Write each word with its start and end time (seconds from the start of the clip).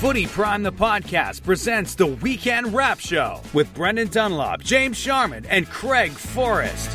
Footy 0.00 0.26
Prime 0.26 0.62
the 0.62 0.72
podcast 0.72 1.44
presents 1.44 1.94
the 1.94 2.06
Weekend 2.06 2.74
Wrap 2.74 2.98
Show 3.00 3.40
with 3.54 3.72
Brendan 3.74 4.08
Dunlop, 4.08 4.60
James 4.62 4.98
Sharman, 4.98 5.46
and 5.46 5.66
Craig 5.70 6.10
Forrest. 6.12 6.90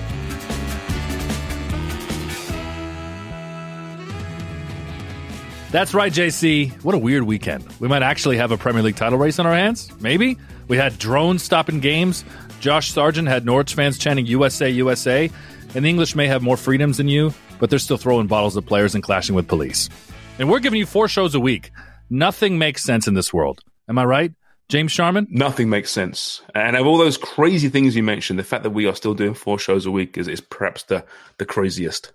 That's 5.71 5.93
right, 5.93 6.11
JC. 6.11 6.71
What 6.83 6.93
a 6.93 6.97
weird 6.97 7.23
weekend. 7.23 7.65
We 7.79 7.87
might 7.87 8.03
actually 8.03 8.37
have 8.37 8.51
a 8.51 8.57
Premier 8.57 8.83
League 8.83 8.95
title 8.95 9.17
race 9.17 9.39
on 9.39 9.45
our 9.45 9.55
hands. 9.55 9.89
Maybe. 9.99 10.37
We 10.67 10.77
had 10.77 10.97
drones 10.99 11.41
stopping 11.41 11.79
games. 11.79 12.23
Josh 12.59 12.91
Sargent 12.91 13.27
had 13.27 13.45
Norwich 13.45 13.73
fans 13.73 13.97
chanting 13.97 14.25
USA, 14.27 14.69
USA. 14.69 15.31
And 15.73 15.85
the 15.85 15.89
English 15.89 16.15
may 16.15 16.27
have 16.27 16.41
more 16.41 16.57
freedoms 16.57 16.97
than 16.97 17.07
you, 17.07 17.33
but 17.59 17.69
they're 17.69 17.79
still 17.79 17.97
throwing 17.97 18.27
bottles 18.27 18.57
at 18.57 18.65
players 18.65 18.93
and 18.93 19.03
clashing 19.03 19.35
with 19.35 19.47
police. 19.47 19.89
And 20.37 20.49
we're 20.49 20.59
giving 20.59 20.79
you 20.79 20.85
four 20.85 21.07
shows 21.07 21.33
a 21.35 21.39
week. 21.39 21.71
Nothing 22.09 22.57
makes 22.57 22.83
sense 22.83 23.07
in 23.07 23.13
this 23.13 23.33
world. 23.33 23.61
Am 23.87 23.97
I 23.97 24.05
right? 24.05 24.33
James 24.69 24.91
Sharman? 24.91 25.27
Nothing 25.29 25.69
makes 25.69 25.89
sense. 25.89 26.41
And 26.53 26.75
of 26.75 26.85
all 26.85 26.97
those 26.97 27.17
crazy 27.17 27.69
things 27.69 27.95
you 27.95 28.03
mentioned, 28.03 28.37
the 28.37 28.43
fact 28.43 28.63
that 28.63 28.69
we 28.69 28.85
are 28.85 28.95
still 28.95 29.15
doing 29.15 29.33
four 29.33 29.57
shows 29.57 29.85
a 29.85 29.91
week 29.91 30.17
is, 30.17 30.27
is 30.27 30.41
perhaps 30.41 30.83
the, 30.83 31.03
the 31.39 31.45
craziest. 31.45 32.11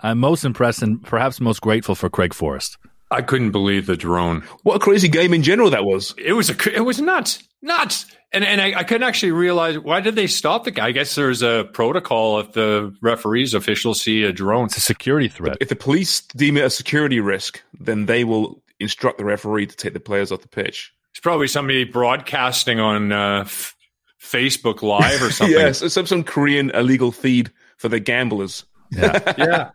I'm 0.00 0.18
most 0.18 0.44
impressed 0.44 0.82
and 0.82 1.02
perhaps 1.02 1.40
most 1.40 1.60
grateful 1.60 1.94
for 1.94 2.10
Craig 2.10 2.34
Forrest. 2.34 2.76
I 3.10 3.22
couldn't 3.22 3.52
believe 3.52 3.86
the 3.86 3.96
drone. 3.96 4.42
What 4.64 4.76
a 4.76 4.78
crazy 4.80 5.08
game 5.08 5.32
in 5.32 5.44
general 5.44 5.70
that 5.70 5.84
was. 5.84 6.14
It 6.18 6.32
was 6.32 6.50
a, 6.50 6.76
it 6.76 6.80
was 6.80 7.00
nuts, 7.00 7.44
nuts. 7.62 8.06
And 8.32 8.44
and 8.44 8.60
I, 8.60 8.80
I 8.80 8.82
couldn't 8.82 9.06
actually 9.06 9.30
realize 9.30 9.78
why 9.78 10.00
did 10.00 10.16
they 10.16 10.26
stop 10.26 10.64
the 10.64 10.72
guy. 10.72 10.86
I 10.88 10.90
guess 10.90 11.14
there's 11.14 11.42
a 11.42 11.68
protocol 11.72 12.40
if 12.40 12.52
the 12.52 12.92
referees 13.00 13.54
officials 13.54 14.00
see 14.00 14.24
a 14.24 14.32
drone. 14.32 14.64
It's 14.66 14.78
a 14.78 14.80
security 14.80 15.28
threat. 15.28 15.58
If 15.60 15.68
the 15.68 15.76
police 15.76 16.22
deem 16.22 16.56
it 16.56 16.64
a 16.64 16.70
security 16.70 17.20
risk, 17.20 17.62
then 17.78 18.06
they 18.06 18.24
will 18.24 18.60
instruct 18.80 19.18
the 19.18 19.24
referee 19.24 19.66
to 19.66 19.76
take 19.76 19.92
the 19.92 20.00
players 20.00 20.32
off 20.32 20.40
the 20.42 20.48
pitch. 20.48 20.92
It's 21.12 21.20
probably 21.20 21.48
somebody 21.48 21.84
broadcasting 21.84 22.80
on 22.80 23.12
uh, 23.12 23.40
f- 23.42 23.76
Facebook 24.20 24.82
Live 24.82 25.22
or 25.22 25.30
something. 25.30 25.56
yes, 25.56 25.92
some 25.92 26.06
some 26.06 26.24
Korean 26.24 26.70
illegal 26.70 27.12
feed 27.12 27.52
for 27.78 27.88
the 27.88 28.00
gamblers. 28.00 28.64
Yeah, 28.90 29.34
yeah. 29.38 29.70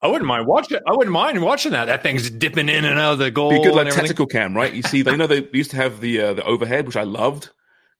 I 0.00 0.06
wouldn't 0.06 0.26
mind 0.26 0.46
watching. 0.46 0.78
I 0.86 0.92
wouldn't 0.92 1.12
mind 1.12 1.42
watching 1.42 1.72
that. 1.72 1.86
That 1.86 2.02
thing's 2.02 2.30
dipping 2.30 2.68
in 2.68 2.84
and 2.84 2.98
out 2.98 3.14
of 3.14 3.18
the 3.18 3.30
goal. 3.30 3.50
Be 3.50 3.62
good 3.62 3.74
like 3.74 3.86
and 3.86 3.94
tactical 3.94 4.26
cam, 4.26 4.56
right? 4.56 4.72
You 4.72 4.82
see, 4.82 5.02
they 5.02 5.16
know 5.16 5.26
they 5.26 5.48
used 5.52 5.72
to 5.72 5.76
have 5.76 6.00
the 6.00 6.20
uh, 6.20 6.34
the 6.34 6.44
overhead, 6.44 6.86
which 6.86 6.96
I 6.96 7.02
loved 7.02 7.50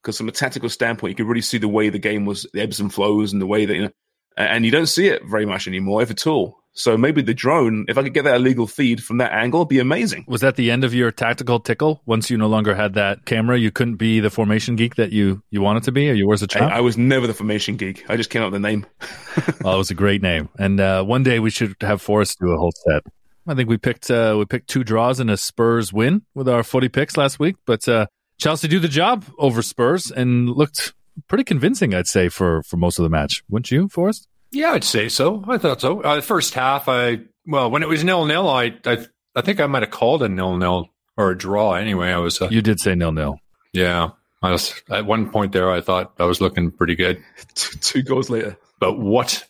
because 0.02 0.16
from 0.16 0.28
a 0.28 0.32
tactical 0.32 0.68
standpoint, 0.68 1.10
you 1.10 1.16
could 1.16 1.28
really 1.28 1.40
see 1.40 1.58
the 1.58 1.68
way 1.68 1.88
the 1.88 1.98
game 1.98 2.24
was, 2.24 2.46
the 2.54 2.60
ebbs 2.60 2.80
and 2.80 2.92
flows, 2.92 3.32
and 3.32 3.42
the 3.42 3.46
way 3.46 3.66
that 3.66 3.74
you 3.74 3.82
know, 3.82 3.90
and 4.36 4.64
you 4.64 4.70
don't 4.70 4.86
see 4.86 5.08
it 5.08 5.22
very 5.26 5.44
much 5.44 5.66
anymore, 5.66 6.02
if 6.02 6.10
at 6.10 6.26
all. 6.26 6.57
So 6.78 6.96
maybe 6.96 7.22
the 7.22 7.34
drone, 7.34 7.86
if 7.88 7.98
I 7.98 8.04
could 8.04 8.14
get 8.14 8.22
that 8.22 8.36
illegal 8.36 8.68
feed 8.68 9.02
from 9.02 9.18
that 9.18 9.32
angle, 9.32 9.62
it'd 9.62 9.68
be 9.68 9.80
amazing. 9.80 10.24
Was 10.28 10.42
that 10.42 10.54
the 10.54 10.70
end 10.70 10.84
of 10.84 10.94
your 10.94 11.10
tactical 11.10 11.58
tickle? 11.58 12.00
Once 12.06 12.30
you 12.30 12.38
no 12.38 12.46
longer 12.46 12.74
had 12.74 12.94
that 12.94 13.24
camera, 13.24 13.58
you 13.58 13.72
couldn't 13.72 13.96
be 13.96 14.20
the 14.20 14.30
formation 14.30 14.76
geek 14.76 14.94
that 14.94 15.10
you 15.10 15.42
you 15.50 15.60
wanted 15.60 15.82
to 15.84 15.92
be, 15.92 16.08
or 16.08 16.14
you 16.14 16.28
were 16.28 16.34
as 16.34 16.42
a 16.42 16.46
child. 16.46 16.70
I, 16.70 16.78
I 16.78 16.80
was 16.80 16.96
never 16.96 17.26
the 17.26 17.34
formation 17.34 17.76
geek. 17.76 18.08
I 18.08 18.16
just 18.16 18.30
came 18.30 18.42
up 18.42 18.52
with 18.52 18.62
the 18.62 18.68
name. 18.68 18.86
well, 19.62 19.74
it 19.74 19.78
was 19.78 19.90
a 19.90 19.94
great 19.94 20.22
name, 20.22 20.48
and 20.56 20.78
uh, 20.78 21.02
one 21.02 21.24
day 21.24 21.40
we 21.40 21.50
should 21.50 21.74
have 21.80 22.00
Forrest 22.00 22.38
do 22.38 22.52
a 22.52 22.56
whole 22.56 22.72
set. 22.88 23.02
I 23.48 23.54
think 23.54 23.68
we 23.68 23.76
picked 23.76 24.08
uh, 24.08 24.36
we 24.38 24.44
picked 24.44 24.68
two 24.68 24.84
draws 24.84 25.18
and 25.18 25.30
a 25.30 25.36
Spurs 25.36 25.92
win 25.92 26.22
with 26.34 26.48
our 26.48 26.62
footy 26.62 26.88
picks 26.88 27.16
last 27.16 27.40
week, 27.40 27.56
but 27.66 27.88
uh, 27.88 28.06
Chelsea 28.38 28.68
do 28.68 28.78
the 28.78 28.88
job 28.88 29.24
over 29.36 29.62
Spurs 29.62 30.12
and 30.12 30.48
looked 30.48 30.94
pretty 31.26 31.44
convincing, 31.44 31.92
I'd 31.92 32.06
say, 32.06 32.28
for 32.28 32.62
for 32.62 32.76
most 32.76 33.00
of 33.00 33.02
the 33.02 33.08
match. 33.08 33.42
Wouldn't 33.48 33.72
you, 33.72 33.88
Forrest? 33.88 34.28
Yeah, 34.50 34.72
I'd 34.72 34.84
say 34.84 35.08
so. 35.08 35.44
I 35.46 35.58
thought 35.58 35.80
so. 35.80 36.00
Uh, 36.00 36.16
the 36.16 36.22
first 36.22 36.54
half, 36.54 36.88
I 36.88 37.20
well, 37.46 37.70
when 37.70 37.82
it 37.82 37.88
was 37.88 38.04
nil 38.04 38.24
nil, 38.24 38.48
I, 38.48 38.74
I 38.84 39.06
I 39.34 39.40
think 39.42 39.60
I 39.60 39.66
might 39.66 39.82
have 39.82 39.90
called 39.90 40.22
a 40.22 40.28
nil 40.28 40.56
nil 40.56 40.88
or 41.16 41.30
a 41.30 41.38
draw. 41.38 41.74
Anyway, 41.74 42.10
I 42.10 42.18
was. 42.18 42.40
Uh, 42.40 42.48
you 42.50 42.62
did 42.62 42.80
say 42.80 42.94
nil 42.94 43.12
nil. 43.12 43.40
Yeah, 43.72 44.10
I 44.42 44.50
was 44.52 44.74
at 44.90 45.04
one 45.06 45.30
point 45.30 45.52
there. 45.52 45.70
I 45.70 45.80
thought 45.80 46.14
I 46.18 46.24
was 46.24 46.40
looking 46.40 46.70
pretty 46.70 46.94
good. 46.94 47.22
two, 47.54 47.78
two 47.78 48.02
goals 48.02 48.30
later, 48.30 48.56
but 48.80 48.98
what 48.98 49.44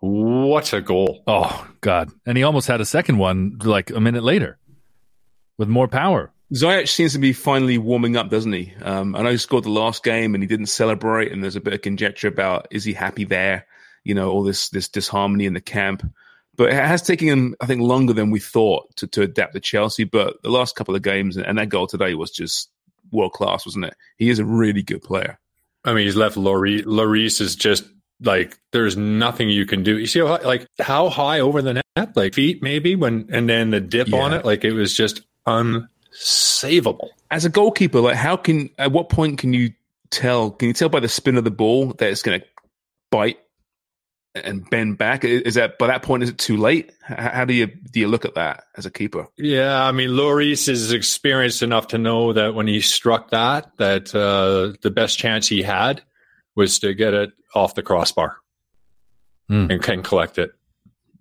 what 0.00 0.72
a 0.72 0.80
goal! 0.80 1.22
Oh 1.26 1.68
God! 1.80 2.10
And 2.24 2.38
he 2.38 2.44
almost 2.44 2.68
had 2.68 2.80
a 2.80 2.86
second 2.86 3.18
one 3.18 3.58
like 3.62 3.90
a 3.90 4.00
minute 4.00 4.22
later 4.22 4.58
with 5.58 5.68
more 5.68 5.88
power. 5.88 6.32
Ziyech 6.54 6.88
seems 6.88 7.12
to 7.12 7.18
be 7.18 7.34
finally 7.34 7.76
warming 7.76 8.16
up, 8.16 8.30
doesn't 8.30 8.52
he? 8.52 8.72
Um, 8.80 9.14
I 9.14 9.22
know 9.22 9.30
he 9.30 9.36
scored 9.36 9.64
the 9.64 9.70
last 9.70 10.02
game 10.02 10.34
and 10.34 10.42
he 10.42 10.46
didn't 10.48 10.66
celebrate, 10.66 11.30
and 11.30 11.42
there's 11.42 11.56
a 11.56 11.60
bit 11.60 11.74
of 11.74 11.82
conjecture 11.82 12.28
about 12.28 12.68
is 12.70 12.84
he 12.84 12.94
happy 12.94 13.24
there? 13.24 13.66
You 14.08 14.14
know, 14.14 14.30
all 14.30 14.42
this 14.42 14.70
this 14.70 14.88
disharmony 14.88 15.44
in 15.46 15.52
the 15.52 15.60
camp. 15.60 16.02
But 16.56 16.70
it 16.70 16.74
has 16.74 17.02
taken 17.02 17.28
him, 17.28 17.54
I 17.60 17.66
think, 17.66 17.82
longer 17.82 18.12
than 18.12 18.32
we 18.32 18.40
thought 18.40 18.96
to, 18.96 19.06
to 19.08 19.22
adapt 19.22 19.52
to 19.52 19.60
Chelsea. 19.60 20.02
But 20.02 20.42
the 20.42 20.50
last 20.50 20.74
couple 20.74 20.96
of 20.96 21.02
games 21.02 21.36
and 21.36 21.58
that 21.58 21.68
goal 21.68 21.86
today 21.86 22.14
was 22.14 22.32
just 22.32 22.70
world 23.12 23.32
class, 23.34 23.64
wasn't 23.64 23.84
it? 23.84 23.94
He 24.16 24.28
is 24.30 24.40
a 24.40 24.44
really 24.44 24.82
good 24.82 25.02
player. 25.02 25.38
I 25.84 25.92
mean, 25.92 26.06
he's 26.06 26.16
left 26.16 26.36
Lloris. 26.36 26.82
Lloris 26.84 27.40
is 27.40 27.54
just 27.54 27.84
like 28.20 28.58
there's 28.72 28.96
nothing 28.96 29.48
you 29.50 29.66
can 29.66 29.82
do. 29.84 29.98
You 29.98 30.06
see 30.06 30.18
how 30.20 30.38
like 30.42 30.66
how 30.80 31.10
high 31.10 31.40
over 31.40 31.62
the 31.62 31.74
net, 31.74 32.16
like 32.16 32.34
feet 32.34 32.62
maybe 32.62 32.96
when, 32.96 33.28
and 33.30 33.48
then 33.48 33.70
the 33.70 33.80
dip 33.80 34.08
Yeah. 34.08 34.18
on 34.20 34.32
it, 34.34 34.44
like 34.44 34.64
it 34.64 34.72
was 34.72 34.94
just 34.94 35.20
unsavable. 35.46 37.08
As 37.30 37.44
a 37.44 37.50
goalkeeper, 37.50 38.00
like 38.00 38.16
how 38.16 38.36
can 38.36 38.70
at 38.78 38.90
what 38.90 39.10
point 39.10 39.38
can 39.38 39.52
you 39.52 39.72
tell? 40.10 40.50
Can 40.50 40.68
you 40.68 40.74
tell 40.74 40.88
by 40.88 41.00
the 41.00 41.08
spin 41.08 41.36
of 41.36 41.44
the 41.44 41.50
ball 41.50 41.92
that 41.98 42.10
it's 42.10 42.22
going 42.22 42.40
to 42.40 42.46
bite 43.10 43.38
and 44.44 44.68
bend 44.68 44.98
back? 44.98 45.24
Is 45.24 45.54
that 45.54 45.78
by 45.78 45.86
that 45.88 46.02
point? 46.02 46.22
Is 46.22 46.30
it 46.30 46.38
too 46.38 46.56
late? 46.56 46.92
How 47.02 47.44
do 47.44 47.54
you 47.54 47.66
do 47.66 48.00
you 48.00 48.08
look 48.08 48.24
at 48.24 48.34
that 48.34 48.64
as 48.76 48.86
a 48.86 48.90
keeper? 48.90 49.26
Yeah, 49.36 49.82
I 49.82 49.92
mean, 49.92 50.10
Lloris 50.10 50.68
is 50.68 50.92
experienced 50.92 51.62
enough 51.62 51.88
to 51.88 51.98
know 51.98 52.32
that 52.32 52.54
when 52.54 52.66
he 52.66 52.80
struck 52.80 53.30
that, 53.30 53.70
that 53.78 54.14
uh, 54.14 54.76
the 54.82 54.90
best 54.90 55.18
chance 55.18 55.46
he 55.48 55.62
had 55.62 56.02
was 56.56 56.78
to 56.80 56.94
get 56.94 57.14
it 57.14 57.30
off 57.54 57.74
the 57.74 57.82
crossbar 57.82 58.36
Hmm. 59.48 59.70
and 59.70 59.82
can 59.82 60.02
collect 60.02 60.38
it. 60.38 60.50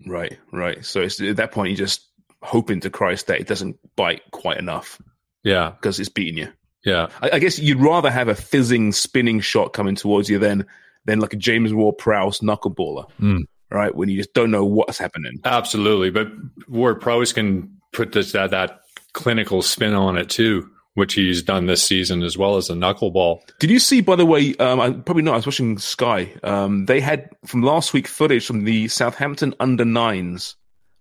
Right, 0.05 0.37
right. 0.51 0.83
So 0.85 1.01
it's, 1.01 1.19
at 1.21 1.37
that 1.37 1.51
point, 1.51 1.69
you're 1.69 1.77
just 1.87 2.01
hoping 2.41 2.81
to 2.81 2.89
Christ 2.89 3.27
that 3.27 3.39
it 3.39 3.47
doesn't 3.47 3.77
bite 3.95 4.21
quite 4.31 4.57
enough 4.57 5.01
Yeah, 5.43 5.71
because 5.71 5.99
it's 5.99 6.09
beating 6.09 6.37
you. 6.37 6.49
yeah. 6.85 7.07
I, 7.21 7.31
I 7.33 7.39
guess 7.39 7.57
you'd 7.59 7.79
rather 7.79 8.09
have 8.11 8.27
a 8.27 8.35
fizzing, 8.35 8.91
spinning 8.91 9.39
shot 9.39 9.73
coming 9.73 9.95
towards 9.95 10.29
you 10.29 10.39
than 10.39 10.65
than 11.07 11.19
like 11.19 11.33
a 11.33 11.37
James 11.37 11.73
Ward 11.73 11.97
Prowse 11.97 12.39
knuckleballer, 12.41 13.05
Mm. 13.19 13.41
right? 13.71 13.95
When 13.95 14.07
you 14.09 14.17
just 14.17 14.33
don't 14.33 14.51
know 14.51 14.63
what's 14.65 14.99
happening. 14.99 15.39
Absolutely, 15.43 16.11
but 16.11 16.27
Ward 16.67 17.01
Prowse 17.01 17.33
can 17.33 17.71
put 17.93 18.11
this 18.11 18.33
that 18.33 18.51
that 18.51 18.81
clinical 19.13 19.63
spin 19.63 19.93
on 19.95 20.17
it 20.17 20.29
too, 20.29 20.69
which 20.93 21.15
he's 21.15 21.41
done 21.41 21.65
this 21.65 21.81
season 21.81 22.21
as 22.21 22.37
well 22.37 22.57
as 22.57 22.69
a 22.69 22.73
knuckleball. 22.73 23.39
Did 23.59 23.71
you 23.71 23.79
see, 23.79 24.01
by 24.01 24.15
the 24.15 24.25
way? 24.25 24.53
Um, 24.59 24.79
I 24.79 24.91
probably 24.91 25.23
not. 25.23 25.33
I 25.33 25.37
was 25.37 25.47
watching 25.47 25.77
Sky. 25.79 26.31
Um, 26.43 26.85
they 26.85 26.99
had 26.99 27.29
from 27.45 27.63
last 27.63 27.93
week 27.93 28.07
footage 28.07 28.45
from 28.45 28.63
the 28.65 28.87
Southampton 28.89 29.55
under 29.59 29.85
nines, 29.85 30.55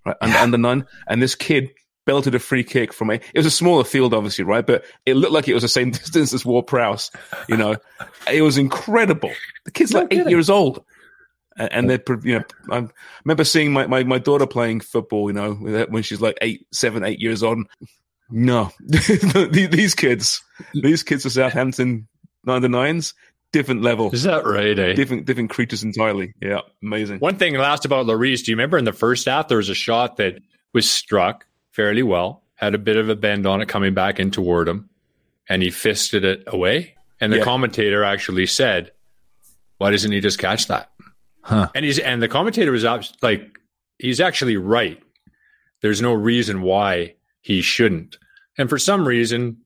right? 0.06 0.16
Under, 0.22 0.38
under 0.38 0.58
nine, 0.58 0.86
and 1.08 1.20
this 1.20 1.34
kid 1.34 1.70
belted 2.06 2.34
a 2.34 2.38
free 2.38 2.64
kick 2.64 2.92
from 2.92 3.10
a. 3.10 3.14
It 3.14 3.36
was 3.36 3.46
a 3.46 3.50
smaller 3.50 3.84
field, 3.84 4.14
obviously, 4.14 4.44
right? 4.44 4.66
But 4.66 4.84
it 5.04 5.14
looked 5.14 5.32
like 5.32 5.48
it 5.48 5.54
was 5.54 5.62
the 5.62 5.68
same 5.68 5.90
distance 5.92 6.32
as 6.32 6.46
Ward 6.46 6.66
Prowse. 6.66 7.10
You 7.48 7.56
know, 7.56 7.76
it 8.30 8.42
was 8.42 8.56
incredible. 8.56 9.32
The 9.64 9.70
kid's 9.72 9.92
like 9.92 10.08
eight 10.12 10.28
years 10.28 10.48
old. 10.48 10.84
And 11.58 11.72
and 11.72 11.90
they're, 11.90 12.18
you 12.22 12.38
know, 12.38 12.44
I 12.70 12.88
remember 13.24 13.44
seeing 13.44 13.72
my, 13.72 13.86
my, 13.86 14.04
my 14.04 14.18
daughter 14.18 14.46
playing 14.46 14.80
football, 14.80 15.28
you 15.28 15.34
know, 15.34 15.54
when 15.54 16.02
she's 16.02 16.20
like 16.20 16.38
eight, 16.40 16.66
seven, 16.72 17.04
eight 17.04 17.20
years 17.20 17.42
old. 17.42 17.66
No, 18.28 18.72
these 18.80 19.94
kids, 19.94 20.42
these 20.74 21.02
kids 21.02 21.24
are 21.24 21.30
Southampton 21.30 22.08
under 22.46 22.68
nines 22.68 23.14
different 23.52 23.82
level. 23.82 24.10
Is 24.12 24.24
that 24.24 24.44
right? 24.44 24.78
Eh? 24.78 24.92
Different 24.94 25.24
different 25.24 25.50
creatures 25.50 25.82
entirely. 25.82 26.34
Yeah, 26.42 26.60
amazing. 26.82 27.20
One 27.20 27.36
thing 27.36 27.54
last 27.54 27.84
about 27.84 28.06
Lloris, 28.06 28.44
do 28.44 28.50
you 28.50 28.56
remember 28.56 28.76
in 28.76 28.84
the 28.84 28.92
first 28.92 29.26
half 29.26 29.48
there 29.48 29.58
was 29.58 29.68
a 29.68 29.74
shot 29.74 30.16
that 30.16 30.40
was 30.74 30.90
struck 30.90 31.46
fairly 31.76 32.02
well, 32.02 32.42
had 32.54 32.74
a 32.74 32.78
bit 32.78 32.96
of 32.96 33.10
a 33.10 33.14
bend 33.14 33.46
on 33.46 33.60
it 33.60 33.68
coming 33.68 33.92
back 33.92 34.18
in 34.18 34.30
toward 34.30 34.66
him, 34.66 34.88
and 35.46 35.62
he 35.62 35.68
fisted 35.70 36.24
it 36.24 36.42
away. 36.46 36.94
And 37.20 37.30
the 37.30 37.36
Yeah. 37.38 37.44
commentator 37.44 38.02
actually 38.02 38.46
said, 38.46 38.92
"Why 39.76 39.90
doesn't 39.90 40.10
he 40.10 40.20
just 40.20 40.38
catch 40.38 40.68
that?" 40.68 40.90
Huh. 41.42 41.68
And 41.74 41.84
he's 41.84 41.98
and 41.98 42.22
the 42.22 42.28
commentator 42.28 42.72
was 42.72 42.84
abs- 42.86 43.12
like, 43.22 43.60
he's 43.98 44.20
actually 44.20 44.56
right. 44.56 45.00
There's 45.82 46.00
no 46.00 46.14
reason 46.14 46.62
why 46.62 47.14
he 47.42 47.60
shouldn't. 47.60 48.16
And 48.58 48.68
for 48.70 48.78
some 48.78 49.06
reason, 49.06 49.58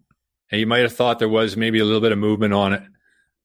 he 0.50 0.64
might 0.64 0.80
have 0.82 0.92
thought 0.92 1.20
there 1.20 1.28
was 1.28 1.56
maybe 1.56 1.78
a 1.78 1.84
little 1.84 2.00
bit 2.00 2.10
of 2.12 2.18
movement 2.18 2.52
on 2.52 2.72
it, 2.72 2.82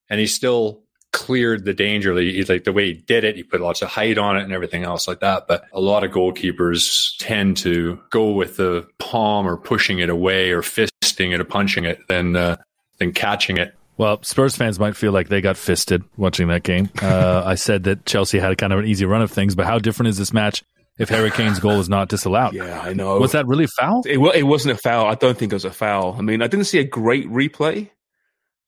and 0.09 0.19
he 0.19 0.25
still 0.25 0.83
cleared 1.15 1.63
the 1.63 1.73
danger. 1.73 2.13
Like, 2.13 2.25
He's 2.25 2.49
like 2.49 2.65
the 2.65 2.73
way 2.73 2.87
he 2.87 2.93
did 2.93 3.23
it, 3.23 3.37
he 3.37 3.43
put 3.43 3.61
lots 3.61 3.81
of 3.81 3.87
height 3.87 4.17
on 4.17 4.37
it 4.37 4.43
and 4.43 4.51
everything 4.51 4.83
else 4.83 5.07
like 5.07 5.21
that. 5.21 5.47
But 5.47 5.63
a 5.71 5.79
lot 5.79 6.03
of 6.03 6.11
goalkeepers 6.11 7.17
tend 7.17 7.55
to 7.57 7.99
go 8.09 8.31
with 8.31 8.57
the 8.57 8.85
palm 8.99 9.47
or 9.47 9.55
pushing 9.55 9.99
it 9.99 10.09
away 10.09 10.51
or 10.51 10.61
fisting 10.61 11.33
it 11.33 11.39
or 11.39 11.45
punching 11.45 11.85
it 11.85 12.05
than 12.09 12.35
uh, 12.35 12.57
than 12.99 13.13
catching 13.13 13.57
it. 13.57 13.73
Well, 13.97 14.21
Spurs 14.23 14.57
fans 14.57 14.77
might 14.77 14.97
feel 14.97 15.13
like 15.13 15.29
they 15.29 15.39
got 15.39 15.55
fisted 15.55 16.03
watching 16.17 16.49
that 16.49 16.63
game. 16.63 16.89
Uh, 17.01 17.43
I 17.45 17.55
said 17.55 17.83
that 17.85 18.05
Chelsea 18.05 18.37
had 18.37 18.57
kind 18.57 18.73
of 18.73 18.79
an 18.79 18.85
easy 18.85 19.05
run 19.05 19.21
of 19.21 19.31
things, 19.31 19.55
but 19.55 19.65
how 19.65 19.79
different 19.79 20.09
is 20.09 20.17
this 20.17 20.33
match 20.33 20.63
if 20.99 21.07
Harry 21.07 21.31
Kane's 21.31 21.59
goal 21.59 21.79
is 21.79 21.87
not 21.87 22.09
disallowed? 22.09 22.53
Yeah, 22.55 22.81
I 22.81 22.91
know. 22.91 23.17
Was 23.19 23.31
that 23.31 23.47
really 23.47 23.67
foul? 23.67 24.03
It, 24.05 24.19
it 24.35 24.43
wasn't 24.43 24.77
a 24.77 24.81
foul. 24.81 25.05
I 25.05 25.15
don't 25.15 25.37
think 25.37 25.53
it 25.53 25.55
was 25.55 25.63
a 25.63 25.71
foul. 25.71 26.15
I 26.17 26.21
mean, 26.21 26.41
I 26.41 26.47
didn't 26.47 26.65
see 26.65 26.79
a 26.79 26.83
great 26.83 27.29
replay. 27.29 27.89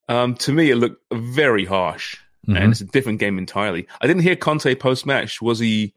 Um, 0.07 0.35
to 0.35 0.53
me, 0.53 0.71
it 0.71 0.77
looked 0.77 1.03
very 1.11 1.65
harsh, 1.65 2.15
Mhm. 2.47 2.57
and 2.61 2.71
it's 2.71 2.81
a 2.81 2.85
different 2.85 3.19
game 3.19 3.37
entirely. 3.37 3.87
I 4.01 4.07
didn't 4.07 4.23
hear 4.23 4.35
Conte 4.35 4.73
post 4.75 5.05
match. 5.05 5.41
Was 5.41 5.59
he 5.59 5.93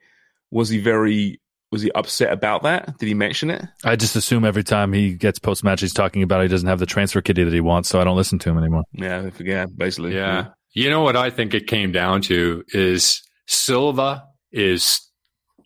was 0.51 0.69
he 0.69 0.79
very 0.79 1.41
was 1.73 1.83
he 1.83 1.93
upset 1.93 2.33
about 2.33 2.65
that? 2.65 2.99
Did 2.99 3.07
he 3.07 3.15
mention 3.15 3.49
it? 3.51 3.65
I 3.85 3.95
just 3.95 4.17
assume 4.17 4.45
every 4.45 4.65
time 4.65 4.93
he 4.93 5.15
gets 5.15 5.39
post 5.39 5.63
match, 5.63 5.81
he's 5.81 5.93
talking 5.93 6.23
about 6.25 6.43
he 6.43 6.49
doesn't 6.49 6.67
have 6.69 6.81
the 6.81 6.87
transfer 6.87 7.21
kitty 7.21 7.45
that 7.45 7.53
he 7.53 7.61
wants, 7.61 7.89
so 7.89 8.01
I 8.01 8.05
don't 8.05 8.17
listen 8.17 8.41
to 8.41 8.51
him 8.51 8.59
anymore. 8.59 8.83
Yeah, 8.93 9.21
I 9.27 9.31
forget. 9.31 9.77
Basically, 9.77 10.15
Yeah. 10.15 10.49
You 10.73 10.89
know 10.91 11.03
what 11.03 11.17
I 11.17 11.31
think 11.31 11.53
it 11.55 11.67
came 11.67 11.91
down 11.93 12.23
to 12.23 12.65
is 12.69 13.23
Silva 13.47 14.25
is 14.53 15.01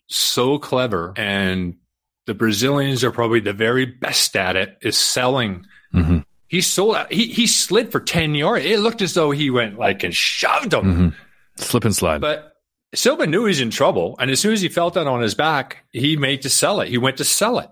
so 0.07 0.57
clever 0.59 1.13
and 1.17 1.75
the 2.27 2.33
Brazilians 2.33 3.03
are 3.03 3.11
probably 3.11 3.39
the 3.39 3.53
very 3.53 3.85
best 3.85 4.35
at 4.35 4.55
it 4.55 4.77
is 4.81 4.97
selling. 4.97 5.65
Mm-hmm. 5.93 6.19
He 6.55 6.61
sold 6.61 6.95
out. 6.95 7.11
he 7.11 7.27
he 7.27 7.47
slid 7.47 7.91
for 7.91 7.99
10 7.99 8.33
yards. 8.33 8.63
It 8.63 8.79
looked 8.79 9.01
as 9.01 9.13
though 9.13 9.31
he 9.31 9.49
went 9.49 9.77
like 9.77 10.05
and 10.05 10.15
shoved 10.15 10.73
him. 10.73 10.83
Mm-hmm. 10.83 11.09
Slip 11.57 11.83
and 11.83 11.93
slide. 11.93 12.21
But 12.21 12.53
Silva 12.93 13.27
knew 13.27 13.41
he 13.41 13.47
was 13.47 13.59
in 13.59 13.71
trouble. 13.71 14.15
And 14.19 14.31
as 14.31 14.39
soon 14.39 14.53
as 14.53 14.61
he 14.61 14.69
felt 14.69 14.93
that 14.93 15.05
on 15.05 15.21
his 15.21 15.35
back, 15.35 15.83
he 15.91 16.15
made 16.15 16.43
to 16.43 16.49
sell 16.49 16.79
it. 16.79 16.87
He 16.87 16.97
went 16.97 17.17
to 17.17 17.25
sell 17.25 17.59
it 17.59 17.69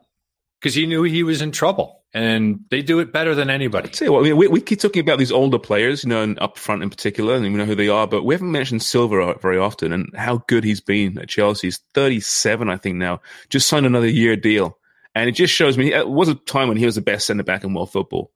because 0.59 0.75
he 0.75 0.85
knew 0.85 1.03
he 1.03 1.23
was 1.23 1.41
in 1.41 1.53
trouble. 1.53 2.03
And 2.13 2.65
they 2.71 2.81
do 2.81 2.99
it 2.99 3.13
better 3.13 3.33
than 3.35 3.49
anybody. 3.49 3.87
Tell 3.87 4.05
you 4.05 4.11
what, 4.11 4.19
I 4.19 4.23
mean, 4.23 4.35
we, 4.35 4.49
we 4.49 4.59
keep 4.59 4.81
talking 4.81 4.99
about 4.99 5.17
these 5.17 5.31
older 5.31 5.59
players, 5.59 6.03
you 6.03 6.09
know, 6.09 6.21
and 6.21 6.37
up 6.39 6.57
front 6.57 6.83
in 6.83 6.89
particular, 6.89 7.35
and 7.35 7.43
we 7.43 7.51
know 7.51 7.63
who 7.63 7.73
they 7.73 7.87
are, 7.87 8.05
but 8.05 8.23
we 8.23 8.35
haven't 8.35 8.51
mentioned 8.51 8.83
Silva 8.83 9.35
very 9.41 9.57
often 9.57 9.93
and 9.93 10.09
how 10.13 10.43
good 10.49 10.65
he's 10.65 10.81
been 10.81 11.17
at 11.19 11.29
Chelsea. 11.29 11.67
He's 11.67 11.79
37, 11.93 12.69
I 12.69 12.75
think 12.75 12.97
now, 12.97 13.21
just 13.47 13.67
signed 13.67 13.85
another 13.85 14.09
year 14.09 14.35
deal. 14.35 14.77
And 15.15 15.29
it 15.29 15.35
just 15.35 15.53
shows 15.53 15.77
me, 15.77 15.93
it 15.93 16.09
was 16.09 16.27
a 16.27 16.35
time 16.35 16.67
when 16.67 16.77
he 16.77 16.85
was 16.85 16.95
the 16.95 17.01
best 17.01 17.27
centre 17.27 17.43
back 17.43 17.63
in 17.63 17.73
world 17.73 17.93
football. 17.93 18.31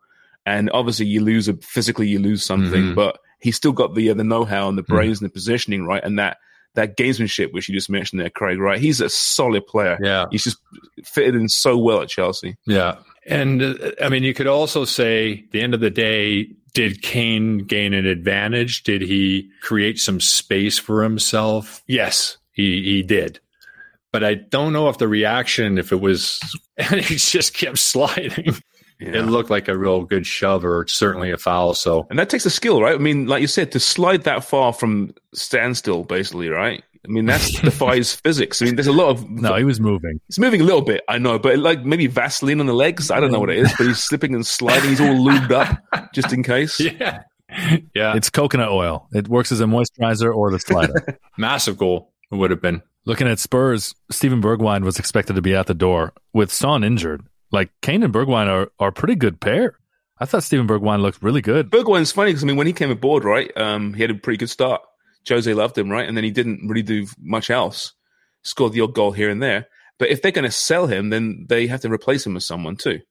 And 0.48 0.70
obviously 0.74 1.06
you 1.06 1.22
lose, 1.22 1.48
a, 1.48 1.54
physically 1.58 2.08
you 2.08 2.20
lose 2.20 2.44
something, 2.44 2.84
Mhm. 2.92 2.96
but 2.96 3.20
he's 3.40 3.56
still 3.58 3.74
got 3.74 3.94
the, 3.96 4.10
uh, 4.10 4.14
the 4.14 4.24
know-how 4.24 4.70
and 4.70 4.78
the 4.78 4.84
brains 4.84 5.20
and 5.22 5.30
the 5.30 5.34
positioning, 5.34 5.84
right? 5.86 6.04
And 6.04 6.18
that, 6.20 6.38
that 6.76 6.96
gamesmanship, 6.96 7.52
which 7.54 7.68
you 7.68 7.76
just 7.76 7.90
mentioned 7.90 8.22
there, 8.22 8.30
Craig, 8.30 8.58
right? 8.60 8.80
He's 8.80 9.02
a 9.02 9.10
solid 9.10 9.68
player. 9.68 9.98
Yeah. 10.02 10.26
He's 10.32 10.44
just 10.46 10.58
fitted 11.04 11.36
in 11.36 11.50
so 11.50 11.78
well 11.78 12.02
at 12.02 12.08
Chelsea. 12.10 12.56
Yeah. 12.66 12.96
And 13.26 13.62
uh, 13.62 13.92
I 14.02 14.10
mean, 14.10 14.24
you 14.24 14.34
could 14.34 14.48
also 14.48 14.86
say, 14.86 15.44
at 15.46 15.52
the 15.52 15.62
end 15.62 15.74
of 15.74 15.80
the 15.82 15.90
day, 15.90 16.48
did 16.74 17.02
Kane 17.02 17.60
gain 17.60 17.94
an 17.94 18.06
advantage? 18.06 18.84
Did 18.84 19.02
he 19.02 19.50
create 19.62 20.00
some 20.00 20.22
space 20.22 20.78
for 20.80 21.04
himself? 21.04 21.84
Yes, 21.88 22.38
he, 22.54 22.84
he 22.84 23.04
did. 23.04 23.40
But 24.14 24.24
I 24.24 24.36
don't 24.36 24.72
know 24.74 24.88
if 24.88 24.98
the 24.98 25.08
reaction, 25.08 25.78
if 25.78 25.92
it 25.92 26.00
was, 26.00 26.40
and 26.78 27.02
he 27.02 27.16
just 27.16 27.54
kept 27.54 27.80
sliding. 27.80 28.56
Yeah. 29.00 29.18
It 29.18 29.22
looked 29.24 29.50
like 29.50 29.68
a 29.68 29.78
real 29.78 30.04
good 30.04 30.26
shove 30.26 30.66
or 30.66 30.88
certainly 30.88 31.32
a 31.32 31.38
foul. 31.38 31.74
So 31.76 32.08
And 32.10 32.18
that 32.18 32.30
takes 32.30 32.46
a 32.46 32.50
skill, 32.50 32.82
right? 32.82 32.96
I 32.96 32.98
mean, 32.98 33.28
like 33.28 33.42
you 33.42 33.48
said, 33.48 33.72
to 33.74 33.80
slide 33.80 34.24
that 34.24 34.44
far 34.44 34.74
from 34.74 35.14
standstill, 35.34 36.04
basically, 36.04 36.50
right? 36.50 36.84
I 37.08 37.12
mean, 37.12 37.26
that 37.28 37.42
defies 37.64 38.14
physics. 38.14 38.62
I 38.62 38.66
mean, 38.66 38.76
there's 38.76 38.88
a 38.88 38.94
lot 38.94 39.10
of 39.10 39.30
no, 39.30 39.56
he 39.56 39.64
was 39.64 39.80
moving. 39.80 40.20
It's 40.28 40.40
moving 40.40 40.62
a 40.62 40.64
little 40.64 40.82
bit, 40.82 41.04
I 41.08 41.20
know, 41.20 41.40
but 41.40 41.60
like 41.60 41.86
maybe 41.86 42.08
Vaseline 42.08 42.60
on 42.60 42.66
the 42.66 42.74
legs. 42.74 43.12
I 43.12 43.20
don't 43.20 43.32
know 43.32 43.40
what 43.40 43.50
it 43.50 43.60
is, 43.60 43.74
but 43.78 43.88
he's 43.88 44.00
slipping 44.04 44.34
and 44.34 44.46
sliding. 44.46 44.90
He's 44.90 45.02
all 45.02 45.16
lubed 45.16 45.52
up 45.52 45.78
just 46.14 46.34
in 46.34 46.44
case. 46.44 46.80
yeah. 46.80 47.24
Yeah. 47.94 48.16
It's 48.16 48.30
coconut 48.30 48.70
oil. 48.70 49.08
It 49.14 49.30
works 49.30 49.52
as 49.52 49.62
a 49.62 49.66
moisturizer 49.66 50.34
or 50.34 50.52
the 50.52 50.60
slider. 50.60 51.18
Massive 51.38 51.78
goal. 51.78 52.12
It 52.32 52.36
would 52.36 52.52
have 52.52 52.62
been. 52.62 52.82
Looking 53.06 53.28
at 53.30 53.40
Spurs, 53.40 53.96
Steven 54.12 54.42
Bergwijn 54.42 54.84
was 54.84 55.00
expected 55.00 55.38
to 55.38 55.42
be 55.42 55.56
at 55.56 55.68
the 55.68 55.74
door 55.74 56.12
with 56.34 56.52
Son 56.52 56.84
injured. 56.84 57.26
Like 57.52 57.70
Kane 57.82 58.04
and 58.04 58.14
Bergwijn 58.14 58.48
are 58.48 58.72
are 58.80 58.90
a 58.90 58.94
pretty 58.94 59.16
good 59.16 59.40
pair. 59.40 59.78
I 60.20 60.26
thought 60.26 60.44
Steven 60.44 60.68
Bergwijn 60.68 61.02
looked 61.02 61.22
really 61.22 61.42
good. 61.42 61.70
Bergwijn's 61.70 62.12
funny 62.12 62.32
because 62.32 62.44
I 62.44 62.48
mean, 62.48 62.58
when 62.58 62.68
he 62.68 62.74
came 62.74 62.92
aboard, 62.92 63.24
right, 63.24 63.56
um, 63.56 63.94
he 63.94 64.02
had 64.02 64.12
a 64.12 64.16
pretty 64.16 64.38
good 64.38 64.50
start. 64.50 64.82
Jose 65.28 65.54
loved 65.54 65.78
him, 65.78 65.90
right, 65.90 66.08
and 66.08 66.16
then 66.16 66.24
he 66.24 66.32
didn't 66.32 66.68
really 66.68 66.82
do 66.82 67.06
much 67.20 67.50
else. 67.50 67.94
Scored 68.44 68.72
the 68.72 68.82
odd 68.82 68.94
goal 68.94 69.12
here 69.12 69.30
and 69.30 69.44
there, 69.44 69.68
but 70.00 70.10
if 70.10 70.22
they're 70.22 70.32
going 70.32 70.46
to 70.46 70.52
sell 70.52 70.88
him, 70.88 71.10
then 71.10 71.46
they 71.50 71.68
have 71.68 71.82
to 71.82 71.92
replace 71.92 72.26
him 72.26 72.34
with 72.34 72.44
someone 72.44 72.78
too. 72.78 73.02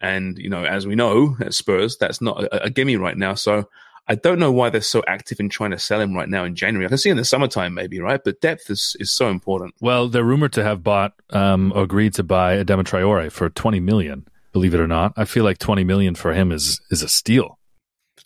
And 0.00 0.38
you 0.38 0.50
know, 0.50 0.64
as 0.64 0.86
we 0.86 0.94
know 0.94 1.36
at 1.40 1.54
Spurs, 1.54 1.96
that's 1.96 2.20
not 2.20 2.44
a, 2.44 2.64
a 2.64 2.70
gimme 2.70 2.96
right 2.96 3.16
now. 3.16 3.34
So 3.34 3.68
I 4.08 4.14
don't 4.14 4.38
know 4.38 4.50
why 4.50 4.70
they're 4.70 4.80
so 4.80 5.02
active 5.06 5.38
in 5.38 5.50
trying 5.50 5.72
to 5.72 5.78
sell 5.78 6.00
him 6.00 6.14
right 6.14 6.28
now 6.28 6.44
in 6.44 6.54
January. 6.54 6.86
I 6.86 6.88
can 6.88 6.98
see 6.98 7.10
in 7.10 7.18
the 7.18 7.24
summertime 7.24 7.74
maybe, 7.74 8.00
right? 8.00 8.20
But 8.24 8.40
depth 8.40 8.70
is 8.70 8.96
is 8.98 9.10
so 9.10 9.28
important. 9.28 9.74
Well, 9.80 10.08
they're 10.08 10.24
rumored 10.24 10.54
to 10.54 10.64
have 10.64 10.82
bought, 10.82 11.12
um, 11.30 11.72
agreed 11.76 12.14
to 12.14 12.22
buy 12.22 12.56
Adama 12.56 12.84
Traore 12.84 13.30
for 13.30 13.50
twenty 13.50 13.80
million. 13.80 14.26
Believe 14.52 14.74
it 14.74 14.80
or 14.80 14.88
not, 14.88 15.12
I 15.16 15.26
feel 15.26 15.44
like 15.44 15.58
twenty 15.58 15.84
million 15.84 16.14
for 16.14 16.32
him 16.32 16.52
is 16.52 16.80
is 16.90 17.02
a 17.02 17.08
steal. 17.08 17.58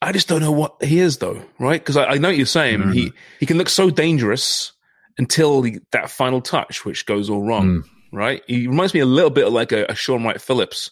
I 0.00 0.12
just 0.12 0.28
don't 0.28 0.40
know 0.40 0.52
what 0.52 0.82
he 0.82 0.98
is 1.00 1.18
though, 1.18 1.42
right? 1.58 1.80
Because 1.80 1.96
I, 1.96 2.04
I 2.06 2.18
know 2.18 2.28
what 2.28 2.36
you're 2.36 2.46
saying. 2.46 2.92
He 2.92 3.12
he 3.40 3.46
can 3.46 3.58
look 3.58 3.68
so 3.68 3.90
dangerous 3.90 4.72
until 5.18 5.64
that 5.90 6.10
final 6.10 6.40
touch, 6.40 6.84
which 6.84 7.06
goes 7.06 7.28
all 7.28 7.42
wrong, 7.44 7.84
right? 8.12 8.42
He 8.46 8.66
reminds 8.66 8.94
me 8.94 9.00
a 9.00 9.06
little 9.06 9.30
bit 9.30 9.46
of 9.46 9.52
like 9.52 9.72
a, 9.72 9.84
a 9.88 9.94
Shaun 9.94 10.24
Wright 10.24 10.40
Phillips, 10.40 10.90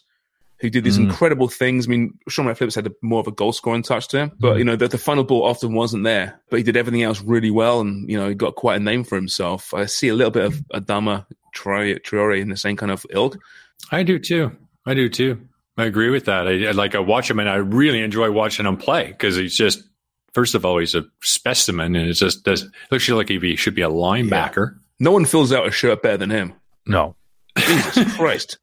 who 0.61 0.69
did 0.69 0.83
these 0.83 0.97
hmm. 0.97 1.03
incredible 1.03 1.47
things. 1.47 1.87
I 1.87 1.89
mean, 1.89 2.17
Shaun 2.29 2.53
Phillips 2.55 2.75
had 2.75 2.87
a, 2.87 2.91
more 3.01 3.19
of 3.19 3.27
a 3.27 3.31
goal 3.31 3.51
scoring 3.51 3.83
touch 3.83 4.07
to 4.09 4.19
him, 4.19 4.31
but 4.39 4.53
hmm. 4.53 4.59
you 4.59 4.63
know 4.63 4.75
the, 4.75 4.87
the 4.87 4.97
final 4.97 5.23
ball 5.23 5.43
often 5.43 5.73
wasn't 5.73 6.03
there. 6.03 6.39
But 6.49 6.57
he 6.57 6.63
did 6.63 6.77
everything 6.77 7.03
else 7.03 7.21
really 7.21 7.51
well, 7.51 7.81
and 7.81 8.09
you 8.09 8.17
know 8.17 8.29
he 8.29 8.35
got 8.35 8.55
quite 8.55 8.77
a 8.77 8.83
name 8.83 9.03
for 9.03 9.15
himself. 9.15 9.73
I 9.73 9.85
see 9.87 10.07
a 10.07 10.15
little 10.15 10.31
bit 10.31 10.45
of 10.45 10.53
Adama 10.73 11.25
Traore, 11.55 11.99
Traore 12.01 12.39
in 12.39 12.49
the 12.49 12.57
same 12.57 12.77
kind 12.77 12.91
of 12.91 13.05
ilk. 13.09 13.37
I 13.91 14.03
do 14.03 14.19
too. 14.19 14.51
I 14.85 14.93
do 14.93 15.09
too. 15.09 15.47
I 15.77 15.85
agree 15.85 16.09
with 16.09 16.25
that. 16.25 16.47
I, 16.47 16.67
I 16.67 16.71
like 16.71 16.95
I 16.95 16.99
watch 16.99 17.29
him 17.29 17.39
and 17.39 17.49
I 17.49 17.55
really 17.55 18.01
enjoy 18.01 18.31
watching 18.31 18.65
him 18.65 18.77
play 18.77 19.07
because 19.07 19.35
he's 19.35 19.55
just 19.55 19.83
first 20.33 20.55
of 20.55 20.65
all 20.65 20.77
he's 20.77 20.95
a 20.95 21.05
specimen 21.23 21.95
and 21.95 22.09
it 22.09 22.13
just 22.13 22.43
does 22.43 22.69
looks 22.91 23.09
like 23.09 23.29
he 23.29 23.55
should 23.55 23.75
be 23.75 23.81
a 23.81 23.89
linebacker. 23.89 24.77
No 24.99 25.11
one 25.11 25.25
fills 25.25 25.51
out 25.51 25.67
a 25.67 25.71
shirt 25.71 26.03
better 26.03 26.17
than 26.17 26.29
him. 26.29 26.53
No, 26.85 27.15
Jesus 27.57 28.13
Christ. 28.17 28.57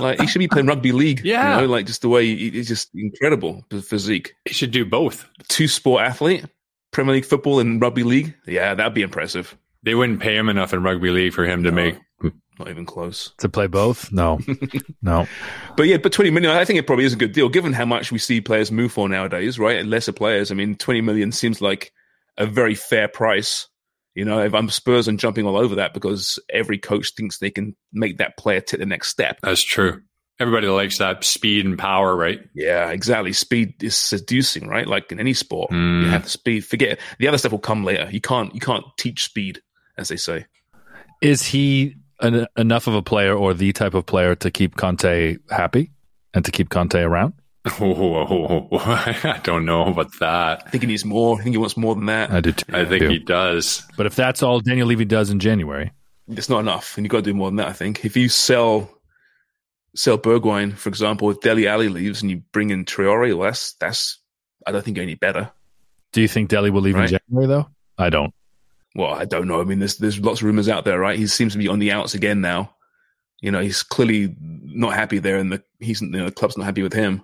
Like 0.00 0.20
he 0.20 0.26
should 0.26 0.38
be 0.38 0.48
playing 0.48 0.66
rugby 0.66 0.92
league. 0.92 1.20
Yeah. 1.24 1.56
You 1.56 1.62
know, 1.62 1.72
like 1.72 1.86
just 1.86 2.02
the 2.02 2.08
way 2.08 2.26
he, 2.26 2.50
he's 2.50 2.68
just 2.68 2.90
incredible 2.94 3.64
physique. 3.82 4.34
He 4.44 4.54
should 4.54 4.70
do 4.70 4.84
both. 4.84 5.26
Two 5.48 5.68
sport 5.68 6.02
athlete, 6.02 6.44
Premier 6.90 7.14
League 7.14 7.24
football 7.24 7.60
and 7.60 7.80
rugby 7.80 8.02
league. 8.02 8.34
Yeah, 8.46 8.74
that'd 8.74 8.94
be 8.94 9.02
impressive. 9.02 9.56
They 9.82 9.94
wouldn't 9.94 10.20
pay 10.20 10.36
him 10.36 10.48
enough 10.48 10.72
in 10.72 10.82
rugby 10.82 11.10
league 11.10 11.32
for 11.32 11.44
him 11.44 11.62
to 11.64 11.72
make. 11.72 11.96
Not 12.58 12.68
even 12.68 12.86
close. 12.86 13.32
to 13.38 13.48
play 13.48 13.68
both. 13.68 14.10
No, 14.10 14.40
no. 15.02 15.28
But 15.76 15.84
yeah, 15.84 15.98
but 15.98 16.10
20 16.12 16.30
million, 16.30 16.50
I 16.50 16.64
think 16.64 16.80
it 16.80 16.88
probably 16.88 17.04
is 17.04 17.12
a 17.12 17.16
good 17.16 17.30
deal 17.30 17.48
given 17.48 17.72
how 17.72 17.84
much 17.84 18.10
we 18.10 18.18
see 18.18 18.40
players 18.40 18.72
move 18.72 18.90
for 18.90 19.08
nowadays, 19.08 19.60
right? 19.60 19.76
And 19.78 19.88
lesser 19.90 20.12
players. 20.12 20.50
I 20.50 20.54
mean, 20.56 20.74
20 20.74 21.00
million 21.02 21.30
seems 21.30 21.60
like 21.62 21.92
a 22.36 22.46
very 22.46 22.74
fair 22.74 23.06
price. 23.06 23.68
You 24.18 24.24
know, 24.24 24.40
if 24.40 24.52
I'm 24.52 24.68
Spurs 24.68 25.06
and 25.06 25.16
jumping 25.20 25.46
all 25.46 25.56
over 25.56 25.76
that 25.76 25.94
because 25.94 26.40
every 26.50 26.76
coach 26.76 27.14
thinks 27.14 27.38
they 27.38 27.52
can 27.52 27.76
make 27.92 28.18
that 28.18 28.36
player 28.36 28.60
take 28.60 28.80
the 28.80 28.86
next 28.86 29.10
step. 29.10 29.38
That's 29.44 29.62
true. 29.62 30.02
Everybody 30.40 30.66
likes 30.66 30.98
that 30.98 31.22
speed 31.22 31.64
and 31.64 31.78
power, 31.78 32.16
right? 32.16 32.40
Yeah, 32.52 32.90
exactly. 32.90 33.32
Speed 33.32 33.80
is 33.80 33.96
seducing, 33.96 34.66
right? 34.66 34.88
Like 34.88 35.12
in 35.12 35.20
any 35.20 35.34
sport, 35.34 35.70
Mm. 35.70 36.02
you 36.02 36.08
have 36.10 36.24
the 36.24 36.30
speed. 36.30 36.64
Forget 36.64 36.88
it. 36.94 37.00
the 37.20 37.28
other 37.28 37.38
stuff 37.38 37.52
will 37.52 37.60
come 37.60 37.84
later. 37.84 38.08
You 38.10 38.20
can't 38.20 38.52
you 38.54 38.60
can't 38.60 38.84
teach 38.98 39.22
speed, 39.22 39.62
as 39.96 40.08
they 40.08 40.16
say. 40.16 40.46
Is 41.22 41.42
he 41.46 41.94
an, 42.20 42.46
enough 42.56 42.88
of 42.88 42.94
a 42.94 43.02
player 43.02 43.34
or 43.36 43.54
the 43.54 43.72
type 43.72 43.94
of 43.94 44.04
player 44.04 44.34
to 44.34 44.50
keep 44.50 44.74
Conte 44.74 45.36
happy 45.48 45.92
and 46.34 46.44
to 46.44 46.50
keep 46.50 46.70
Conte 46.70 47.00
around? 47.00 47.34
Oh, 47.80 47.94
oh, 47.94 48.68
oh, 48.72 48.78
I 49.24 49.40
don't 49.42 49.64
know 49.64 49.86
about 49.86 50.10
that. 50.20 50.62
I 50.66 50.70
think 50.70 50.82
he 50.82 50.86
needs 50.88 51.04
more. 51.04 51.38
I 51.38 51.42
think 51.42 51.54
he 51.54 51.58
wants 51.58 51.76
more 51.76 51.94
than 51.94 52.06
that. 52.06 52.30
I 52.30 52.40
do 52.40 52.52
too. 52.52 52.64
I 52.74 52.84
think 52.84 53.04
he 53.04 53.18
does. 53.18 53.86
But 53.96 54.06
if 54.06 54.14
that's 54.16 54.42
all 54.42 54.60
Daniel 54.60 54.86
Levy 54.88 55.04
does 55.04 55.30
in 55.30 55.38
January, 55.40 55.92
It's 56.28 56.48
not 56.48 56.60
enough, 56.60 56.96
and 56.96 57.04
you've 57.04 57.10
got 57.10 57.18
to 57.18 57.30
do 57.30 57.34
more 57.34 57.48
than 57.48 57.56
that. 57.56 57.68
I 57.68 57.72
think 57.72 58.04
if 58.04 58.16
you 58.16 58.28
sell 58.28 58.90
sell 59.94 60.18
Bergwijn, 60.18 60.74
for 60.76 60.88
example, 60.88 61.30
if 61.30 61.40
Dele 61.40 61.66
Alli 61.66 61.88
leaves 61.88 62.22
and 62.22 62.30
you 62.30 62.42
bring 62.52 62.70
in 62.70 62.84
Traore, 62.84 63.36
well, 63.36 63.46
that's 63.48 63.72
that's 63.74 64.18
I 64.66 64.72
don't 64.72 64.84
think 64.84 64.98
any 64.98 65.14
better. 65.14 65.50
do 66.12 66.20
you 66.20 66.28
think 66.28 66.48
Dele 66.50 66.70
will 66.70 66.82
leave 66.82 66.94
Right. 66.94 67.10
in 67.12 67.18
January 67.28 67.46
though? 67.46 67.68
I 67.96 68.10
don't. 68.10 68.32
Well, 68.94 69.12
I 69.12 69.24
don't 69.24 69.46
know. 69.48 69.60
I 69.60 69.64
mean, 69.64 69.78
there's 69.78 69.96
there's 69.98 70.18
lots 70.20 70.40
of 70.40 70.46
rumors 70.46 70.68
out 70.68 70.84
there, 70.84 70.98
right? 70.98 71.18
He 71.18 71.26
seems 71.26 71.52
to 71.52 71.58
be 71.58 71.68
on 71.68 71.78
the 71.78 71.92
outs 71.92 72.14
again 72.14 72.40
now. 72.40 72.74
You 73.40 73.52
know, 73.52 73.60
he's 73.60 73.82
clearly 73.84 74.34
not 74.40 74.94
happy 74.94 75.18
there, 75.18 75.36
and 75.38 75.52
the 75.52 75.62
he's 75.78 76.00
you 76.02 76.08
know, 76.08 76.24
the 76.26 76.32
club's 76.32 76.56
not 76.58 76.64
happy 76.64 76.82
with 76.82 76.92
him. 76.92 77.22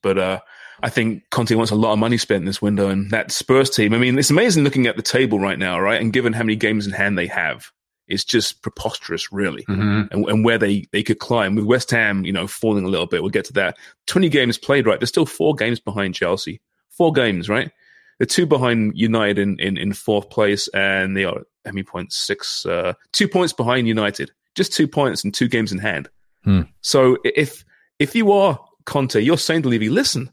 But 0.00 0.18
uh, 0.18 0.40
I 0.82 0.88
think 0.88 1.24
Conte 1.30 1.54
wants 1.54 1.70
a 1.70 1.76
lot 1.76 1.92
of 1.92 1.98
money 1.98 2.18
spent 2.18 2.42
in 2.42 2.46
this 2.46 2.62
window, 2.62 2.88
and 2.88 3.10
that 3.10 3.30
Spurs 3.30 3.70
team. 3.70 3.94
I 3.94 3.98
mean, 3.98 4.18
it's 4.18 4.30
amazing 4.30 4.64
looking 4.64 4.86
at 4.86 4.96
the 4.96 5.02
table 5.02 5.38
right 5.38 5.58
now, 5.58 5.78
right? 5.78 6.00
And 6.00 6.12
given 6.12 6.32
how 6.32 6.42
many 6.42 6.56
games 6.56 6.86
in 6.86 6.92
hand 6.92 7.18
they 7.18 7.26
have, 7.26 7.70
it's 8.08 8.24
just 8.24 8.62
preposterous, 8.62 9.32
really. 9.32 9.64
Mhm. 9.64 10.10
And, 10.10 10.28
and 10.28 10.44
where 10.44 10.58
they 10.58 10.86
they 10.92 11.02
could 11.02 11.18
climb 11.18 11.54
with 11.54 11.64
West 11.64 11.90
Ham, 11.90 12.24
you 12.24 12.32
know, 12.32 12.46
falling 12.46 12.84
a 12.84 12.88
little 12.88 13.06
bit. 13.06 13.22
We'll 13.22 13.30
get 13.30 13.44
to 13.46 13.52
that. 13.54 13.76
Twenty 14.06 14.28
games 14.28 14.58
played, 14.58 14.86
right? 14.86 14.98
They're 14.98 15.06
still 15.06 15.26
four 15.26 15.54
games 15.54 15.78
behind 15.78 16.14
Chelsea. 16.14 16.60
Four 16.90 17.12
games, 17.12 17.48
right? 17.48 17.70
They're 18.18 18.26
two 18.26 18.46
behind 18.46 18.92
United 18.94 19.38
in, 19.38 19.58
in, 19.58 19.76
in 19.76 19.92
fourth 19.92 20.30
place, 20.30 20.68
and 20.68 21.16
they 21.16 21.24
are 21.24 21.40
how 21.64 21.70
many 21.72 21.82
points? 21.82 22.16
Six, 22.16 22.66
uh, 22.66 22.94
two 23.12 23.28
points 23.28 23.52
behind 23.52 23.88
United. 23.88 24.32
Just 24.54 24.72
two 24.72 24.86
points 24.86 25.24
and 25.24 25.32
two 25.32 25.48
games 25.48 25.72
in 25.72 25.78
hand. 25.78 26.08
Hmm. 26.44 26.62
So 26.80 27.18
if 27.24 27.64
if 27.98 28.14
you 28.14 28.32
are 28.32 28.58
Conte, 28.84 29.20
you're 29.20 29.38
saying 29.38 29.62
to 29.62 29.68
Levy, 29.68 29.88
listen, 29.88 30.30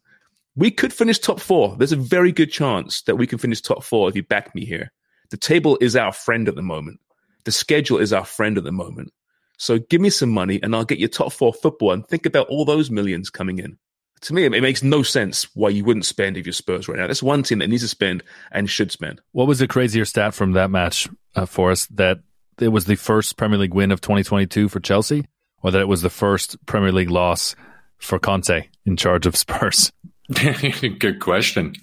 we 0.55 0.71
could 0.71 0.93
finish 0.93 1.19
top 1.19 1.39
four. 1.39 1.75
There's 1.77 1.91
a 1.91 1.97
very 1.97 2.31
good 2.31 2.51
chance 2.51 3.01
that 3.03 3.15
we 3.15 3.27
can 3.27 3.37
finish 3.37 3.61
top 3.61 3.83
four 3.83 4.09
if 4.09 4.15
you 4.15 4.23
back 4.23 4.53
me 4.53 4.65
here. 4.65 4.91
The 5.29 5.37
table 5.37 5.77
is 5.79 5.95
our 5.95 6.11
friend 6.11 6.47
at 6.47 6.55
the 6.55 6.61
moment. 6.61 6.99
The 7.45 7.51
schedule 7.51 7.99
is 7.99 8.11
our 8.11 8.25
friend 8.25 8.57
at 8.57 8.63
the 8.63 8.71
moment. 8.71 9.13
So 9.57 9.79
give 9.79 10.01
me 10.01 10.09
some 10.09 10.29
money 10.29 10.59
and 10.61 10.75
I'll 10.75 10.85
get 10.85 10.99
you 10.99 11.07
top 11.07 11.31
four 11.33 11.53
football 11.53 11.91
and 11.91 12.05
think 12.07 12.25
about 12.25 12.47
all 12.47 12.65
those 12.65 12.89
millions 12.89 13.29
coming 13.29 13.59
in. 13.59 13.77
To 14.21 14.33
me, 14.33 14.43
it 14.43 14.49
makes 14.49 14.83
no 14.83 15.01
sense 15.01 15.43
why 15.55 15.69
you 15.69 15.85
wouldn't 15.85 16.05
spend 16.05 16.35
if 16.35 16.45
you're 16.45 16.53
Spurs 16.53 16.89
right 16.89 16.97
now. 16.97 17.07
That's 17.07 17.23
one 17.23 17.43
team 17.43 17.59
that 17.59 17.69
needs 17.69 17.83
to 17.83 17.87
spend 17.87 18.23
and 18.51 18.69
should 18.69 18.91
spend. 18.91 19.21
What 19.31 19.47
was 19.47 19.59
the 19.59 19.67
crazier 19.67 20.03
stat 20.03 20.33
from 20.33 20.53
that 20.53 20.69
match 20.69 21.07
uh, 21.35 21.45
for 21.45 21.71
us? 21.71 21.87
That 21.87 22.19
it 22.59 22.67
was 22.67 22.83
the 22.83 22.95
first 22.95 23.37
Premier 23.37 23.57
League 23.57 23.73
win 23.73 23.91
of 23.91 24.01
2022 24.01 24.67
for 24.67 24.81
Chelsea, 24.81 25.25
or 25.61 25.71
that 25.71 25.79
it 25.79 25.87
was 25.87 26.01
the 26.01 26.09
first 26.09 26.57
Premier 26.65 26.91
League 26.91 27.09
loss 27.09 27.55
for 27.99 28.19
Conte 28.19 28.67
in 28.85 28.97
charge 28.97 29.25
of 29.25 29.35
Spurs? 29.35 29.91
Good 30.33 31.19
question. 31.19 31.75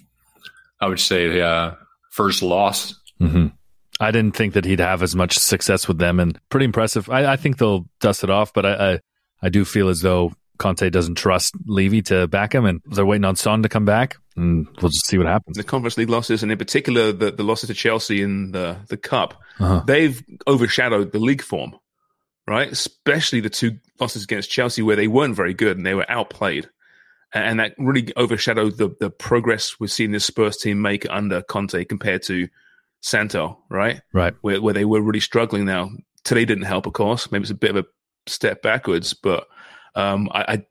I 0.79 0.87
would 0.87 0.99
say 0.99 1.41
uh, 1.41 1.71
first 2.11 2.41
loss. 2.43 2.95
hmm 3.19 3.47
I 3.99 4.11
didn't 4.11 4.35
think 4.35 4.53
that 4.53 4.63
he'd 4.63 4.79
have 4.79 5.01
as 5.01 5.15
much 5.15 5.39
success 5.39 5.87
with 5.87 5.97
them, 5.97 6.19
and 6.19 6.39
pretty 6.49 6.65
impressive. 6.65 7.09
I, 7.09 7.33
I 7.33 7.35
think 7.35 7.57
they'll 7.57 7.87
dust 7.99 8.23
it 8.23 8.29
off, 8.29 8.53
but 8.53 8.63
I, 8.63 8.91
I 8.93 8.99
I 9.41 9.49
do 9.49 9.65
feel 9.65 9.89
as 9.89 10.01
though 10.01 10.33
Conte 10.59 10.87
doesn't 10.91 11.15
trust 11.15 11.55
Levy 11.65 12.03
to 12.03 12.27
back 12.27 12.53
him, 12.53 12.65
and 12.65 12.79
they're 12.85 13.07
waiting 13.07 13.25
on 13.25 13.35
Son 13.35 13.63
to 13.63 13.69
come 13.69 13.85
back, 13.85 14.17
and 14.35 14.67
we'll 14.81 14.89
just 14.91 15.07
see 15.07 15.17
what 15.17 15.25
happens. 15.25 15.57
The 15.57 15.63
Conference 15.63 15.97
League 15.97 16.11
losses, 16.11 16.43
and 16.43 16.51
in 16.51 16.59
particular 16.59 17.11
the, 17.11 17.31
the 17.31 17.41
losses 17.43 17.69
to 17.69 17.73
Chelsea 17.73 18.21
in 18.21 18.51
the, 18.51 18.77
the 18.87 18.97
Cup, 18.97 19.41
Uh-huh. 19.59 19.81
they've 19.87 20.23
overshadowed 20.47 21.11
the 21.11 21.17
league 21.19 21.41
form, 21.41 21.75
right? 22.47 22.71
Especially 22.71 23.39
the 23.39 23.49
two 23.49 23.77
losses 23.99 24.23
against 24.23 24.49
Chelsea 24.49 24.81
where 24.81 24.95
they 24.95 25.07
weren't 25.07 25.35
very 25.35 25.53
good 25.53 25.77
and 25.77 25.85
they 25.85 25.93
were 25.93 26.09
outplayed. 26.09 26.69
And 27.33 27.59
that 27.59 27.75
really 27.77 28.13
overshadowed 28.15 28.77
the, 28.77 28.95
the 28.99 29.09
progress 29.09 29.79
we've 29.79 29.91
seen 29.91 30.11
this 30.11 30.25
Spurs 30.25 30.57
team 30.57 30.81
make 30.81 31.05
under 31.09 31.41
Conte 31.41 31.83
compared 31.83 32.23
to 32.23 32.47
Santo, 33.01 33.59
right? 33.69 34.01
Right. 34.13 34.33
Where, 34.41 34.61
where 34.61 34.73
they 34.73 34.85
were 34.85 35.01
really 35.01 35.19
struggling 35.19 35.65
now. 35.65 35.91
Today 36.23 36.45
didn't 36.45 36.63
help, 36.63 36.85
of 36.85 36.93
course. 36.93 37.31
Maybe 37.31 37.43
it's 37.43 37.51
a 37.51 37.55
bit 37.55 37.75
of 37.75 37.85
a 37.85 38.29
step 38.29 38.61
backwards, 38.61 39.13
but 39.13 39.47
um, 39.95 40.29
I, 40.31 40.41
I 40.47 40.65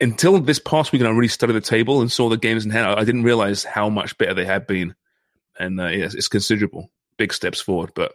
until 0.00 0.40
this 0.40 0.58
past 0.58 0.92
weekend, 0.92 1.08
I 1.08 1.12
really 1.12 1.28
studied 1.28 1.52
the 1.52 1.60
table 1.60 2.00
and 2.00 2.10
saw 2.10 2.28
the 2.28 2.36
games 2.38 2.64
in 2.64 2.70
hand. 2.70 2.86
I, 2.86 3.00
I 3.00 3.04
didn't 3.04 3.24
realize 3.24 3.64
how 3.64 3.88
much 3.88 4.16
better 4.16 4.34
they 4.34 4.46
had 4.46 4.66
been, 4.66 4.94
and 5.58 5.80
uh, 5.80 5.88
yes, 5.88 6.14
it's 6.14 6.28
considerable, 6.28 6.90
big 7.18 7.32
steps 7.32 7.60
forward. 7.60 7.92
But 7.94 8.12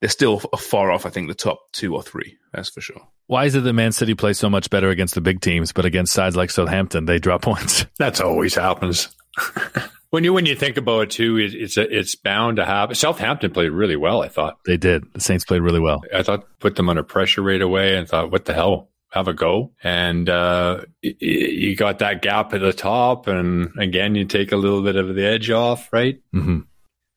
they're 0.00 0.08
still 0.10 0.38
far 0.38 0.90
off. 0.90 1.06
I 1.06 1.10
think 1.10 1.28
the 1.28 1.34
top 1.34 1.60
two 1.72 1.94
or 1.94 2.02
three. 2.02 2.36
That's 2.52 2.70
for 2.70 2.80
sure. 2.80 3.00
Why 3.26 3.44
is 3.44 3.54
it 3.54 3.60
that 3.64 3.72
Man 3.74 3.92
City 3.92 4.14
plays 4.14 4.38
so 4.38 4.48
much 4.48 4.70
better 4.70 4.88
against 4.88 5.14
the 5.14 5.20
big 5.20 5.40
teams, 5.40 5.72
but 5.72 5.84
against 5.84 6.12
sides 6.14 6.34
like 6.36 6.50
Southampton, 6.50 7.04
they 7.04 7.18
drop 7.18 7.42
points? 7.42 7.84
That's 7.98 8.20
always 8.20 8.54
happens. 8.54 9.14
when 10.10 10.24
you 10.24 10.32
when 10.32 10.46
you 10.46 10.54
think 10.56 10.76
about 10.76 11.00
it 11.00 11.10
too, 11.10 11.36
it, 11.36 11.52
it's 11.54 11.76
a, 11.76 11.96
it's 11.98 12.14
bound 12.14 12.56
to 12.56 12.64
happen. 12.64 12.94
Southampton 12.94 13.50
played 13.52 13.70
really 13.70 13.96
well. 13.96 14.22
I 14.22 14.28
thought. 14.28 14.58
they 14.64 14.76
did. 14.76 15.04
The 15.12 15.20
Saints 15.20 15.44
played 15.44 15.60
really 15.62 15.80
well. 15.80 16.02
I 16.14 16.22
thought 16.22 16.46
put 16.60 16.76
them 16.76 16.88
under 16.88 17.02
pressure 17.02 17.42
right 17.42 17.60
away, 17.60 17.96
and 17.96 18.08
thought, 18.08 18.30
what 18.30 18.46
the 18.46 18.54
hell, 18.54 18.88
have 19.10 19.28
a 19.28 19.34
go. 19.34 19.72
And 19.82 20.28
uh, 20.28 20.80
y- 21.04 21.14
y- 21.20 21.26
you 21.28 21.76
got 21.76 21.98
that 21.98 22.22
gap 22.22 22.54
at 22.54 22.60
the 22.62 22.72
top, 22.72 23.26
and 23.26 23.70
again, 23.78 24.14
you 24.14 24.24
take 24.24 24.52
a 24.52 24.56
little 24.56 24.82
bit 24.82 24.96
of 24.96 25.14
the 25.14 25.24
edge 25.26 25.50
off, 25.50 25.92
right? 25.92 26.20
hmm 26.32 26.60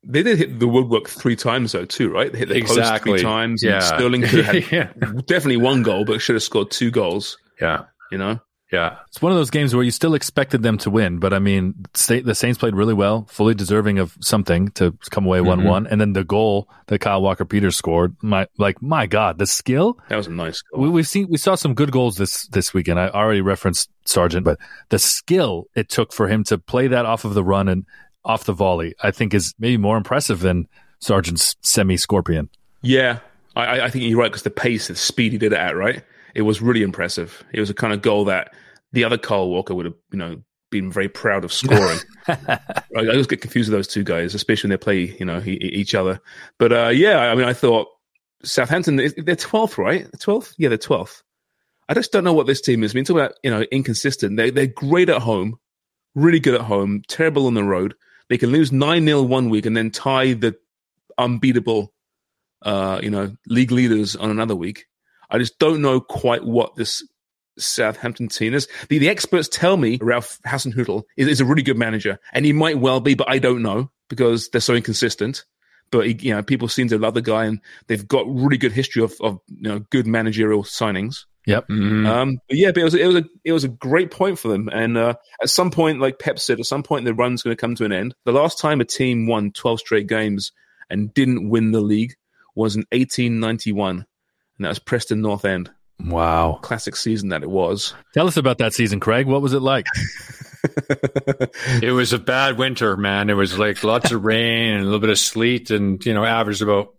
They 0.03 0.23
did 0.23 0.37
hit 0.39 0.59
the 0.59 0.67
woodwork 0.67 1.07
three 1.07 1.35
times 1.35 1.73
though, 1.73 1.85
too, 1.85 2.09
right? 2.11 2.31
They 2.31 2.39
hit 2.39 2.49
the 2.49 2.61
post 2.63 3.03
three 3.03 3.21
times. 3.21 3.61
Yeah. 3.63 3.79
Sterling 3.79 4.23
could 4.23 4.45
have 4.45 4.65
had 4.65 4.71
yeah, 4.71 5.11
definitely 5.25 5.57
one 5.57 5.83
goal, 5.83 6.05
but 6.05 6.21
should 6.21 6.35
have 6.35 6.43
scored 6.43 6.71
two 6.71 6.89
goals. 6.91 7.37
yeah, 7.59 7.85
You 8.11 8.17
know, 8.17 8.39
yeah. 8.71 8.97
It's 9.09 9.21
one 9.21 9.31
of 9.33 9.37
those 9.37 9.49
games 9.49 9.75
where 9.75 9.83
you 9.83 9.91
still 9.91 10.13
expected 10.13 10.63
them 10.63 10.77
to 10.79 10.89
win, 10.89 11.19
but 11.19 11.33
I 11.33 11.39
mean, 11.39 11.75
the 11.93 12.33
Saints 12.33 12.57
played 12.57 12.73
really 12.73 12.93
well, 12.93 13.27
fully 13.29 13.53
deserving 13.53 13.99
of 13.99 14.17
something 14.21 14.69
to 14.71 14.97
come 15.09 15.25
away 15.25 15.41
one 15.41 15.65
one. 15.65 15.83
Mm-hmm. 15.83 15.91
And 15.91 16.01
then 16.01 16.13
the 16.13 16.23
goal 16.23 16.69
that 16.87 16.99
Kyle 16.99 17.21
Walker 17.21 17.43
Peters 17.43 17.75
scored, 17.75 18.15
my 18.21 18.47
like, 18.57 18.81
my 18.81 19.07
God, 19.07 19.37
the 19.37 19.45
skill. 19.45 19.99
that 20.07 20.15
was 20.15 20.27
a 20.27 20.31
nice 20.31 20.61
goal. 20.61 20.83
We, 20.83 20.89
we've 20.89 21.07
seen 21.07 21.27
we 21.29 21.37
saw 21.37 21.55
some 21.55 21.73
good 21.73 21.91
goals 21.91 22.15
this 22.15 22.47
this 22.47 22.73
weekend. 22.73 22.99
I 22.99 23.09
already 23.09 23.41
referenced 23.41 23.89
Sargent, 24.05 24.45
but 24.45 24.57
the 24.89 24.99
skill 24.99 25.65
it 25.75 25.89
took 25.89 26.13
for 26.13 26.27
him 26.29 26.45
to 26.45 26.57
play 26.57 26.87
that 26.87 27.05
off 27.05 27.25
of 27.25 27.33
the 27.33 27.43
run 27.43 27.67
and 27.67 27.85
off 28.23 28.43
the 28.45 28.53
volley, 28.53 28.93
I 29.01 29.11
think, 29.11 29.33
is 29.33 29.53
maybe 29.59 29.77
more 29.77 29.97
impressive 29.97 30.39
than 30.39 30.67
Sargent's 30.99 31.55
semi 31.61 31.97
scorpion. 31.97 32.49
Yeah, 32.81 33.19
I, 33.55 33.81
I- 33.81 33.89
think 33.89 34.05
you're 34.05 34.19
right 34.19 34.31
because 34.31 34.43
the 34.43 34.49
pace, 34.49 34.87
the 34.87 34.95
speed 34.95 35.31
he 35.31 35.37
did 35.37 35.53
it 35.53 35.57
at, 35.59 35.75
right? 35.75 36.03
It 36.35 36.43
was 36.43 36.61
really 36.61 36.81
impressive. 36.83 37.43
It 37.53 37.59
was 37.59 37.69
a 37.69 37.73
kind 37.73 37.93
of 37.93 38.01
goal 38.01 38.25
that 38.25 38.53
the 38.93 39.03
other 39.03 39.17
Carl 39.17 39.49
Walker 39.49 39.73
would 39.75 39.85
have, 39.85 39.95
you 40.11 40.17
know, 40.19 40.41
been 40.69 40.89
very 40.91 41.09
proud 41.09 41.43
of 41.43 41.51
scoring. 41.51 41.99
I 42.27 42.37
I 42.95 43.07
always 43.09 43.27
get 43.27 43.41
confused 43.41 43.69
with 43.69 43.77
those 43.77 43.87
two 43.87 44.03
guys, 44.05 44.33
especially 44.33 44.69
when 44.69 44.71
they 44.71 44.83
play, 44.83 45.15
you 45.19 45.25
know, 45.25 45.39
e- 45.45 45.59
e- 45.61 45.71
each 45.73 45.93
other. 45.93 46.21
But 46.57 46.71
uh, 46.71 46.87
yeah, 46.89 47.19
I 47.19 47.35
mean, 47.35 47.45
I 47.45 47.51
thought 47.53 47.87
Southampton, 48.43 48.95
they're 49.17 49.35
twelfth, 49.35 49.77
right? 49.77 50.07
Twelfth, 50.19 50.55
yeah, 50.57 50.69
they're 50.69 50.77
twelfth. 50.77 51.23
I 51.89 51.93
just 51.93 52.11
don't 52.13 52.23
know 52.23 52.31
what 52.33 52.47
this 52.47 52.61
team 52.61 52.83
is. 52.83 52.93
I 52.93 52.95
mean, 52.95 53.03
talk 53.05 53.17
about 53.17 53.33
you 53.43 53.51
know 53.51 53.61
inconsistent. 53.71 54.37
They 54.37 54.49
they're 54.49 54.67
great 54.67 55.09
at 55.09 55.21
home, 55.21 55.59
really 56.15 56.39
good 56.39 56.55
at 56.55 56.61
home, 56.61 57.01
terrible 57.07 57.47
on 57.47 57.53
the 57.53 57.63
road. 57.63 57.93
They 58.31 58.37
can 58.37 58.51
lose 58.53 58.71
nine 58.71 59.03
0 59.03 59.23
one 59.23 59.49
week 59.49 59.65
and 59.65 59.75
then 59.75 59.91
tie 59.91 60.31
the 60.31 60.55
unbeatable, 61.17 61.91
uh, 62.61 63.01
you 63.03 63.09
know, 63.09 63.35
league 63.45 63.73
leaders 63.73 64.15
on 64.15 64.31
another 64.31 64.55
week. 64.55 64.85
I 65.29 65.37
just 65.37 65.59
don't 65.59 65.81
know 65.81 65.99
quite 65.99 66.45
what 66.45 66.77
this 66.77 67.05
Southampton 67.59 68.29
team 68.29 68.53
is. 68.53 68.69
The, 68.87 68.99
the 68.99 69.09
experts 69.09 69.49
tell 69.49 69.75
me 69.75 69.99
Ralph 70.01 70.39
Hasenhüttl 70.47 71.03
is, 71.17 71.27
is 71.27 71.41
a 71.41 71.45
really 71.45 71.61
good 71.61 71.77
manager, 71.77 72.19
and 72.31 72.45
he 72.45 72.53
might 72.53 72.79
well 72.79 73.01
be, 73.01 73.15
but 73.15 73.29
I 73.29 73.37
don't 73.37 73.61
know 73.61 73.91
because 74.07 74.47
they're 74.47 74.61
so 74.61 74.75
inconsistent. 74.75 75.43
But 75.91 76.23
you 76.23 76.33
know, 76.33 76.41
people 76.41 76.69
seem 76.69 76.87
to 76.87 76.97
love 76.97 77.15
the 77.15 77.21
guy, 77.21 77.43
and 77.43 77.59
they've 77.87 78.07
got 78.07 78.33
really 78.33 78.57
good 78.57 78.71
history 78.71 79.03
of, 79.03 79.13
of 79.19 79.41
you 79.49 79.67
know 79.67 79.79
good 79.89 80.07
managerial 80.07 80.63
signings. 80.63 81.25
Yep. 81.47 81.67
Mhm. 81.69 82.07
Um, 82.07 82.37
but 82.47 82.57
yeah, 82.57 82.69
but 82.71 82.77
it 82.77 82.83
was 82.83 82.93
it 82.93 83.07
was 83.07 83.15
a 83.15 83.23
it 83.43 83.51
was 83.51 83.63
a 83.63 83.69
great 83.69 84.11
point 84.11 84.37
for 84.37 84.47
them. 84.47 84.69
And 84.71 84.97
uh, 84.97 85.15
at 85.41 85.49
some 85.49 85.71
point, 85.71 85.99
like 85.99 86.19
Pep 86.19 86.37
said, 86.39 86.59
at 86.59 86.65
some 86.65 86.83
point 86.83 87.05
the 87.05 87.13
run's 87.13 87.41
going 87.41 87.55
to 87.55 87.59
come 87.59 87.75
to 87.75 87.85
an 87.85 87.91
end. 87.91 88.13
The 88.25 88.31
last 88.31 88.59
time 88.59 88.79
a 88.81 88.85
team 88.85 89.25
won 89.27 89.51
twelve 89.51 89.79
straight 89.79 90.07
games 90.07 90.51
and 90.89 91.13
didn't 91.13 91.49
win 91.49 91.71
the 91.71 91.81
league 91.81 92.13
was 92.55 92.75
in 92.75 92.85
eighteen 92.91 93.39
ninety 93.39 93.71
one, 93.71 94.05
and 94.57 94.65
that 94.65 94.69
was 94.69 94.79
Preston 94.79 95.21
North 95.21 95.45
End. 95.45 95.71
Wow. 96.03 96.59
Classic 96.63 96.95
season 96.95 97.29
that 97.29 97.43
it 97.43 97.49
was. 97.49 97.93
Tell 98.13 98.27
us 98.27 98.37
about 98.37 98.57
that 98.57 98.73
season, 98.73 98.99
Craig. 98.99 99.27
What 99.27 99.41
was 99.41 99.53
it 99.53 99.61
like? 99.61 99.85
It 101.81 101.91
was 101.91 102.13
a 102.13 102.19
bad 102.19 102.57
winter, 102.57 102.95
man. 102.95 103.29
It 103.29 103.33
was 103.33 103.57
like 103.57 103.83
lots 103.83 104.11
of 104.11 104.23
rain 104.23 104.73
and 104.73 104.81
a 104.81 104.85
little 104.85 104.99
bit 104.99 105.09
of 105.09 105.17
sleet, 105.17 105.71
and 105.71 106.03
you 106.05 106.13
know, 106.13 106.23
averaged 106.23 106.61
about 106.61 106.93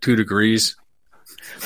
two 0.00 0.16
degrees. 0.16 0.76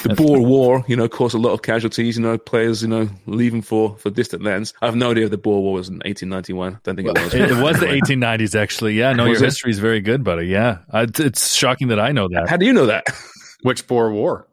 The 0.02 0.14
Boer 0.14 0.40
War, 0.40 0.84
you 0.88 0.96
know, 0.96 1.08
caused 1.08 1.34
a 1.34 1.38
lot 1.38 1.52
of 1.52 1.62
casualties. 1.62 2.16
You 2.16 2.22
know, 2.22 2.36
players, 2.38 2.82
you 2.82 2.88
know, 2.88 3.08
leaving 3.26 3.62
for 3.62 3.96
for 3.98 4.10
distant 4.10 4.42
lands. 4.42 4.74
I 4.82 4.86
have 4.86 4.96
no 4.96 5.10
idea 5.12 5.24
if 5.24 5.30
the 5.30 5.38
Boer 5.38 5.60
War 5.62 5.74
was 5.74 5.88
in 5.88 6.02
eighteen 6.04 6.28
ninety 6.28 6.52
one. 6.52 6.74
I 6.74 6.78
Don't 6.82 6.96
think 6.96 7.08
it 7.08 7.14
was. 7.22 7.34
It, 7.34 7.50
it 7.52 7.56
was 7.62 7.80
the 7.80 7.86
1890s, 7.86 8.54
actually. 8.58 8.94
Yeah, 8.94 9.12
no, 9.12 9.24
Was 9.28 9.38
your 9.38 9.44
it? 9.44 9.46
history 9.46 9.70
is 9.70 9.78
very 9.78 10.00
good, 10.00 10.24
buddy. 10.24 10.46
Yeah, 10.46 10.78
I, 10.90 11.02
it's- 11.04 11.20
it's 11.24 11.54
shocking 11.54 11.88
that 11.88 12.00
I 12.00 12.12
know 12.12 12.28
that. 12.28 12.48
How 12.48 12.56
do 12.56 12.66
you 12.66 12.72
know 12.72 12.86
that? 12.86 13.04
Which 13.62 13.86
Boer 13.86 14.12
War? 14.12 14.46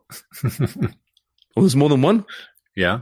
Well, 0.43 1.63
there's 1.63 1.75
more 1.75 1.89
than 1.89 2.01
one. 2.01 2.25
Yeah, 2.75 3.01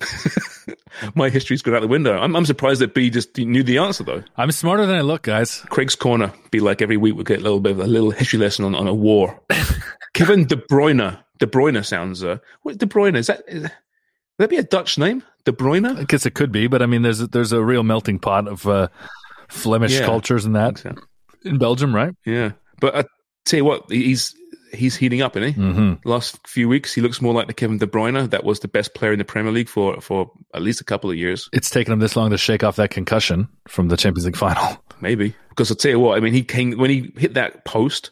My 1.14 1.28
history's 1.28 1.62
gone 1.62 1.74
out 1.74 1.80
the 1.82 1.88
window. 1.88 2.18
I'm, 2.18 2.34
I'm 2.36 2.44
surprised 2.46 2.80
that 2.80 2.94
B 2.94 3.10
just 3.10 3.36
knew 3.38 3.62
the 3.62 3.78
answer 3.78 4.04
though. 4.04 4.22
I'm 4.36 4.50
smarter 4.52 4.86
than 4.86 4.96
I 4.96 5.00
look, 5.02 5.22
guys. 5.22 5.60
Craig's 5.70 5.94
corner 5.94 6.32
be 6.50 6.60
like 6.60 6.82
every 6.82 6.96
week 6.96 7.14
we 7.16 7.24
get 7.24 7.40
a 7.40 7.42
little 7.42 7.60
bit 7.60 7.72
of 7.72 7.80
a 7.80 7.86
little 7.86 8.10
history 8.10 8.38
lesson 8.38 8.64
on, 8.64 8.74
on 8.74 8.86
a 8.88 8.94
war. 8.94 9.40
Kevin 10.14 10.46
De 10.46 10.56
Bruyne. 10.56 11.18
De 11.38 11.46
Bruyne 11.46 11.84
sounds. 11.84 12.22
Uh, 12.24 12.38
what 12.62 12.78
De 12.78 12.86
Bruyne 12.86 13.16
is 13.16 13.28
that? 13.28 13.42
Is, 13.46 13.62
would 13.62 13.70
that 14.38 14.50
be 14.50 14.56
a 14.56 14.62
Dutch 14.62 14.98
name? 14.98 15.22
De 15.44 15.52
Bruyne. 15.52 15.96
I 15.98 16.04
guess 16.04 16.26
it 16.26 16.34
could 16.34 16.52
be, 16.52 16.66
but 16.66 16.82
I 16.82 16.86
mean, 16.86 17.02
there's 17.02 17.20
a, 17.20 17.26
there's 17.26 17.52
a 17.52 17.62
real 17.62 17.82
melting 17.82 18.18
pot 18.18 18.48
of 18.48 18.66
uh, 18.66 18.88
Flemish 19.48 19.98
Yeah. 19.98 20.04
cultures 20.06 20.44
and 20.44 20.56
that 20.56 20.78
So, 20.78 20.94
in 21.44 21.58
Belgium, 21.58 21.94
right? 21.94 22.14
yeah, 22.26 22.52
but 22.80 22.96
I 22.96 23.04
tell 23.44 23.58
you 23.58 23.64
what, 23.64 23.84
he's 23.90 24.34
he's 24.72 24.96
heating 24.96 25.22
up, 25.22 25.36
isn't 25.36 25.54
he? 25.54 25.60
Mm-hmm. 25.60 26.08
Last 26.08 26.46
few 26.46 26.68
weeks, 26.68 26.92
he 26.94 27.00
looks 27.00 27.20
more 27.22 27.32
like 27.34 27.46
the 27.46 27.54
Kevin 27.54 27.78
De 27.78 27.86
Bruyne 27.86 28.30
that 28.30 28.44
was 28.44 28.60
the 28.60 28.68
best 28.68 28.94
player 28.94 29.12
in 29.12 29.18
the 29.18 29.24
Premier 29.24 29.52
League 29.52 29.68
for 29.68 30.00
for 30.00 30.30
at 30.54 30.62
least 30.62 30.80
a 30.80 30.84
couple 30.84 31.10
of 31.10 31.16
years, 31.16 31.48
It's 31.52 31.70
taken 31.70 31.92
him 31.92 31.98
this 32.00 32.16
long 32.16 32.30
to 32.30 32.38
shake 32.38 32.62
off 32.64 32.76
that 32.76 32.90
concussion 32.90 33.48
from 33.68 33.88
the 33.88 33.96
Champions 33.96 34.26
League 34.26 34.36
final. 34.36 34.82
maybe. 35.00 35.34
Because 35.50 35.70
I'll 35.70 35.76
tell 35.76 35.90
you 35.90 36.00
what, 36.00 36.16
I 36.16 36.20
mean, 36.20 36.32
he 36.34 36.42
came 36.44 36.72
when 36.72 36.90
he 36.90 37.12
hit 37.16 37.34
that 37.34 37.64
post. 37.64 38.10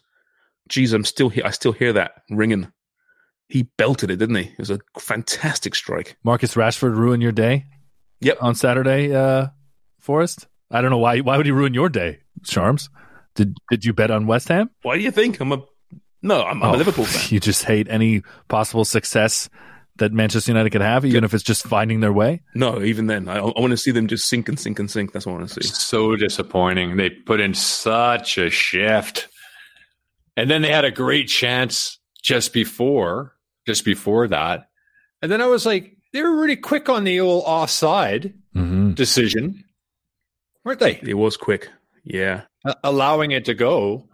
Geez, 0.69 0.93
I'm 0.93 1.05
still 1.05 1.33
I 1.45 1.51
still 1.51 1.73
hear 1.73 1.93
that 1.93 2.23
ringing. 2.31 2.73
He 3.49 3.63
belted 3.79 4.11
it, 4.11 4.17
didn't 4.17 4.35
he? 4.35 4.43
It 4.51 4.59
was 4.59 4.71
a 4.71 4.81
fantastic 4.99 5.75
strike. 5.77 6.17
Marcus 6.25 6.55
Rashford 6.55 6.97
ruined 6.97 7.23
your 7.23 7.31
day 7.33 7.67
Yep. 8.21 8.39
on 8.41 8.55
Saturday, 8.57 9.15
uh, 9.15 9.49
Forrest. 10.01 10.49
I 10.71 10.81
don't 10.81 10.91
know 10.91 10.99
why. 10.99 11.21
Why 11.21 11.37
would 11.37 11.47
he 11.47 11.53
ruin 11.53 11.73
your 11.75 11.89
day, 11.89 12.19
Charms? 12.45 12.89
Did 13.37 13.57
Did 13.71 13.85
you 13.85 13.93
bet 13.93 14.11
on 14.11 14.27
West 14.27 14.49
Ham? 14.49 14.71
Why 14.83 14.97
do 14.97 15.03
you 15.05 15.11
think 15.13 15.39
I'm 15.41 15.53
a? 15.53 15.63
No, 16.26 16.42
I'm, 16.45 16.62
I'm 16.62 16.71
Oh, 16.71 16.75
a 16.75 16.76
Liverpool 16.76 17.04
fan. 17.06 17.23
You 17.30 17.40
just 17.40 17.64
hate 17.64 17.87
any 17.88 18.23
possible 18.49 18.85
success 18.85 19.49
that 19.99 20.12
Manchester 20.12 20.50
United 20.50 20.71
could 20.71 20.83
have, 20.83 21.04
even 21.06 21.25
if 21.25 21.33
it's 21.33 21.42
just 21.42 21.66
finding 21.66 22.00
their 22.00 22.12
way. 22.12 22.42
No, 22.54 22.83
even 22.83 23.06
then, 23.06 23.28
I, 23.28 23.38
I 23.38 23.61
want 23.61 23.71
to 23.71 23.76
see 23.78 23.90
them 23.92 24.06
just 24.09 24.28
sink 24.28 24.49
and 24.49 24.61
sink 24.61 24.78
and 24.78 24.90
sink. 24.90 25.12
That's 25.12 25.25
what 25.25 25.33
I 25.33 25.37
want 25.38 25.49
to 25.50 25.62
see. 25.62 25.68
So 25.68 26.16
disappointing. 26.16 26.97
They 26.97 27.09
put 27.11 27.40
in 27.40 27.54
such 27.54 28.37
a 28.37 28.50
shift. 28.50 29.28
And 30.37 30.50
then 30.50 30.61
they 30.61 30.71
had 30.71 30.85
a 30.85 30.90
great 30.90 31.28
chance 31.28 31.99
just 32.23 32.52
before, 32.52 33.35
just 33.66 33.87
before 33.87 34.28
that. 34.28 34.68
And 35.23 35.33
then 35.33 35.40
I 35.40 35.47
was 35.47 35.64
like, 35.64 35.97
they 36.12 36.23
were 36.23 36.37
really 36.37 36.56
quick 36.56 36.88
on 36.90 37.04
the 37.04 37.21
old 37.21 37.45
offside 37.47 38.35
Mm-hmm. 38.54 38.92
decision, 38.92 39.64
weren't 40.64 40.80
they? 40.80 40.99
It 41.02 41.14
was 41.14 41.37
quick. 41.37 41.68
Yeah, 42.04 42.42
A- 42.66 42.76
allowing 42.85 43.30
it 43.33 43.45
to 43.47 43.54
go. 43.54 44.09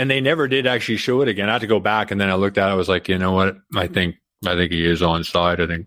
And 0.00 0.10
they 0.10 0.20
never 0.20 0.48
did 0.48 0.66
actually 0.66 0.96
show 0.96 1.20
it 1.20 1.28
again. 1.28 1.48
I 1.48 1.52
had 1.52 1.60
to 1.60 1.66
go 1.66 1.78
back 1.80 2.10
and 2.10 2.20
then 2.20 2.30
I 2.30 2.34
looked 2.34 2.56
at 2.58 2.68
it. 2.68 2.72
I 2.72 2.74
was 2.74 2.88
like, 2.88 3.08
you 3.08 3.18
know 3.18 3.32
what? 3.32 3.56
I 3.76 3.86
think, 3.86 4.16
I 4.46 4.54
think 4.54 4.72
he 4.72 4.84
is 4.84 5.02
on 5.02 5.24
side. 5.24 5.60
I 5.60 5.66
think, 5.66 5.86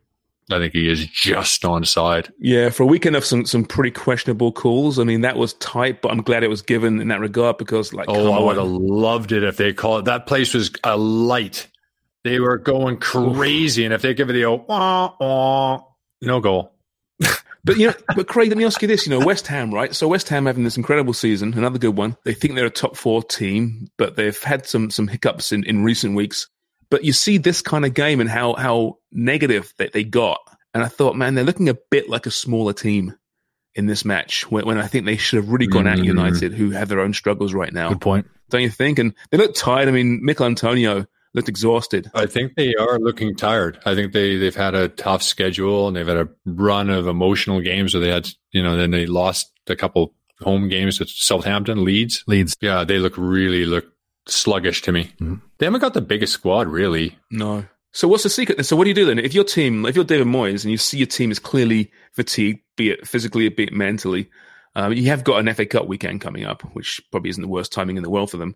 I 0.51 0.59
think 0.59 0.73
he 0.73 0.87
is 0.89 1.07
just 1.07 1.65
on 1.65 1.83
side. 1.85 2.31
yeah. 2.37 2.69
For 2.69 2.83
a 2.83 2.85
weekend 2.85 3.15
of 3.15 3.23
some 3.25 3.45
some 3.45 3.63
pretty 3.63 3.91
questionable 3.91 4.51
calls, 4.51 4.99
I 4.99 5.03
mean 5.05 5.21
that 5.21 5.37
was 5.37 5.53
tight, 5.53 6.01
but 6.01 6.11
I'm 6.11 6.21
glad 6.21 6.43
it 6.43 6.49
was 6.49 6.61
given 6.61 6.99
in 7.01 7.07
that 7.07 7.21
regard 7.21 7.57
because, 7.57 7.93
like, 7.93 8.07
Oh, 8.09 8.31
I 8.33 8.39
would 8.39 8.57
have 8.57 8.67
loved 8.67 9.31
it 9.31 9.43
if 9.43 9.55
they 9.57 9.71
called 9.73 10.01
it. 10.01 10.05
That 10.05 10.27
place 10.27 10.53
was 10.53 10.69
a 10.83 10.97
light. 10.97 11.67
They 12.25 12.39
were 12.41 12.57
going 12.57 12.97
crazy, 12.97 13.85
and 13.85 13.93
if 13.93 14.01
they 14.01 14.13
give 14.13 14.29
it 14.29 14.33
the 14.33 14.45
old 14.45 14.67
wah, 14.67 15.13
wah, 15.19 15.81
no 16.21 16.39
goal. 16.41 16.72
But 17.65 17.77
you 17.77 17.87
know, 17.87 17.93
but 18.15 18.27
Craig, 18.27 18.49
let 18.49 18.57
me 18.57 18.65
ask 18.65 18.81
you 18.81 18.87
this: 18.87 19.05
you 19.05 19.17
know, 19.17 19.25
West 19.25 19.47
Ham, 19.47 19.73
right? 19.73 19.95
So 19.95 20.07
West 20.07 20.27
Ham 20.29 20.45
having 20.45 20.63
this 20.65 20.77
incredible 20.77 21.13
season, 21.13 21.53
another 21.53 21.79
good 21.79 21.95
one. 21.95 22.17
They 22.25 22.33
think 22.33 22.55
they're 22.55 22.65
a 22.65 22.69
top 22.69 22.97
four 22.97 23.23
team, 23.23 23.87
but 23.97 24.15
they've 24.15 24.41
had 24.43 24.65
some 24.65 24.89
some 24.89 25.07
hiccups 25.07 25.51
in, 25.51 25.63
in 25.63 25.83
recent 25.83 26.15
weeks. 26.15 26.49
But 26.89 27.05
you 27.05 27.13
see 27.13 27.37
this 27.37 27.61
kind 27.61 27.85
of 27.85 27.93
game 27.93 28.19
and 28.19 28.29
how 28.29 28.53
how 28.53 28.97
negative 29.11 29.73
that 29.77 29.93
they 29.93 30.03
got, 30.03 30.39
and 30.73 30.83
I 30.83 30.87
thought, 30.87 31.15
man, 31.15 31.35
they're 31.35 31.45
looking 31.45 31.69
a 31.69 31.77
bit 31.89 32.09
like 32.09 32.25
a 32.25 32.31
smaller 32.31 32.73
team 32.73 33.15
in 33.75 33.85
this 33.87 34.05
match 34.05 34.49
when, 34.51 34.65
when 34.65 34.77
I 34.77 34.87
think 34.87 35.05
they 35.05 35.17
should 35.17 35.37
have 35.37 35.49
really 35.49 35.67
gone 35.67 35.87
at 35.87 35.97
Mm. 35.97 36.05
United, 36.05 36.53
who 36.53 36.71
have 36.71 36.89
their 36.89 36.99
own 36.99 37.13
struggles 37.13 37.53
right 37.53 37.73
now. 37.73 37.89
Good 37.89 38.01
point. 38.01 38.27
Don't 38.49 38.61
you 38.61 38.69
think? 38.69 38.99
And 38.99 39.13
they 39.31 39.37
look 39.37 39.55
tired. 39.55 39.87
I 39.87 39.91
mean, 39.91 40.23
Michail 40.23 40.47
Antonio 40.47 41.07
looked 41.33 41.49
exhausted. 41.49 42.09
I 42.13 42.25
think 42.25 42.55
they 42.55 42.75
are 42.75 42.99
looking 42.99 43.35
tired. 43.35 43.79
I 43.85 43.95
think 43.95 44.13
they 44.13 44.37
they've 44.37 44.55
had 44.55 44.75
a 44.75 44.89
tough 44.89 45.23
schedule, 45.23 45.87
and 45.87 45.95
they've 45.95 46.07
had 46.07 46.17
a 46.17 46.29
run 46.45 46.89
of 46.89 47.07
emotional 47.07 47.61
games 47.61 47.93
where 47.93 48.01
they 48.01 48.09
had, 48.11 48.29
you 48.51 48.61
know, 48.63 48.75
then 48.77 48.91
they 48.91 49.05
lost 49.05 49.51
a 49.67 49.75
couple 49.75 50.13
home 50.41 50.67
games 50.69 50.97
to 50.97 51.05
Southampton, 51.07 51.83
Leeds. 51.83 52.23
Leeds. 52.27 52.55
Yeah, 52.61 52.83
they 52.83 52.99
look 52.99 53.13
really 53.17 53.65
look 53.65 53.85
sluggish 54.27 54.81
to 54.83 54.91
me. 54.91 55.11
Mhm. 55.21 55.41
They 55.57 55.65
haven't 55.65 55.81
got 55.81 55.93
the 55.93 56.01
biggest 56.01 56.33
squad, 56.33 56.67
really. 56.67 57.17
No. 57.31 57.65
So 57.91 58.07
what's 58.07 58.23
the 58.23 58.29
secret? 58.29 58.65
So 58.65 58.75
what 58.75 58.85
do 58.85 58.89
you 58.89 58.95
do 58.95 59.05
then? 59.05 59.19
If 59.19 59.33
your 59.33 59.43
team, 59.43 59.85
if 59.85 59.95
you're 59.95 60.03
David 60.05 60.27
Moyes 60.27 60.63
and 60.63 60.71
you 60.71 60.77
see 60.77 60.97
your 60.97 61.07
team 61.07 61.29
is 61.29 61.39
clearly 61.39 61.91
fatigued, 62.13 62.61
be 62.75 62.89
it 62.89 63.07
physically, 63.07 63.47
be 63.49 63.63
it 63.65 63.73
mentally, 63.73 64.29
um, 64.75 64.93
you 64.93 65.07
have 65.09 65.23
got 65.23 65.39
an 65.39 65.47
FA 65.53 65.65
Cup 65.65 65.87
weekend 65.87 66.19
coming 66.21 66.43
up, 66.45 66.63
which 66.73 66.99
probably 67.11 67.29
isn't 67.29 67.41
the 67.43 67.47
worst 67.47 67.71
timing 67.71 67.97
in 67.97 68.03
the 68.03 68.09
world 68.09 68.31
for 68.31 68.37
them. 68.37 68.55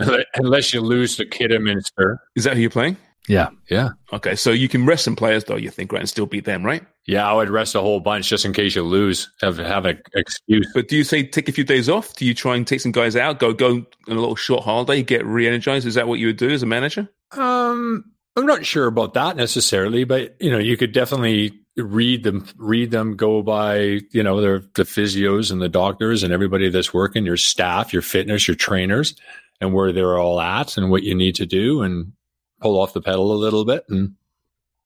Unless 0.34 0.74
you 0.74 0.80
lose 0.80 1.16
to 1.16 1.26
Kidderminster. 1.26 2.20
Is 2.34 2.44
that 2.44 2.54
who 2.54 2.60
you're 2.60 2.70
playing? 2.70 2.96
Yeah. 3.28 3.48
Yeah. 3.68 3.90
Okay, 4.12 4.36
so 4.36 4.50
you 4.50 4.68
can 4.68 4.86
rest 4.86 5.04
some 5.04 5.16
players 5.16 5.44
though, 5.44 5.56
you 5.56 5.70
think, 5.70 5.92
right, 5.92 6.00
and 6.00 6.08
still 6.08 6.26
beat 6.26 6.44
them, 6.44 6.64
right? 6.64 6.84
Yeah, 7.06 7.28
I 7.28 7.32
would 7.32 7.50
rest 7.50 7.74
a 7.74 7.80
whole 7.80 8.00
bunch 8.00 8.28
just 8.28 8.44
in 8.44 8.52
case 8.52 8.74
you 8.74 8.82
lose. 8.82 9.30
Have 9.40 9.58
have 9.58 9.84
an 9.84 10.00
excuse. 10.14 10.70
But 10.74 10.88
do 10.88 10.96
you 10.96 11.04
say 11.04 11.24
take 11.24 11.48
a 11.48 11.52
few 11.52 11.64
days 11.64 11.88
off? 11.88 12.14
Do 12.14 12.24
you 12.24 12.34
try 12.34 12.56
and 12.56 12.66
take 12.66 12.80
some 12.80 12.92
guys 12.92 13.16
out, 13.16 13.38
go 13.38 13.52
go 13.52 13.70
on 13.76 13.86
a 14.08 14.14
little 14.14 14.36
short 14.36 14.64
holiday, 14.64 15.02
get 15.02 15.24
re-energized? 15.24 15.86
Is 15.86 15.94
that 15.94 16.08
what 16.08 16.18
you 16.18 16.28
would 16.28 16.36
do 16.36 16.50
as 16.50 16.62
a 16.62 16.66
manager? 16.66 17.08
Um, 17.32 18.04
I'm 18.36 18.46
not 18.46 18.66
sure 18.66 18.86
about 18.86 19.14
that 19.14 19.36
necessarily, 19.36 20.04
but 20.04 20.36
you 20.40 20.50
know, 20.50 20.58
you 20.58 20.76
could 20.76 20.92
definitely 20.92 21.60
read 21.76 22.22
them, 22.22 22.46
read 22.56 22.90
them, 22.90 23.16
go 23.16 23.42
by 23.42 24.00
you 24.10 24.22
know 24.22 24.40
their 24.40 24.60
the 24.74 24.82
physios 24.82 25.50
and 25.50 25.60
the 25.60 25.68
doctors 25.68 26.22
and 26.22 26.32
everybody 26.32 26.68
that's 26.68 26.94
working, 26.94 27.24
your 27.24 27.36
staff, 27.36 27.92
your 27.92 28.02
fitness, 28.02 28.48
your 28.48 28.56
trainers, 28.56 29.14
and 29.60 29.72
where 29.72 29.92
they're 29.92 30.18
all 30.18 30.40
at 30.40 30.76
and 30.76 30.90
what 30.90 31.02
you 31.02 31.14
need 31.14 31.34
to 31.36 31.46
do, 31.46 31.82
and 31.82 32.12
pull 32.60 32.80
off 32.80 32.92
the 32.92 33.02
pedal 33.02 33.32
a 33.32 33.34
little 33.34 33.64
bit, 33.64 33.84
and 33.88 34.14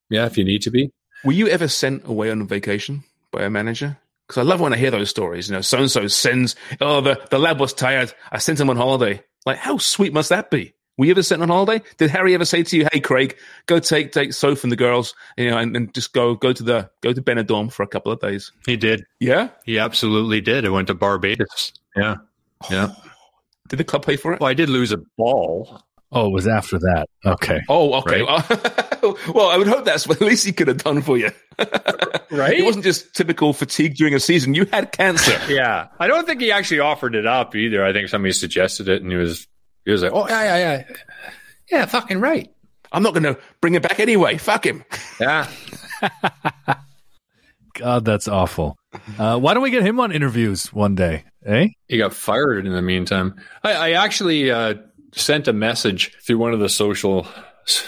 yeah, 0.09 0.27
if 0.27 0.37
you 0.37 0.45
need 0.45 0.63
to 0.63 0.71
be. 0.71 0.91
Were 1.25 1.33
you 1.33 1.49
ever 1.49 1.69
sent 1.69 2.07
away 2.07 2.31
on 2.31 2.47
vacation 2.47 3.05
by 3.31 3.43
a 3.43 3.51
manager? 3.51 3.99
Because 4.27 4.39
I 4.39 4.49
love 4.49 4.61
when 4.61 4.73
I 4.73 4.77
hear 4.77 4.91
those 4.91 5.11
stories. 5.11 5.49
You 5.49 5.57
know, 5.57 5.61
so 5.61 5.79
and 5.79 5.91
so 5.91 6.07
sends, 6.07 6.57
oh, 6.81 7.01
the, 7.01 7.21
the 7.31 7.39
lad 7.39 7.59
was 7.59 7.73
tired. 7.73 8.13
I 8.31 8.39
sent 8.39 8.61
him 8.61 8.71
on 8.71 8.77
holiday. 8.77 9.23
Like, 9.45 9.59
how 9.59 9.79
sweet 9.79 10.13
must 10.13 10.29
that 10.29 10.51
be? 10.51 10.75
Were 11.01 11.07
you 11.07 11.13
ever 11.13 11.23
sent 11.23 11.41
on 11.41 11.49
holiday? 11.49 11.83
Did 11.97 12.11
Harry 12.11 12.35
ever 12.35 12.45
say 12.45 12.63
to 12.63 12.77
you, 12.77 12.87
"Hey, 12.93 13.01
Craig, 13.01 13.37
go 13.65 13.79
take 13.79 14.13
take 14.13 14.35
Soph 14.35 14.65
and 14.65 14.71
the 14.71 14.77
girls, 14.77 15.15
you 15.39 15.51
know, 15.51 15.57
and, 15.57 15.75
and 15.75 15.95
just 15.95 16.13
go 16.13 16.35
go 16.35 16.53
to 16.53 16.63
the 16.63 16.91
go 17.01 17.15
to 17.15 17.23
Benidorm 17.23 17.73
for 17.73 17.83
a 17.83 17.87
couple 17.87 18.13
of 18.13 18.21
days"? 18.21 18.53
He 18.67 18.77
did. 18.77 19.07
Yeah. 19.19 19.49
He 19.65 19.79
absolutely 19.79 20.43
did. 20.43 20.67
I 20.67 20.69
went 20.69 20.89
to 20.89 20.95
Barbados. 20.95 21.73
Yeah, 21.97 22.17
yeah. 22.71 22.89
Oh. 22.91 23.10
Did 23.71 23.79
the 23.79 23.85
club 23.85 24.05
pay 24.05 24.17
for 24.17 24.33
it? 24.33 24.41
Well, 24.41 24.51
I 24.51 24.55
did 24.55 24.69
lose 24.69 24.93
a 24.93 24.99
ball. 25.17 25.81
Oh, 26.13 26.27
it 26.27 26.33
was 26.33 26.49
after 26.49 26.79
that. 26.81 27.07
Okay. 27.25 27.61
Oh, 27.69 27.95
okay. 28.01 28.23
well, 29.33 29.49
I 29.49 29.57
would 29.57 29.69
hope 29.69 29.85
that's 29.85 30.09
what 30.09 30.21
at 30.21 30.27
least 30.27 30.45
he 30.45 30.53
could 30.53 30.67
have 30.67 30.83
done 30.83 31.03
for 31.03 31.17
you. 31.17 31.31
Right? 32.33 32.61
It 32.61 32.65
wasn't 32.65 32.85
just 32.85 33.13
typical 33.13 33.53
fatigue 33.53 33.97
during 33.97 34.15
a 34.15 34.21
season. 34.21 34.55
You 34.55 34.65
had 34.67 34.93
cancer. 34.93 35.37
Yeah, 35.49 35.89
I 35.99 36.07
don't 36.07 36.27
think 36.27 36.41
he 36.41 36.53
actually 36.53 36.79
offered 36.79 37.17
it 37.17 37.27
up 37.27 37.57
either. 37.57 37.85
I 37.85 37.93
think 37.93 38.09
somebody 38.09 38.31
suggested 38.33 38.89
it, 38.89 39.03
and 39.03 39.11
he 39.11 39.17
was 39.17 39.49
he 39.85 39.91
was 39.91 40.01
like, 40.01 40.13
"Oh 40.15 40.29
yeah, 40.29 40.45
yeah, 40.45 40.57
yeah, 40.59 40.97
yeah, 41.73 41.87
fucking 41.87 42.21
right." 42.21 42.49
I'm 42.93 43.03
not 43.03 43.15
going 43.15 43.25
to 43.25 43.37
bring 43.61 43.75
it 43.75 43.83
back 43.83 43.99
anyway. 43.99 44.37
Fuck 44.37 44.65
him. 44.65 44.85
Yeah, 45.21 45.49
God, 47.75 48.05
that's 48.05 48.29
awful. 48.29 48.77
Uh, 49.19 49.39
why 49.39 49.55
don't 49.55 49.63
we 49.63 49.71
get 49.71 49.85
him 49.85 50.01
on 50.01 50.13
interviews 50.13 50.73
one 50.73 50.95
day? 50.95 51.25
Eh? 51.47 51.69
he 51.89 51.97
got 51.99 52.13
fired 52.13 52.67
in 52.67 52.73
the 52.73 52.83
meantime. 52.83 53.35
I, 53.65 53.73
I 53.73 53.91
actually 53.93 54.51
uh, 54.51 54.75
sent 55.13 55.49
a 55.49 55.53
message 55.53 56.15
through 56.21 56.39
one 56.39 56.53
of 56.53 56.61
the 56.61 56.69
social 56.69 57.27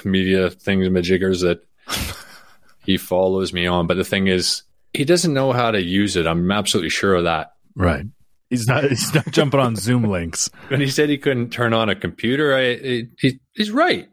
media 0.05 0.51
things, 0.51 0.89
majiggers 0.89 1.43
that 1.43 1.63
he 2.85 2.97
follows 2.97 3.53
me 3.53 3.67
on. 3.67 3.87
But 3.87 3.97
the 3.97 4.05
thing 4.05 4.29
is, 4.29 4.63
he 4.95 5.05
doesn't 5.05 5.35
know 5.35 5.53
how 5.53 5.71
to 5.71 5.81
use 5.81 6.17
it. 6.17 6.27
I'm 6.27 6.51
absolutely 6.51 6.91
sure 6.91 7.15
of 7.15 7.25
that. 7.25 7.53
Right. 7.75 8.07
He's 8.51 8.67
not. 8.67 8.85
He's 8.85 9.15
not 9.15 9.31
jumping 9.31 9.61
on 9.61 9.77
Zoom 9.77 10.05
links. 10.05 10.51
When 10.69 10.81
he 10.81 10.89
said 10.89 11.09
he 11.09 11.17
couldn't 11.19 11.51
turn 11.51 11.73
on 11.73 11.89
a 11.89 11.95
computer, 11.95 12.55
I, 12.55 13.07
he, 13.19 13.41
he's 13.55 13.71
right. 13.71 14.09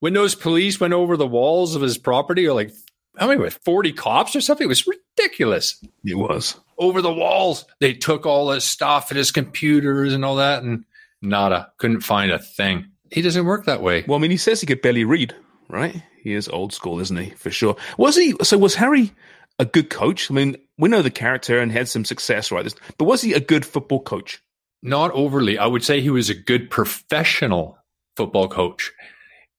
When 0.00 0.14
those 0.14 0.34
police 0.34 0.80
went 0.80 0.94
over 0.94 1.16
the 1.16 1.26
walls 1.26 1.74
of 1.74 1.82
his 1.82 1.98
property, 1.98 2.46
or 2.46 2.54
like, 2.54 2.72
how 3.16 3.28
many, 3.28 3.40
with 3.40 3.60
40 3.64 3.92
cops 3.92 4.34
or 4.34 4.40
something? 4.40 4.64
It 4.64 4.68
was 4.68 4.86
ridiculous. 4.86 5.82
It 6.04 6.16
was. 6.16 6.58
Over 6.78 7.00
the 7.02 7.12
walls, 7.12 7.64
they 7.80 7.92
took 7.92 8.26
all 8.26 8.50
his 8.50 8.64
stuff 8.64 9.10
and 9.10 9.18
his 9.18 9.30
computers 9.30 10.12
and 10.12 10.24
all 10.24 10.36
that, 10.36 10.62
and 10.62 10.84
nada. 11.22 11.72
Couldn't 11.78 12.00
find 12.00 12.32
a 12.32 12.38
thing. 12.38 12.86
He 13.10 13.22
doesn't 13.22 13.44
work 13.46 13.66
that 13.66 13.82
way. 13.82 14.04
Well, 14.06 14.18
I 14.18 14.20
mean, 14.20 14.30
he 14.30 14.36
says 14.36 14.60
he 14.60 14.66
could 14.66 14.82
barely 14.82 15.04
read, 15.04 15.34
right? 15.68 16.02
He 16.22 16.34
is 16.34 16.48
old 16.48 16.72
school, 16.72 17.00
isn't 17.00 17.16
he? 17.16 17.30
For 17.30 17.50
sure. 17.50 17.76
Was 17.98 18.16
he? 18.16 18.34
So 18.42 18.58
was 18.58 18.74
Harry 18.74 19.12
a 19.58 19.64
good 19.64 19.90
coach? 19.90 20.30
I 20.30 20.34
mean, 20.34 20.56
we 20.78 20.88
know 20.88 21.02
the 21.02 21.10
character 21.10 21.60
and 21.60 21.70
had 21.70 21.88
some 21.88 22.04
success, 22.04 22.50
right? 22.50 22.74
But 22.98 23.04
was 23.04 23.22
he 23.22 23.34
a 23.34 23.40
good 23.40 23.64
football 23.64 24.02
coach? 24.02 24.42
Not 24.82 25.12
overly. 25.12 25.58
I 25.58 25.66
would 25.66 25.84
say 25.84 26.00
he 26.00 26.10
was 26.10 26.30
a 26.30 26.34
good 26.34 26.70
professional 26.70 27.78
football 28.16 28.48
coach. 28.48 28.92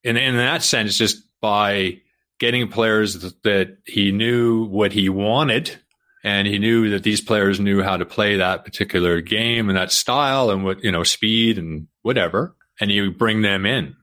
And 0.03 0.17
in 0.17 0.35
that 0.35 0.61
sense, 0.61 0.97
just 0.97 1.23
by 1.41 2.01
getting 2.39 2.67
players 2.67 3.33
that, 3.43 3.77
he 3.85 4.11
knew 4.11 4.65
what 4.65 4.91
he 4.91 5.09
wanted 5.09 5.79
and 6.23 6.47
he 6.47 6.57
knew 6.57 6.89
that 6.89 7.03
these 7.03 7.21
players 7.21 7.59
knew 7.59 7.83
how 7.83 7.97
to 7.97 8.05
play 8.05 8.37
that 8.37 8.65
particular 8.65 9.21
game 9.21 9.69
and 9.69 9.77
that 9.77 9.91
style 9.91 10.49
and 10.49 10.63
what, 10.63 10.83
you 10.83 10.91
know, 10.91 11.03
speed 11.03 11.57
and 11.57 11.87
whatever. 12.01 12.55
And 12.81 12.91
you 12.91 13.11
bring 13.11 13.41
them 13.41 13.65
in. 13.65 13.95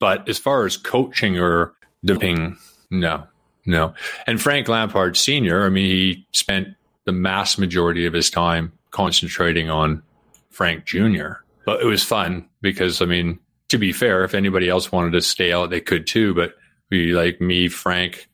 But 0.00 0.28
as 0.28 0.38
far 0.38 0.66
as 0.66 0.76
coaching 0.76 1.38
or 1.38 1.74
dipping, 2.04 2.58
no, 2.90 3.26
no. 3.64 3.94
And 4.26 4.42
Frank 4.42 4.68
Lampard 4.68 5.16
Sr., 5.16 5.64
I 5.64 5.68
mean, 5.68 5.88
he 5.88 6.26
spent 6.32 6.68
the 7.04 7.12
mass 7.12 7.56
majority 7.56 8.06
of 8.06 8.12
his 8.12 8.28
time 8.28 8.72
concentrating 8.90 9.70
on 9.70 10.02
Frank 10.50 10.84
Jr. 10.84 11.34
But 11.64 11.80
it 11.80 11.86
was 11.86 12.02
fun 12.02 12.48
because, 12.60 13.00
I 13.00 13.06
mean, 13.06 13.38
to 13.68 13.78
be 13.78 13.92
fair, 13.92 14.24
if 14.24 14.34
anybody 14.34 14.68
else 14.68 14.90
wanted 14.90 15.12
to 15.12 15.22
stay 15.22 15.52
out, 15.52 15.70
they 15.70 15.80
could 15.80 16.06
too. 16.06 16.34
But 16.34 16.54
we 16.92 17.12
like 17.12 17.40
me, 17.40 17.66
Frank, 17.68 18.28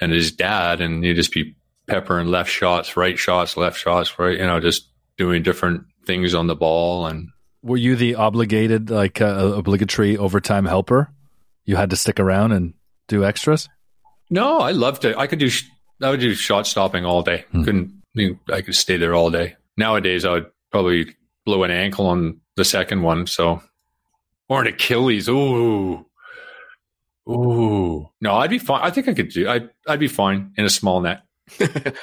and 0.00 0.12
his 0.12 0.30
dad, 0.30 0.80
and 0.80 1.04
you 1.04 1.14
just 1.14 1.32
be 1.32 1.56
peppering 1.88 2.28
left 2.28 2.50
shots, 2.50 2.96
right 2.96 3.18
shots, 3.18 3.56
left 3.56 3.78
shots, 3.78 4.18
right, 4.18 4.38
you 4.38 4.46
know, 4.46 4.60
just 4.60 4.88
doing 5.16 5.42
different 5.42 5.84
things 6.06 6.34
on 6.34 6.46
the 6.46 6.54
ball. 6.54 7.06
And 7.06 7.30
were 7.62 7.76
you 7.76 7.96
the 7.96 8.14
obligated, 8.14 8.90
like 8.90 9.20
uh, 9.20 9.52
obligatory 9.56 10.16
overtime 10.16 10.66
helper? 10.66 11.10
You 11.64 11.76
had 11.76 11.90
to 11.90 11.96
stick 11.96 12.20
around 12.20 12.52
and 12.52 12.74
do 13.08 13.24
extras. 13.24 13.68
No, 14.30 14.58
I 14.58 14.72
loved 14.72 15.04
it. 15.04 15.16
I 15.16 15.26
could 15.26 15.38
do. 15.38 15.50
I 16.02 16.10
would 16.10 16.20
do 16.20 16.34
shot 16.34 16.66
stopping 16.66 17.04
all 17.04 17.22
day. 17.22 17.44
Hmm. 17.52 17.64
Couldn't. 17.64 18.02
I 18.52 18.60
could 18.60 18.74
stay 18.74 18.96
there 18.96 19.14
all 19.14 19.30
day. 19.30 19.56
Nowadays, 19.76 20.24
I 20.24 20.32
would 20.32 20.50
probably 20.70 21.16
blow 21.44 21.64
an 21.64 21.70
ankle 21.70 22.06
on 22.06 22.40
the 22.56 22.64
second 22.64 23.02
one. 23.02 23.26
So, 23.26 23.62
or 24.48 24.60
an 24.60 24.68
Achilles. 24.68 25.28
Ooh, 25.28 26.06
ooh. 27.28 28.08
No, 28.20 28.34
I'd 28.34 28.50
be 28.50 28.58
fine. 28.58 28.82
I 28.82 28.90
think 28.90 29.08
I 29.08 29.14
could 29.14 29.28
do. 29.30 29.48
I 29.48 29.62
I'd 29.88 30.00
be 30.00 30.08
fine 30.08 30.52
in 30.56 30.64
a 30.64 30.70
small 30.70 31.00
net. 31.00 31.22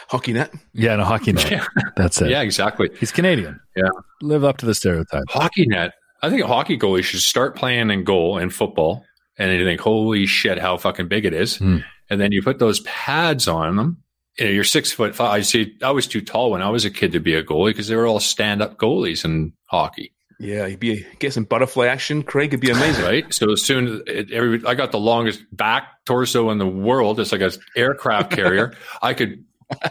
hockey 0.09 0.33
net. 0.33 0.53
Yeah, 0.73 0.93
in 0.93 0.99
a 0.99 1.05
hockey 1.05 1.33
net. 1.33 1.49
Yeah. 1.51 1.65
That's 1.97 2.21
it. 2.21 2.29
Yeah, 2.29 2.41
exactly. 2.41 2.89
He's 2.99 3.11
Canadian. 3.11 3.59
Yeah, 3.75 3.89
live 4.21 4.43
up 4.43 4.57
to 4.57 4.65
the 4.65 4.75
stereotype. 4.75 5.23
Hockey 5.29 5.65
net. 5.65 5.93
I 6.21 6.29
think 6.29 6.43
a 6.43 6.47
hockey 6.47 6.77
goalie 6.77 7.03
should 7.03 7.21
start 7.21 7.55
playing 7.55 7.89
in 7.89 8.03
goal 8.03 8.37
in 8.37 8.49
football, 8.51 9.03
and 9.37 9.51
you 9.51 9.65
think, 9.65 9.81
"Holy 9.81 10.25
shit, 10.27 10.59
how 10.59 10.77
fucking 10.77 11.07
big 11.07 11.25
it 11.25 11.33
is!" 11.33 11.57
Hmm. 11.57 11.79
And 12.09 12.19
then 12.21 12.31
you 12.31 12.41
put 12.43 12.59
those 12.59 12.81
pads 12.81 13.47
on 13.47 13.75
them. 13.77 14.03
You 14.37 14.45
know, 14.45 14.51
you're 14.51 14.63
six 14.63 14.91
foot 14.91 15.15
five. 15.15 15.31
I 15.31 15.41
see. 15.41 15.75
I 15.81 15.91
was 15.91 16.07
too 16.07 16.21
tall 16.21 16.51
when 16.51 16.61
I 16.61 16.69
was 16.69 16.85
a 16.85 16.91
kid 16.91 17.11
to 17.13 17.19
be 17.19 17.33
a 17.35 17.43
goalie 17.43 17.69
because 17.71 17.87
they 17.87 17.95
were 17.95 18.07
all 18.07 18.19
stand 18.19 18.61
up 18.61 18.77
goalies 18.77 19.25
in 19.25 19.53
hockey. 19.65 20.13
Yeah, 20.41 20.65
you'd 20.65 20.79
be 20.79 21.05
get 21.19 21.33
some 21.33 21.43
butterfly 21.43 21.85
action, 21.85 22.23
Craig. 22.23 22.49
It'd 22.49 22.61
be 22.61 22.71
amazing, 22.71 23.05
right? 23.05 23.31
So 23.31 23.51
as 23.51 23.61
soon 23.61 24.01
as 24.07 24.25
every, 24.31 24.65
I 24.65 24.73
got 24.73 24.91
the 24.91 24.99
longest 24.99 25.43
back 25.55 26.03
torso 26.05 26.49
in 26.49 26.57
the 26.57 26.65
world. 26.65 27.19
It's 27.19 27.31
like 27.31 27.41
an 27.41 27.51
aircraft 27.77 28.31
carrier. 28.35 28.73
I 29.03 29.13
could 29.13 29.45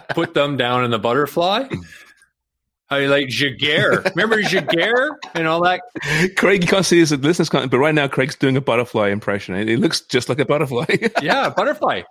put 0.09 0.35
them 0.35 0.57
down 0.57 0.85
in 0.85 0.91
the 0.91 0.99
butterfly. 0.99 1.69
I 2.91 3.07
like 3.07 3.29
Giguere. 3.29 4.05
Remember 4.17 4.43
Giguere 4.43 5.11
and 5.35 5.47
all 5.47 5.63
that? 5.63 5.83
Craig, 6.37 6.65
you 6.65 6.69
can't 6.69 6.85
see 6.85 6.99
this, 6.99 7.13
listeners 7.13 7.49
can't, 7.49 7.71
but 7.71 7.79
right 7.79 7.95
now 7.95 8.09
Craig's 8.09 8.35
doing 8.35 8.57
a 8.57 8.61
butterfly 8.61 9.11
impression. 9.11 9.55
It 9.55 9.79
looks 9.79 10.01
just 10.01 10.29
like 10.29 10.41
a 10.41 10.45
butterfly. 10.45 10.87
yeah, 11.23 11.49
butterfly. 11.51 12.03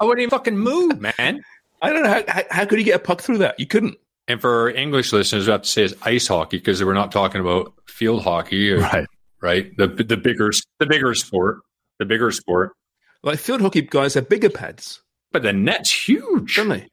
I 0.00 0.04
wouldn't 0.04 0.22
even 0.22 0.30
fucking 0.30 0.58
move, 0.58 1.00
man. 1.00 1.44
I 1.80 1.92
don't 1.92 2.02
know 2.02 2.08
how, 2.08 2.24
how, 2.26 2.42
how 2.50 2.64
could 2.64 2.80
you 2.80 2.84
get 2.84 2.96
a 2.96 3.04
puck 3.04 3.20
through 3.20 3.38
that? 3.38 3.60
You 3.60 3.68
couldn't. 3.68 3.96
And 4.26 4.40
for 4.40 4.62
our 4.62 4.70
English 4.70 5.12
listeners, 5.12 5.46
we 5.46 5.52
have 5.52 5.62
to 5.62 5.68
say 5.68 5.84
it's 5.84 5.94
ice 6.02 6.26
hockey 6.26 6.56
because 6.56 6.82
we're 6.82 6.94
not 6.94 7.12
talking 7.12 7.40
about 7.40 7.74
field 7.86 8.22
hockey, 8.22 8.72
or, 8.72 8.80
right? 8.80 9.06
Right. 9.40 9.76
The 9.76 9.86
the 9.86 10.16
bigger 10.16 10.50
the 10.80 10.86
bigger 10.86 11.14
sport, 11.14 11.60
the 11.98 12.06
bigger 12.06 12.30
sport. 12.30 12.72
Like 13.22 13.38
field 13.38 13.60
hockey 13.60 13.82
guys 13.82 14.14
have 14.14 14.28
bigger 14.28 14.50
pads, 14.50 15.02
but 15.32 15.42
the 15.42 15.52
net's 15.52 15.92
huge, 15.92 16.56
don't 16.56 16.68
they? 16.68 16.88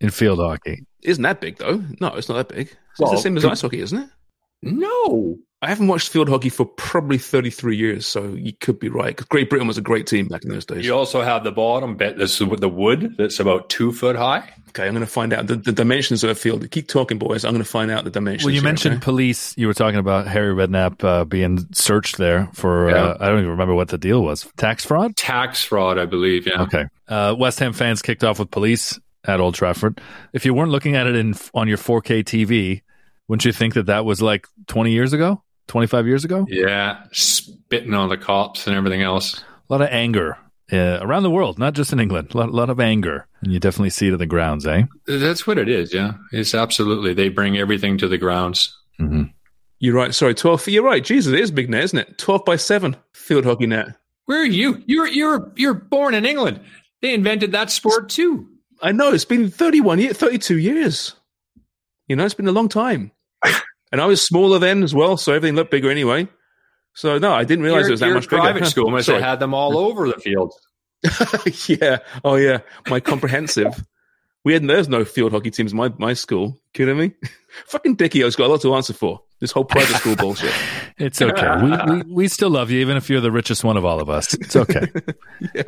In 0.00 0.10
field 0.10 0.38
hockey, 0.38 0.84
isn't 1.02 1.22
that 1.22 1.40
big 1.40 1.56
though? 1.56 1.82
No, 2.00 2.08
it's 2.08 2.28
not 2.28 2.36
that 2.36 2.54
big. 2.54 2.68
It's 2.68 3.00
well, 3.00 3.12
the 3.12 3.18
same 3.18 3.36
as 3.36 3.44
ice 3.44 3.62
hockey, 3.62 3.80
isn't 3.80 3.98
it? 3.98 4.10
No, 4.62 5.38
I 5.60 5.68
haven't 5.68 5.88
watched 5.88 6.10
field 6.10 6.28
hockey 6.28 6.48
for 6.50 6.66
probably 6.66 7.18
33 7.18 7.76
years, 7.76 8.06
so 8.06 8.28
you 8.28 8.52
could 8.60 8.78
be 8.78 8.88
right. 8.88 9.08
Because 9.08 9.26
Great 9.26 9.50
Britain 9.50 9.66
was 9.66 9.78
a 9.78 9.82
great 9.82 10.06
team 10.06 10.28
back 10.28 10.44
in 10.44 10.50
those 10.50 10.64
days. 10.64 10.84
You 10.84 10.94
also 10.94 11.22
have 11.22 11.44
the 11.44 11.52
bottom 11.52 11.96
bit, 11.96 12.18
this 12.18 12.40
is 12.40 12.48
the 12.48 12.68
wood 12.68 13.16
that's 13.18 13.40
about 13.40 13.68
two 13.68 13.92
foot 13.92 14.16
high. 14.16 14.52
Okay, 14.68 14.86
I'm 14.86 14.92
going 14.92 15.04
to 15.04 15.10
find 15.10 15.32
out 15.32 15.46
the, 15.46 15.56
the 15.56 15.72
dimensions 15.72 16.24
of 16.24 16.30
a 16.30 16.34
field. 16.34 16.68
Keep 16.70 16.88
talking, 16.88 17.18
boys. 17.18 17.44
I'm 17.44 17.52
going 17.52 17.64
to 17.64 17.70
find 17.70 17.90
out 17.90 18.04
the 18.04 18.10
dimensions. 18.10 18.44
Well, 18.44 18.54
you 18.54 18.60
here, 18.60 18.68
mentioned 18.68 18.96
okay? 18.96 19.04
police. 19.04 19.56
You 19.56 19.66
were 19.66 19.74
talking 19.74 19.98
about 19.98 20.26
Harry 20.26 20.54
Redknapp 20.54 21.04
uh, 21.04 21.24
being 21.24 21.66
searched 21.72 22.16
there 22.16 22.48
for, 22.52 22.90
uh, 22.90 22.94
yeah. 22.94 23.04
uh, 23.04 23.16
I 23.20 23.28
don't 23.28 23.38
even 23.38 23.50
remember 23.50 23.74
what 23.74 23.88
the 23.88 23.98
deal 23.98 24.22
was. 24.22 24.46
Tax 24.56 24.84
fraud? 24.84 25.16
Tax 25.16 25.62
fraud, 25.64 25.98
I 25.98 26.06
believe, 26.06 26.46
yeah. 26.46 26.62
Okay. 26.62 26.84
Uh, 27.08 27.34
West 27.38 27.58
Ham 27.60 27.72
fans 27.72 28.02
kicked 28.02 28.24
off 28.24 28.38
with 28.38 28.50
police 28.50 28.98
at 29.24 29.40
Old 29.40 29.54
Trafford. 29.54 30.00
If 30.32 30.44
you 30.44 30.54
weren't 30.54 30.70
looking 30.70 30.96
at 30.96 31.06
it 31.06 31.16
in 31.16 31.34
on 31.54 31.68
your 31.68 31.78
4K 31.78 32.24
TV, 32.24 32.82
wouldn't 33.28 33.44
you 33.44 33.52
think 33.52 33.74
that 33.74 33.86
that 33.86 34.04
was 34.04 34.22
like 34.22 34.46
20 34.66 34.90
years 34.90 35.12
ago? 35.12 35.42
25 35.68 36.06
years 36.06 36.24
ago? 36.24 36.46
Yeah, 36.48 37.04
spitting 37.12 37.94
on 37.94 38.08
the 38.08 38.16
cops 38.16 38.66
and 38.66 38.74
everything 38.74 39.02
else. 39.02 39.42
A 39.68 39.72
lot 39.72 39.82
of 39.82 39.88
anger 39.90 40.38
uh, 40.72 40.98
around 41.00 41.22
the 41.22 41.30
world, 41.30 41.58
not 41.58 41.74
just 41.74 41.92
in 41.92 42.00
England. 42.00 42.34
A 42.34 42.38
lot, 42.38 42.48
a 42.48 42.52
lot, 42.52 42.70
of 42.70 42.80
anger. 42.80 43.26
And 43.42 43.52
you 43.52 43.60
definitely 43.60 43.90
see 43.90 44.08
it 44.08 44.12
at 44.12 44.18
the 44.18 44.26
grounds, 44.26 44.66
eh? 44.66 44.84
That's 45.06 45.46
what 45.46 45.58
it 45.58 45.68
is, 45.68 45.94
yeah. 45.94 46.14
It's 46.32 46.54
absolutely. 46.54 47.14
They 47.14 47.28
bring 47.28 47.56
everything 47.56 47.98
to 47.98 48.08
the 48.08 48.18
grounds. 48.18 48.76
Mm-hmm. 49.00 49.24
You're 49.78 49.94
right. 49.94 50.12
Sorry, 50.14 50.34
12. 50.34 50.68
You're 50.68 50.82
right. 50.82 51.04
Jesus, 51.04 51.32
it 51.32 51.38
is 51.38 51.50
big 51.50 51.70
net, 51.70 51.84
isn't 51.84 51.98
it? 51.98 52.18
12 52.18 52.44
by 52.44 52.56
7 52.56 52.96
field 53.14 53.44
hockey 53.44 53.66
net. 53.66 53.96
Where 54.24 54.40
are 54.40 54.44
you? 54.44 54.82
You're, 54.86 55.06
you're, 55.06 55.52
you're 55.56 55.74
born 55.74 56.14
in 56.14 56.26
England. 56.26 56.60
They 57.00 57.14
invented 57.14 57.52
that 57.52 57.70
sport 57.70 58.08
too. 58.08 58.48
I 58.82 58.92
know. 58.92 59.12
It's 59.12 59.24
been 59.24 59.50
31 59.50 60.00
years, 60.00 60.16
32 60.16 60.58
years. 60.58 61.14
You 62.08 62.16
know, 62.16 62.24
it's 62.24 62.34
been 62.34 62.48
a 62.48 62.52
long 62.52 62.68
time. 62.68 63.12
And 63.90 64.00
I 64.00 64.06
was 64.06 64.24
smaller 64.24 64.58
then 64.58 64.82
as 64.82 64.94
well, 64.94 65.16
so 65.16 65.32
everything 65.32 65.56
looked 65.56 65.70
bigger 65.70 65.90
anyway. 65.90 66.28
So 66.94 67.18
no, 67.18 67.32
I 67.32 67.44
didn't 67.44 67.64
realize 67.64 67.82
your, 67.82 67.88
it 67.88 67.92
was 67.92 68.00
that 68.00 68.12
much 68.12 68.28
bigger. 68.28 68.42
Private 68.42 68.66
school 68.70 68.90
must 68.90 69.08
have 69.08 69.22
had 69.22 69.40
them 69.40 69.54
all 69.54 69.78
over 69.78 70.08
the 70.08 70.20
field. 70.20 70.52
yeah. 71.68 71.98
Oh 72.24 72.36
yeah. 72.36 72.58
My 72.88 73.00
comprehensive. 73.00 73.84
we 74.44 74.52
had 74.52 74.66
there's 74.66 74.88
no 74.88 75.04
field 75.04 75.32
hockey 75.32 75.50
teams 75.50 75.72
in 75.72 75.78
my, 75.78 75.92
my 75.98 76.14
school. 76.14 76.58
Kidding 76.72 76.98
me? 76.98 77.12
Fucking 77.66 77.96
Dickio's 77.96 78.36
got 78.36 78.46
a 78.46 78.48
lot 78.48 78.60
to 78.62 78.74
answer 78.74 78.92
for. 78.92 79.20
This 79.40 79.52
whole 79.52 79.64
private 79.64 79.96
school 79.96 80.16
bullshit. 80.16 80.52
It's 80.96 81.22
okay. 81.22 81.62
we, 81.62 81.92
we 81.92 82.02
we 82.12 82.28
still 82.28 82.50
love 82.50 82.70
you, 82.70 82.80
even 82.80 82.96
if 82.96 83.08
you're 83.08 83.20
the 83.20 83.30
richest 83.30 83.62
one 83.62 83.76
of 83.76 83.84
all 83.84 84.00
of 84.00 84.10
us. 84.10 84.34
It's 84.34 84.56
okay. 84.56 84.88
yeah. 85.54 85.62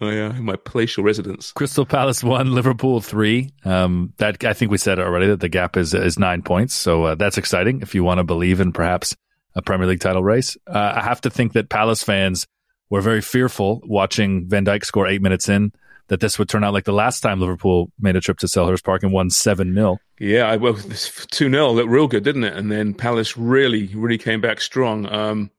oh 0.00 0.08
yeah, 0.08 0.28
my 0.32 0.54
palatial 0.54 1.02
residence. 1.02 1.50
Crystal 1.50 1.84
Palace 1.84 2.22
one, 2.22 2.54
Liverpool 2.54 3.00
three. 3.00 3.50
Um, 3.64 4.12
that 4.18 4.44
I 4.44 4.52
think 4.52 4.70
we 4.70 4.78
said 4.78 5.00
already 5.00 5.26
that 5.26 5.40
the 5.40 5.48
gap 5.48 5.76
is 5.76 5.92
is 5.94 6.18
nine 6.18 6.42
points, 6.42 6.74
so 6.74 7.04
uh, 7.04 7.14
that's 7.16 7.38
exciting. 7.38 7.80
If 7.82 7.94
you 7.96 8.04
want 8.04 8.18
to 8.18 8.24
believe 8.24 8.60
in 8.60 8.72
perhaps 8.72 9.16
a 9.56 9.62
Premier 9.62 9.88
League 9.88 10.00
title 10.00 10.22
race, 10.22 10.56
uh, 10.68 10.92
I 10.96 11.02
have 11.02 11.20
to 11.22 11.30
think 11.30 11.54
that 11.54 11.68
Palace 11.68 12.04
fans 12.04 12.46
were 12.90 13.00
very 13.00 13.22
fearful 13.22 13.80
watching 13.84 14.48
Van 14.48 14.64
Dijk 14.64 14.84
score 14.84 15.06
eight 15.06 15.22
minutes 15.22 15.48
in 15.48 15.72
that 16.08 16.18
this 16.18 16.38
would 16.38 16.48
turn 16.48 16.64
out 16.64 16.74
like 16.74 16.84
the 16.84 16.92
last 16.92 17.20
time 17.20 17.38
Liverpool 17.38 17.90
made 18.00 18.16
a 18.16 18.20
trip 18.20 18.36
to 18.38 18.46
Selhurst 18.46 18.84
Park 18.84 19.04
and 19.04 19.12
won 19.12 19.30
seven 19.30 19.72
0 19.72 19.98
Yeah, 20.18 20.50
I, 20.50 20.56
well, 20.56 20.74
two 20.74 21.50
0 21.50 21.70
looked 21.70 21.88
real 21.88 22.08
good, 22.08 22.24
didn't 22.24 22.44
it? 22.44 22.56
And 22.56 22.70
then 22.70 22.92
Palace 22.94 23.36
really, 23.36 23.86
really 23.94 24.18
came 24.18 24.40
back 24.40 24.60
strong. 24.60 25.06
Um, 25.06 25.50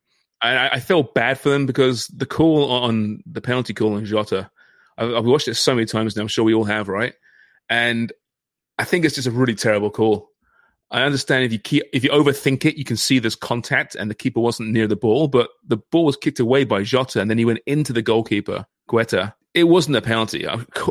I, 0.42 0.70
I 0.70 0.80
felt 0.82 1.14
bad 1.14 1.40
for 1.40 1.50
them 1.50 1.66
because 1.66 2.08
the 2.08 2.26
call 2.26 2.70
on 2.70 3.24
the 3.26 3.42
penalty 3.42 3.74
call 3.74 3.94
on 3.96 4.06
Jota, 4.06 4.52
I've, 4.98 5.14
I've 5.14 5.26
watched 5.26 5.48
it 5.48 5.56
so 5.56 5.74
many 5.74 5.86
times 5.86 6.16
now. 6.16 6.24
I'm 6.24 6.28
sure 6.28 6.44
we 6.44 6.54
all 6.54 6.66
have, 6.66 6.90
right? 6.90 7.14
And 7.70 8.12
I 8.78 8.84
think 8.84 9.06
it's 9.06 9.16
just 9.16 9.28
a 9.28 9.32
really 9.32 9.56
terrible 9.56 9.90
call. 9.90 10.31
I 10.92 11.04
understand 11.04 11.46
if 11.46 11.54
you 11.54 11.60
keep 11.60 11.84
if 11.94 12.04
you 12.04 12.10
overthink 12.10 12.66
it, 12.66 12.78
you 12.78 12.84
can 12.84 12.98
see 12.98 13.18
there's 13.20 13.36
contact 13.36 13.96
and 13.96 14.12
the 14.12 14.16
keeper 14.16 14.42
wasn't 14.42 14.72
near 14.72 14.88
the 14.88 14.98
ball, 14.98 15.28
but 15.28 15.50
the 15.66 15.78
ball 15.78 16.06
was 16.06 16.18
kicked 16.18 16.40
away 16.40 16.66
by 16.66 16.84
Jota 16.84 17.22
and 17.22 17.30
then 17.30 17.38
he 17.38 17.46
went 17.46 17.60
into 17.66 17.94
the 17.94 18.02
goalkeeper, 18.02 18.66
Guaita. 18.90 19.34
It 19.54 19.66
wasn't 19.66 19.98
a 19.98 20.02
penalty. 20.02 20.46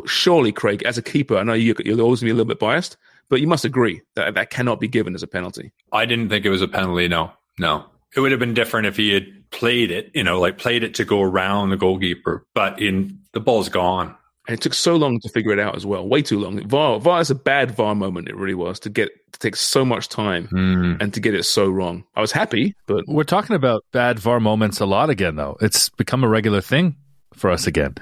Surely, 0.06 0.52
Craig, 0.52 0.82
as 0.84 0.98
a 0.98 1.02
keeper, 1.02 1.36
I 1.36 1.42
know 1.42 1.52
you, 1.52 1.74
you'll 1.84 2.00
always 2.00 2.20
be 2.20 2.30
a 2.30 2.34
little 2.34 2.46
bit 2.46 2.58
biased, 2.58 2.96
but 3.28 3.40
you 3.40 3.46
must 3.46 3.64
agree 3.64 4.02
that 4.16 4.34
that 4.34 4.50
cannot 4.50 4.80
be 4.80 4.88
given 4.88 5.14
as 5.14 5.22
a 5.22 5.26
penalty. 5.26 5.72
I 5.92 6.04
didn't 6.04 6.28
think 6.28 6.44
it 6.44 6.50
was 6.50 6.62
a 6.62 6.68
penalty. 6.68 7.08
No, 7.08 7.32
no. 7.58 7.86
It 8.14 8.20
would 8.20 8.32
have 8.32 8.40
been 8.40 8.54
different 8.54 8.86
if 8.86 8.96
he 8.96 9.14
had 9.14 9.50
played 9.50 9.90
it, 9.90 10.10
you 10.14 10.24
know, 10.24 10.40
like 10.40 10.58
played 10.58 10.82
it 10.82 10.94
to 10.94 11.04
go 11.04 11.22
around 11.22 11.70
the 11.70 11.76
goalkeeper, 11.76 12.44
but 12.54 12.80
in 12.80 13.20
the 13.32 13.40
ball's 13.40 13.68
gone. 13.68 14.14
And 14.50 14.58
it 14.58 14.62
took 14.62 14.74
so 14.74 14.96
long 14.96 15.20
to 15.20 15.28
figure 15.28 15.52
it 15.52 15.60
out 15.60 15.76
as 15.76 15.86
well, 15.86 16.08
way 16.08 16.22
too 16.22 16.40
long. 16.40 16.60
VAR, 16.66 16.98
VAR 16.98 17.20
is 17.20 17.30
a 17.30 17.36
bad 17.36 17.70
VAR 17.70 17.94
moment. 17.94 18.28
It 18.28 18.34
really 18.34 18.54
was 18.54 18.80
to 18.80 18.90
get 18.90 19.08
to 19.30 19.38
take 19.38 19.54
so 19.54 19.84
much 19.84 20.08
time 20.08 20.48
mm. 20.48 21.00
and 21.00 21.14
to 21.14 21.20
get 21.20 21.34
it 21.34 21.44
so 21.44 21.70
wrong. 21.70 22.02
I 22.16 22.20
was 22.20 22.32
happy, 22.32 22.74
but 22.88 23.04
we're 23.06 23.22
talking 23.22 23.54
about 23.54 23.84
bad 23.92 24.18
VAR 24.18 24.40
moments 24.40 24.80
a 24.80 24.86
lot 24.86 25.08
again, 25.08 25.36
though. 25.36 25.56
It's 25.60 25.88
become 25.90 26.24
a 26.24 26.28
regular 26.28 26.60
thing 26.60 26.96
for 27.32 27.48
us 27.48 27.68
again 27.68 27.94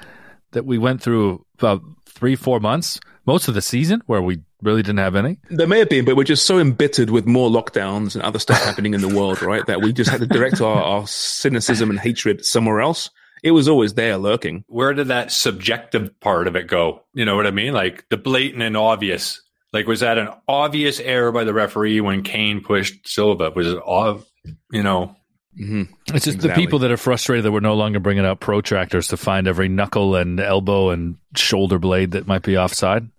that 0.53 0.65
we 0.65 0.79
went 0.79 1.03
through 1.03 1.45
about 1.59 1.83
three, 2.07 2.35
four 2.35 2.59
months, 2.59 2.99
most 3.27 3.47
of 3.47 3.53
the 3.53 3.61
season 3.61 4.01
where 4.07 4.23
we 4.23 4.41
really 4.63 4.81
didn't 4.81 4.97
have 4.97 5.15
any? 5.15 5.37
There 5.51 5.67
may 5.67 5.77
have 5.77 5.89
been, 5.89 6.03
but 6.03 6.15
we're 6.15 6.23
just 6.23 6.47
so 6.47 6.57
embittered 6.57 7.11
with 7.11 7.27
more 7.27 7.51
lockdowns 7.51 8.15
and 8.15 8.23
other 8.23 8.39
stuff 8.39 8.57
happening 8.63 8.95
in 8.95 9.01
the 9.01 9.15
world, 9.15 9.43
right? 9.43 9.63
That 9.67 9.83
we 9.83 9.93
just 9.93 10.09
had 10.09 10.19
to 10.21 10.25
direct 10.25 10.61
our, 10.61 10.81
our 10.81 11.05
cynicism 11.05 11.91
and 11.91 11.99
hatred 11.99 12.43
somewhere 12.43 12.81
else. 12.81 13.11
It 13.43 13.51
was 13.51 13.67
always 13.67 13.93
there 13.93 14.17
lurking. 14.17 14.63
Where 14.67 14.93
did 14.93 15.07
that 15.07 15.31
subjective 15.31 16.19
part 16.19 16.47
of 16.47 16.55
it 16.55 16.67
go? 16.67 17.03
You 17.13 17.25
know 17.25 17.35
what 17.35 17.47
I 17.47 17.51
mean? 17.51 17.73
Like 17.73 18.07
the 18.09 18.17
blatant 18.17 18.61
and 18.63 18.75
obvious. 18.77 19.41
Like, 19.71 19.85
was 19.87 19.99
that 19.99 20.17
an 20.17 20.29
obvious 20.47 20.99
error 20.99 21.31
by 21.31 21.43
the 21.43 21.53
referee 21.53 22.01
when 22.01 22.23
Kane 22.23 22.61
pushed 22.61 23.07
Silva? 23.07 23.51
Was 23.51 23.67
it, 23.67 23.79
ov- 23.85 24.25
you 24.71 24.83
know, 24.83 25.15
Mm-hmm. 25.59 25.91
It's 26.15 26.25
just 26.25 26.39
the 26.39 26.53
people 26.53 26.79
that 26.79 26.91
are 26.91 26.95
frustrated 26.95 27.43
that 27.43 27.51
we're 27.51 27.59
no 27.59 27.73
longer 27.73 27.99
bringing 27.99 28.23
out 28.23 28.39
protractors 28.39 29.09
to 29.09 29.17
find 29.17 29.45
every 29.47 29.67
knuckle 29.67 30.15
and 30.15 30.39
elbow 30.39 30.91
and 30.91 31.17
shoulder 31.35 31.79
blade 31.79 32.11
that 32.11 32.27
might 32.27 32.43
be 32.43 32.57
offside. 32.57 33.09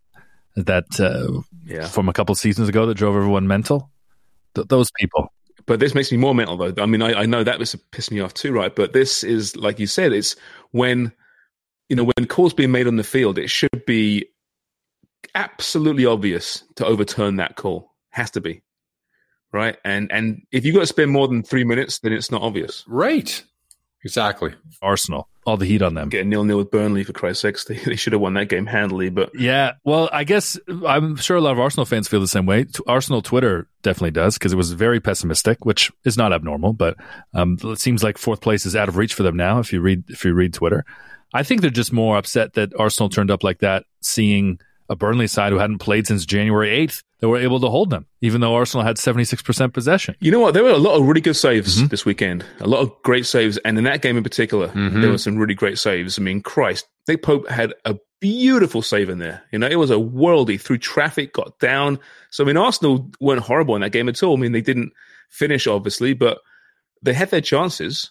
That 0.57 0.85
uh, 0.99 1.43
Yeah. 1.67 1.87
from 1.87 2.09
a 2.09 2.13
couple 2.15 2.35
seasons 2.37 2.69
ago 2.69 2.87
that 2.87 2.95
drove 2.95 3.15
everyone 3.17 3.47
mental. 3.47 3.91
Th- 4.55 4.67
those 4.69 4.91
people. 4.99 5.33
But 5.67 5.81
this 5.81 5.95
makes 5.95 6.11
me 6.11 6.19
more 6.19 6.35
mental, 6.35 6.57
though. 6.57 6.75
I 6.83 6.87
mean, 6.87 7.03
I, 7.03 7.23
I 7.23 7.27
know 7.27 7.45
that 7.45 7.59
was 7.59 7.75
piss 7.93 8.11
me 8.11 8.21
off 8.21 8.35
too, 8.35 8.53
right? 8.53 8.75
But 8.75 8.93
this 8.93 9.23
is, 9.23 9.57
like 9.57 9.79
you 9.79 9.87
said, 9.87 10.13
it's 10.13 10.37
when, 10.73 11.13
you 11.89 11.97
know, 11.97 12.05
when 12.05 12.27
calls 12.27 12.55
being 12.55 12.73
made 12.73 12.87
on 12.87 12.97
the 12.97 13.05
field, 13.05 13.39
it 13.39 13.49
should 13.49 13.85
be 13.87 14.27
absolutely 15.35 16.07
obvious 16.07 16.65
to 16.77 16.87
overturn 16.87 17.37
that 17.37 17.57
call. 17.57 17.95
Has 18.11 18.31
to 18.33 18.41
be, 18.41 18.63
right? 19.53 19.77
And 19.85 20.11
and 20.11 20.43
if 20.51 20.65
you've 20.65 20.75
got 20.75 20.81
to 20.81 20.87
spend 20.87 21.11
more 21.13 21.29
than 21.29 21.43
three 21.43 21.65
minutes, 21.65 22.01
then 22.01 22.13
it's 22.13 22.31
not 22.31 22.43
obvious. 22.43 22.85
right? 22.89 23.43
Exactly. 24.05 24.55
Arsenal, 24.81 25.29
all 25.47 25.57
the 25.57 25.67
heat 25.67 25.83
on 25.83 25.95
them. 25.95 26.09
Get 26.09 26.23
a 26.23 26.25
nil 26.25 26.45
nil 26.45 26.59
with 26.59 26.71
Burnley 26.71 27.05
for 27.05 27.13
Christ's 27.13 27.43
sakes. 27.43 27.65
They, 27.69 27.77
they 27.77 27.97
should 27.97 28.13
have 28.13 28.23
won 28.23 28.35
that 28.35 28.49
game 28.49 28.67
handily, 28.67 29.11
but 29.11 29.31
Yeah, 29.39 29.73
well, 29.85 30.09
I 30.13 30.25
guess 30.25 30.59
I'm 30.87 31.17
sure 31.17 31.37
a 31.37 31.41
lot 31.41 31.53
of 31.53 31.61
Arsenal 31.61 31.85
fans 31.85 32.09
feel 32.09 32.21
the 32.21 32.27
same 32.29 32.47
way. 32.47 32.67
Arsenal 32.87 33.23
Twitter 33.23 33.69
definitely 33.83 34.13
does 34.13 34.39
because 34.39 34.53
it 34.53 34.57
was 34.57 34.73
very 34.73 35.01
pessimistic, 35.01 35.65
which 35.65 35.93
is 36.05 36.17
not 36.17 36.33
abnormal. 36.33 36.73
But 36.73 36.97
um, 37.35 37.59
it 37.63 37.79
seems 37.79 38.03
like 38.03 38.17
fourth 38.19 38.41
place 38.41 38.65
is 38.65 38.75
out 38.75 38.89
of 38.89 38.97
reach 38.97 39.15
for 39.15 39.23
them 39.23 39.37
now. 39.37 39.59
If 39.59 39.73
you 39.73 39.81
read 39.81 40.05
if 40.09 40.25
you 40.25 40.33
read 40.33 40.55
Twitter, 40.55 40.85
I 41.35 41.43
think 41.43 41.61
they're 41.61 41.71
just 41.71 41.93
more 41.93 42.17
upset 42.17 42.55
that 42.55 42.73
Arsenal 42.79 43.11
turned 43.11 43.31
up 43.31 43.45
like 43.45 43.59
that, 43.59 43.85
seeing 44.01 44.59
a 44.91 44.97
Burnley 44.97 45.27
side 45.27 45.53
who 45.53 45.59
hadn't 45.59 45.79
played 45.79 46.07
since 46.07 46.27
January 46.27 46.69
eighth 46.69 47.03
that 47.21 47.29
were 47.29 47.39
able 47.39 47.61
to 47.61 47.69
hold 47.71 47.89
them, 47.91 48.07
even 48.21 48.41
though 48.43 48.55
Arsenal 48.55 48.85
had 48.85 48.99
seventy 48.99 49.25
six 49.25 49.41
percent 49.41 49.73
possession. 49.73 50.17
You 50.21 50.31
know 50.31 50.41
what? 50.41 50.53
There 50.53 50.65
were 50.65 50.71
a 50.71 50.77
lot 50.79 50.97
of 51.01 51.07
really 51.07 51.21
good 51.23 51.37
saves 51.37 51.79
Mm-hmm. 51.79 51.87
this 51.87 52.05
weekend. 52.05 52.45
A 52.61 52.67
lot 52.69 52.81
of 52.81 52.93
great 53.03 53.25
saves, 53.25 53.57
and 53.59 53.79
in 53.79 53.85
that 53.85 54.03
game 54.03 54.17
in 54.19 54.23
particular, 54.23 54.69
Mm-hmm. 54.69 55.01
there 55.01 55.11
were 55.11 55.17
some 55.19 55.39
really 55.39 55.55
great 55.55 55.79
saves. 55.79 56.19
I 56.19 56.23
mean, 56.23 56.43
Christ, 56.43 56.87
Nick 57.09 57.23
Pope 57.23 57.49
had 57.49 57.73
a 57.87 57.97
beautiful 58.21 58.83
save 58.83 59.09
in 59.09 59.19
there. 59.19 59.43
You 59.53 59.59
know, 59.61 59.67
it 59.69 59.79
was 59.79 59.91
a 59.91 59.95
worldy 59.95 60.61
through 60.61 60.79
traffic, 60.79 61.33
got 61.33 61.59
down. 61.59 61.99
So 62.31 62.45
I 62.45 62.47
mean, 62.47 62.57
Arsenal 62.59 63.11
weren't 63.21 63.41
horrible 63.43 63.75
in 63.77 63.81
that 63.81 63.91
game 63.93 64.09
at 64.09 64.23
all. 64.23 64.37
I 64.37 64.41
mean, 64.41 64.53
they 64.53 64.61
didn't 64.61 64.93
finish 65.31 65.67
obviously, 65.67 66.13
but 66.15 66.39
they 67.03 67.15
had 67.15 67.31
their 67.31 67.41
chances. 67.41 68.11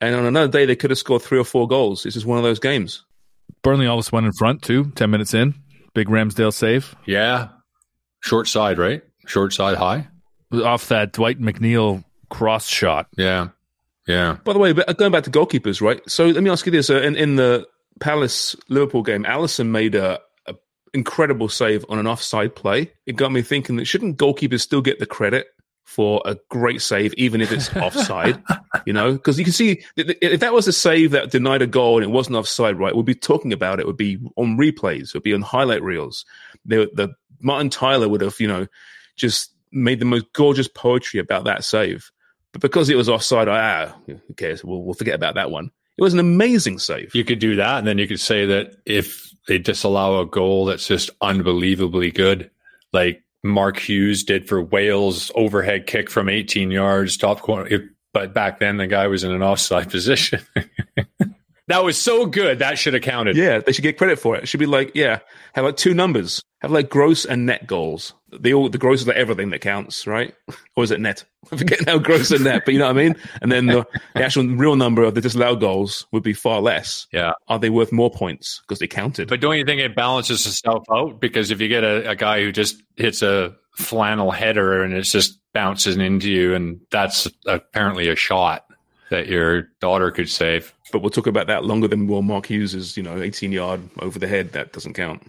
And 0.00 0.14
on 0.14 0.24
another 0.26 0.50
day, 0.50 0.66
they 0.66 0.76
could 0.76 0.90
have 0.90 0.98
scored 0.98 1.22
three 1.22 1.38
or 1.38 1.44
four 1.44 1.66
goals. 1.68 2.02
This 2.02 2.16
is 2.16 2.26
one 2.26 2.38
of 2.38 2.44
those 2.44 2.58
games. 2.58 3.04
Burnley 3.62 3.86
almost 3.86 4.12
went 4.12 4.26
in 4.26 4.32
front 4.32 4.62
too. 4.62 4.90
Ten 4.94 5.10
minutes 5.10 5.32
in, 5.34 5.54
big 5.96 6.08
Ramsdale 6.08 6.52
save 6.52 6.94
Yeah. 7.06 7.48
Short 8.20 8.46
side, 8.48 8.78
right? 8.78 9.02
Short 9.26 9.52
side 9.54 9.78
high. 9.78 10.08
off 10.52 10.88
that 10.88 11.12
Dwight 11.14 11.40
McNeil 11.40 12.04
cross 12.28 12.68
shot. 12.68 13.08
Yeah. 13.16 13.48
Yeah. 14.06 14.36
By 14.44 14.52
the 14.52 14.58
way, 14.58 14.72
going 14.74 15.10
back 15.10 15.24
to 15.24 15.30
goalkeepers, 15.30 15.80
right? 15.80 16.00
So 16.08 16.26
let 16.26 16.42
me 16.42 16.50
ask 16.50 16.66
you 16.66 16.72
this: 16.72 16.90
uh, 16.90 17.00
in, 17.00 17.16
in 17.16 17.36
the 17.36 17.66
Palace 17.98 18.54
Liverpool 18.68 19.02
game, 19.02 19.24
Alisson 19.24 19.68
made 19.68 19.94
a, 19.94 20.20
a 20.46 20.54
incredible 20.92 21.48
save 21.48 21.84
on 21.88 21.98
an 21.98 22.06
offside 22.06 22.54
play. 22.54 22.92
It 23.06 23.16
got 23.16 23.32
me 23.32 23.42
thinking 23.42 23.76
that 23.76 23.86
shouldn't 23.86 24.18
goalkeepers 24.18 24.60
still 24.60 24.82
get 24.82 24.98
the 24.98 25.06
credit 25.06 25.46
for 25.86 26.20
a 26.26 26.36
great 26.50 26.82
save, 26.82 27.14
even 27.14 27.40
if 27.40 27.50
it's 27.50 27.74
offside? 27.76 28.42
you 28.84 28.92
know, 28.92 29.12
because 29.12 29.38
you 29.38 29.44
can 29.44 29.52
see 29.52 29.82
if 29.96 30.40
that 30.40 30.52
was 30.52 30.68
a 30.68 30.72
save 30.72 31.12
that 31.12 31.30
denied 31.30 31.62
a 31.62 31.66
goal 31.66 31.96
and 31.96 32.04
it 32.04 32.12
wasn't 32.12 32.36
offside, 32.36 32.78
right? 32.78 32.94
We'd 32.94 33.06
be 33.06 33.14
talking 33.14 33.52
about 33.52 33.78
it. 33.78 33.82
it 33.82 33.86
Would 33.86 33.96
be 33.96 34.18
on 34.36 34.58
replays. 34.58 35.08
It 35.08 35.14
would 35.14 35.22
be 35.22 35.32
on 35.32 35.42
highlight 35.42 35.82
reels. 35.82 36.26
The, 36.66 36.90
the 36.92 37.14
Martin 37.40 37.70
Tyler 37.70 38.08
would 38.08 38.20
have, 38.20 38.38
you 38.38 38.48
know, 38.48 38.66
just 39.14 39.52
made 39.72 40.00
the 40.00 40.04
most 40.04 40.26
gorgeous 40.32 40.68
poetry 40.68 41.20
about 41.20 41.44
that 41.44 41.64
save. 41.64 42.10
But 42.52 42.62
because 42.62 42.90
it 42.90 42.96
was 42.96 43.08
offside, 43.08 43.48
I, 43.48 43.86
ah, 43.86 43.94
who 44.06 44.34
cares? 44.34 44.64
We'll, 44.64 44.82
we'll 44.82 44.94
forget 44.94 45.14
about 45.14 45.34
that 45.36 45.50
one. 45.50 45.70
It 45.96 46.02
was 46.02 46.12
an 46.12 46.20
amazing 46.20 46.78
save. 46.78 47.14
You 47.14 47.24
could 47.24 47.38
do 47.38 47.56
that, 47.56 47.78
and 47.78 47.86
then 47.86 47.98
you 47.98 48.06
could 48.06 48.20
say 48.20 48.44
that 48.46 48.76
if 48.84 49.32
they 49.46 49.58
disallow 49.58 50.20
a 50.20 50.26
goal 50.26 50.66
that's 50.66 50.86
just 50.86 51.10
unbelievably 51.22 52.10
good, 52.10 52.50
like 52.92 53.22
Mark 53.48 53.78
Hughes 53.78 54.24
did 54.24 54.48
for 54.48 54.62
Wales, 54.62 55.30
overhead 55.34 55.86
kick 55.86 56.10
from 56.10 56.28
18 56.28 56.70
yards, 56.70 57.16
top 57.16 57.40
corner. 57.40 57.90
But 58.12 58.32
back 58.32 58.60
then, 58.60 58.78
the 58.78 58.86
guy 58.86 59.06
was 59.08 59.24
in 59.24 59.32
an 59.32 59.42
offside 59.42 59.90
position. 59.90 60.40
That 61.68 61.84
was 61.84 61.98
so 61.98 62.26
good. 62.26 62.60
That 62.60 62.78
should 62.78 62.94
have 62.94 63.02
counted. 63.02 63.36
Yeah, 63.36 63.58
they 63.58 63.72
should 63.72 63.82
get 63.82 63.98
credit 63.98 64.18
for 64.18 64.36
it. 64.36 64.44
It 64.44 64.46
should 64.46 64.60
be 64.60 64.66
like, 64.66 64.92
yeah, 64.94 65.20
have 65.54 65.64
like 65.64 65.76
two 65.76 65.94
numbers. 65.94 66.42
Have 66.60 66.70
like 66.70 66.88
gross 66.88 67.24
and 67.24 67.44
net 67.44 67.66
goals. 67.66 68.14
The 68.32 68.54
all 68.54 68.68
the 68.68 68.78
gross 68.78 69.02
is 69.02 69.06
like 69.06 69.16
everything 69.16 69.50
that 69.50 69.60
counts, 69.60 70.06
right? 70.06 70.34
Or 70.74 70.84
is 70.84 70.90
it 70.90 71.00
net? 71.00 71.24
I 71.52 71.56
forget 71.56 71.84
now 71.86 71.98
gross 71.98 72.30
and 72.30 72.44
net, 72.44 72.62
but 72.64 72.72
you 72.72 72.80
know 72.80 72.86
what 72.86 72.96
I 72.96 73.02
mean? 73.02 73.16
And 73.42 73.52
then 73.52 73.66
the, 73.66 73.86
the 74.14 74.24
actual 74.24 74.46
real 74.46 74.74
number 74.74 75.02
of 75.02 75.14
the 75.14 75.20
disallowed 75.20 75.60
goals 75.60 76.06
would 76.12 76.22
be 76.22 76.32
far 76.32 76.60
less. 76.60 77.06
Yeah. 77.12 77.32
Are 77.48 77.58
they 77.58 77.70
worth 77.70 77.92
more 77.92 78.10
points 78.10 78.62
because 78.62 78.78
they 78.78 78.86
counted? 78.86 79.28
But 79.28 79.40
don't 79.40 79.56
you 79.56 79.64
think 79.64 79.80
it 79.80 79.94
balances 79.94 80.46
itself 80.46 80.84
out? 80.90 81.20
Because 81.20 81.50
if 81.50 81.60
you 81.60 81.68
get 81.68 81.84
a, 81.84 82.10
a 82.10 82.16
guy 82.16 82.42
who 82.42 82.52
just 82.52 82.82
hits 82.96 83.22
a 83.22 83.54
flannel 83.76 84.30
header 84.30 84.82
and 84.82 84.94
it's 84.94 85.12
just 85.12 85.38
bounces 85.52 85.96
into 85.96 86.30
you, 86.30 86.54
and 86.54 86.80
that's 86.90 87.28
apparently 87.46 88.08
a 88.08 88.16
shot 88.16 88.65
that 89.10 89.28
your 89.28 89.62
daughter 89.80 90.10
could 90.10 90.28
save. 90.28 90.74
but 90.92 91.00
we'll 91.00 91.10
talk 91.10 91.26
about 91.26 91.46
that 91.46 91.64
longer 91.64 91.88
than 91.88 92.06
Will 92.06 92.22
Mark 92.22 92.46
Hughes' 92.46 92.96
you 92.96 93.02
know, 93.02 93.20
18 93.20 93.52
yard 93.52 93.80
over 94.00 94.18
the 94.18 94.26
head. 94.26 94.52
That 94.52 94.72
doesn't 94.72 94.94
count. 94.94 95.22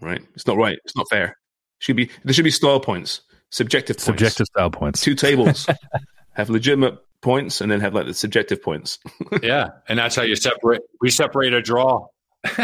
Right? 0.00 0.22
It's 0.34 0.46
not 0.46 0.56
right. 0.56 0.78
It's 0.84 0.96
not 0.96 1.06
fair. 1.08 1.36
Should 1.78 1.96
be 1.96 2.10
there 2.24 2.32
should 2.32 2.44
be 2.44 2.50
style 2.50 2.80
points, 2.80 3.22
subjective 3.50 3.96
points. 3.96 4.04
Subjective 4.04 4.46
style 4.46 4.70
points. 4.70 5.00
Two 5.00 5.14
tables 5.14 5.68
have 6.32 6.50
legitimate 6.50 6.98
points 7.20 7.60
and 7.60 7.70
then 7.70 7.80
have 7.80 7.94
like 7.94 8.06
the 8.06 8.14
subjective 8.14 8.62
points. 8.62 8.98
yeah, 9.42 9.70
and 9.88 9.98
that's 9.98 10.16
how 10.16 10.22
you 10.22 10.36
separate. 10.36 10.82
We 11.00 11.10
separate 11.10 11.52
a 11.52 11.62
draw. 11.62 12.06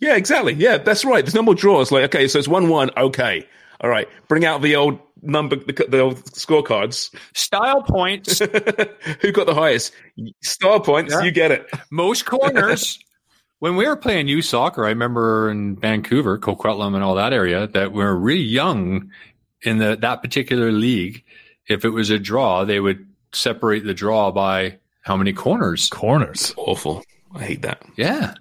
Yeah, 0.00 0.14
exactly. 0.14 0.54
Yeah, 0.54 0.78
that's 0.78 1.04
right. 1.04 1.24
There's 1.24 1.34
no 1.34 1.42
more 1.42 1.54
draws. 1.54 1.90
Like, 1.90 2.04
okay, 2.04 2.28
so 2.28 2.38
it's 2.38 2.48
one 2.48 2.68
one. 2.68 2.90
Okay, 2.96 3.46
all 3.80 3.90
right. 3.90 4.08
Bring 4.28 4.44
out 4.44 4.62
the 4.62 4.76
old 4.76 4.98
number, 5.22 5.56
the, 5.56 5.72
the 5.88 6.00
old 6.00 6.16
scorecards. 6.24 7.14
Style 7.34 7.82
points, 7.82 8.38
Who 9.20 9.32
got 9.32 9.46
the 9.46 9.54
highest 9.54 9.92
Style 10.42 10.80
points? 10.80 11.12
Yeah. 11.12 11.22
You 11.22 11.30
get 11.30 11.50
it. 11.50 11.68
most 11.90 12.26
corners. 12.26 12.98
when 13.58 13.76
we 13.76 13.86
were 13.86 13.96
playing 13.96 14.28
youth 14.28 14.44
soccer, 14.44 14.84
I 14.84 14.90
remember 14.90 15.50
in 15.50 15.76
Vancouver, 15.76 16.38
Coquitlam, 16.38 16.94
and 16.94 17.04
all 17.04 17.14
that 17.16 17.32
area, 17.32 17.66
that 17.68 17.92
we 17.92 18.02
were 18.02 18.16
really 18.16 18.42
young 18.42 19.10
in 19.62 19.78
the 19.78 19.96
that 19.96 20.22
particular 20.22 20.72
league. 20.72 21.24
If 21.68 21.84
it 21.84 21.90
was 21.90 22.10
a 22.10 22.18
draw, 22.18 22.64
they 22.64 22.80
would 22.80 23.06
separate 23.32 23.84
the 23.84 23.94
draw 23.94 24.30
by 24.30 24.78
how 25.02 25.16
many 25.16 25.32
corners. 25.32 25.88
Corners. 25.90 26.54
Awful. 26.56 27.04
I 27.34 27.44
hate 27.44 27.62
that. 27.62 27.82
Yeah. 27.96 28.34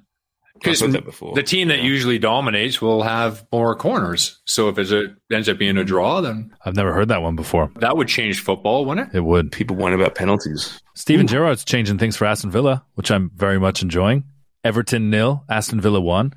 I've 0.58 0.80
Because 0.80 0.92
that 0.94 1.06
before. 1.06 1.34
the 1.36 1.44
team 1.44 1.68
that 1.70 1.78
Yeah. 1.80 1.84
usually 1.86 2.20
dominates 2.20 2.82
will 2.82 3.04
have 3.04 3.46
more 3.52 3.76
corners. 3.76 4.40
So 4.46 4.70
if 4.70 4.78
it 4.78 5.12
ends 5.32 5.48
up 5.50 5.58
being 5.58 5.78
a 5.78 5.84
draw, 5.84 6.22
then 6.22 6.52
I've 6.66 6.76
never 6.76 6.94
heard 6.94 7.08
that 7.10 7.22
one 7.22 7.36
before. 7.36 7.72
that 7.80 7.96
would 7.98 8.08
change 8.08 8.40
football, 8.42 8.86
wouldn't 8.86 9.14
it? 9.14 9.18
It 9.18 9.22
would. 9.24 9.52
people 9.52 9.76
whine 9.76 9.94
about 9.94 10.16
penalties. 10.16 10.82
Steven 10.96 11.28
Gerrard's 11.28 11.64
changing 11.66 11.98
things 11.98 12.16
for 12.18 12.26
Aston 12.26 12.52
Villa, 12.52 12.84
which 12.96 13.12
I'm 13.12 13.32
very 13.36 13.60
much 13.60 13.82
enjoying. 13.82 14.24
Everton 14.64 15.10
nil, 15.10 15.44
Aston 15.50 15.80
Villa 15.80 16.02
one. 16.02 16.34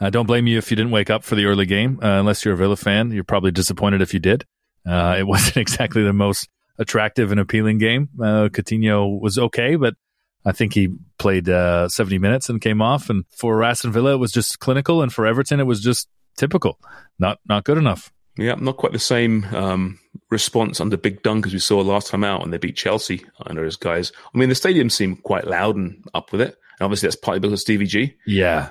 I 0.00 0.10
don't 0.10 0.26
blame 0.26 0.46
you 0.46 0.58
if 0.58 0.70
you 0.70 0.76
didn't 0.76 0.92
wake 0.92 1.10
up 1.10 1.22
for 1.24 1.34
the 1.36 1.44
early 1.46 1.66
game, 1.66 1.98
uh, 2.02 2.18
unless 2.20 2.44
you're 2.44 2.54
a 2.54 2.56
Villa 2.56 2.76
fan. 2.76 3.10
You're 3.12 3.24
probably 3.24 3.50
disappointed 3.52 4.02
if 4.02 4.12
you 4.12 4.20
did. 4.20 4.44
Uh, 4.86 5.16
it 5.18 5.26
wasn't 5.26 5.56
exactly 5.58 6.02
the 6.02 6.12
most 6.12 6.48
attractive 6.78 7.30
and 7.30 7.38
appealing 7.40 7.78
game. 7.78 8.08
Uh, 8.20 8.48
Coutinho 8.48 9.20
was 9.20 9.38
okay, 9.38 9.76
but 9.76 9.94
I 10.44 10.52
think 10.52 10.74
he 10.74 10.88
played 11.18 11.48
uh, 11.48 11.88
70 11.88 12.18
minutes 12.18 12.48
and 12.48 12.60
came 12.60 12.82
off. 12.82 13.08
And 13.10 13.24
for 13.36 13.62
Aston 13.62 13.92
Villa, 13.92 14.14
it 14.14 14.18
was 14.18 14.32
just 14.32 14.58
clinical, 14.58 15.02
and 15.02 15.12
for 15.12 15.26
Everton, 15.26 15.60
it 15.60 15.66
was 15.66 15.80
just 15.80 16.08
typical. 16.36 16.78
Not 17.18 17.38
not 17.48 17.64
good 17.64 17.78
enough. 17.78 18.12
Yeah, 18.36 18.54
not 18.54 18.78
quite 18.78 18.92
the 18.92 18.98
same 18.98 19.44
um, 19.54 19.98
response 20.30 20.80
under 20.80 20.96
Big 20.96 21.22
Dunk 21.22 21.46
as 21.46 21.52
we 21.52 21.58
saw 21.58 21.80
last 21.80 22.08
time 22.08 22.24
out 22.24 22.40
when 22.40 22.50
they 22.50 22.56
beat 22.56 22.76
Chelsea 22.76 23.24
under 23.44 23.62
his 23.64 23.76
guys. 23.76 24.10
I 24.34 24.38
mean, 24.38 24.48
the 24.48 24.54
stadium 24.54 24.88
seemed 24.88 25.22
quite 25.22 25.46
loud 25.46 25.76
and 25.76 26.02
up 26.14 26.32
with 26.32 26.40
it. 26.40 26.56
And 26.78 26.86
obviously, 26.86 27.08
that's 27.08 27.16
partly 27.16 27.40
because 27.40 27.52
of 27.52 27.60
Stevie 27.60 27.86
G. 27.86 28.14
Yeah. 28.26 28.70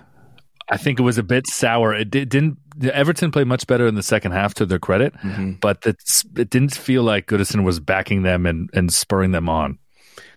I 0.69 0.77
think 0.77 0.99
it 0.99 1.03
was 1.03 1.17
a 1.17 1.23
bit 1.23 1.45
sour. 1.47 1.93
It 1.93 2.10
did, 2.10 2.29
didn't. 2.29 2.57
Everton 2.81 3.31
played 3.31 3.47
much 3.47 3.67
better 3.67 3.86
in 3.86 3.95
the 3.95 4.01
second 4.01 4.31
half, 4.31 4.53
to 4.55 4.65
their 4.65 4.79
credit, 4.79 5.13
but 5.60 5.79
it's, 5.86 6.23
it 6.38 6.49
didn't 6.49 6.73
feel 6.73 7.03
like 7.03 7.27
Goodison 7.27 7.63
was 7.63 7.79
backing 7.79 8.23
them 8.23 8.45
and, 8.45 8.69
and 8.73 8.91
spurring 8.91 9.31
them 9.31 9.49
on. 9.49 9.77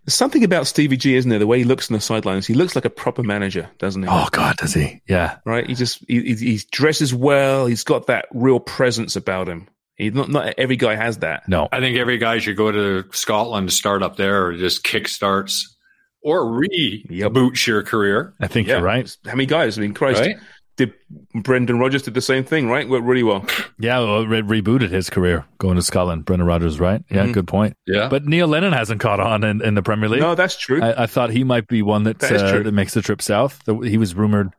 There's 0.05 0.15
something 0.15 0.45
about 0.45 0.67
Stevie 0.67 0.97
G, 0.99 1.17
isn't 1.17 1.31
there? 1.31 1.39
The 1.39 1.47
way 1.47 1.59
he 1.59 1.65
looks 1.65 1.91
on 1.91 1.95
the 1.95 2.01
sidelines. 2.01 2.47
He 2.47 2.55
looks 2.55 2.75
like 2.75 2.85
a 2.85 2.91
proper 2.91 3.23
manager, 3.23 3.71
doesn't 3.79 4.03
he? 4.03 4.09
Oh 4.11 4.29
God, 4.31 4.57
does 4.59 4.75
he? 4.75 5.01
Yeah, 5.09 5.39
Right? 5.47 5.67
He 5.67 5.75
just 5.75 6.05
he, 6.07 6.21
he 6.21 6.35
he 6.35 6.61
dresses 6.71 7.15
well. 7.15 7.67
He's 7.67 7.85
got 7.85 8.07
that 8.09 8.27
real 8.33 8.61
presence 8.61 9.17
about 9.17 9.49
him. 9.49 9.69
He, 9.97 10.11
not 10.11 10.29
not 10.29 10.55
every 10.59 10.77
guy 10.77 10.95
has 10.97 11.19
that. 11.19 11.49
no, 11.49 11.69
I 11.73 11.81
think 11.81 11.97
every 11.97 12.19
guy 12.19 12.39
should 12.39 12.57
go 12.57 12.71
to 12.71 13.05
Scotland, 13.13 13.69
to 13.71 13.75
start 13.75 14.03
up 14.03 14.17
there, 14.17 14.47
or 14.47 14.57
just 14.57 14.85
kick 14.85 15.09
starts 15.09 15.75
or 16.23 16.45
reboot 16.45 17.67
your 17.67 17.83
career. 17.83 18.35
I 18.41 18.47
think 18.47 18.67
Yeah, 18.67 18.75
you're 18.77 18.83
right. 18.85 19.17
How 19.25 19.33
many 19.33 19.47
guys? 19.47 19.79
I 19.79 19.83
mean, 19.83 19.95
Christ, 19.95 20.21
Right? 20.21 20.37
Did 20.77 20.93
Brendan 21.35 21.79
Rodgers 21.79 22.03
did 22.03 22.15
the 22.15 22.21
same 22.21 22.45
thing, 22.45 22.69
right? 22.69 22.89
Worked 22.89 23.05
really 23.05 23.23
well. 23.23 23.47
Yeah, 23.79 24.01
well, 24.01 24.27
re- 24.27 24.43
rebooted 24.43 24.91
his 24.91 25.09
career 25.11 25.45
going 25.59 25.77
to 25.77 25.83
Scotland. 25.83 26.25
Brendan 26.25 26.47
Rodgers, 26.47 26.81
right? 26.81 27.03
Yeah, 27.11 27.27
Mhm. 27.27 27.33
good 27.33 27.47
point. 27.49 27.77
Yeah. 27.87 28.09
But 28.09 28.25
Neil 28.27 28.47
Lennon 28.49 28.73
hasn't 28.73 29.01
caught 29.01 29.21
on 29.21 29.45
in, 29.45 29.63
in 29.63 29.75
the 29.75 29.83
Premier 29.83 30.09
League. 30.09 30.21
No, 30.21 30.35
that's 30.35 30.57
true. 30.59 30.83
I, 30.83 31.05
I, 31.05 31.07
thought 31.07 31.31
he 31.31 31.45
might 31.45 31.67
be 31.69 31.83
one 31.83 32.05
that, 32.05 32.19
That 32.19 32.33
uh, 32.33 32.63
that 32.63 32.73
makes 32.73 32.95
the 32.95 33.03
trip 33.03 33.23
south. 33.23 33.61
He 33.85 33.99
was 33.99 34.15
rumored. 34.15 34.51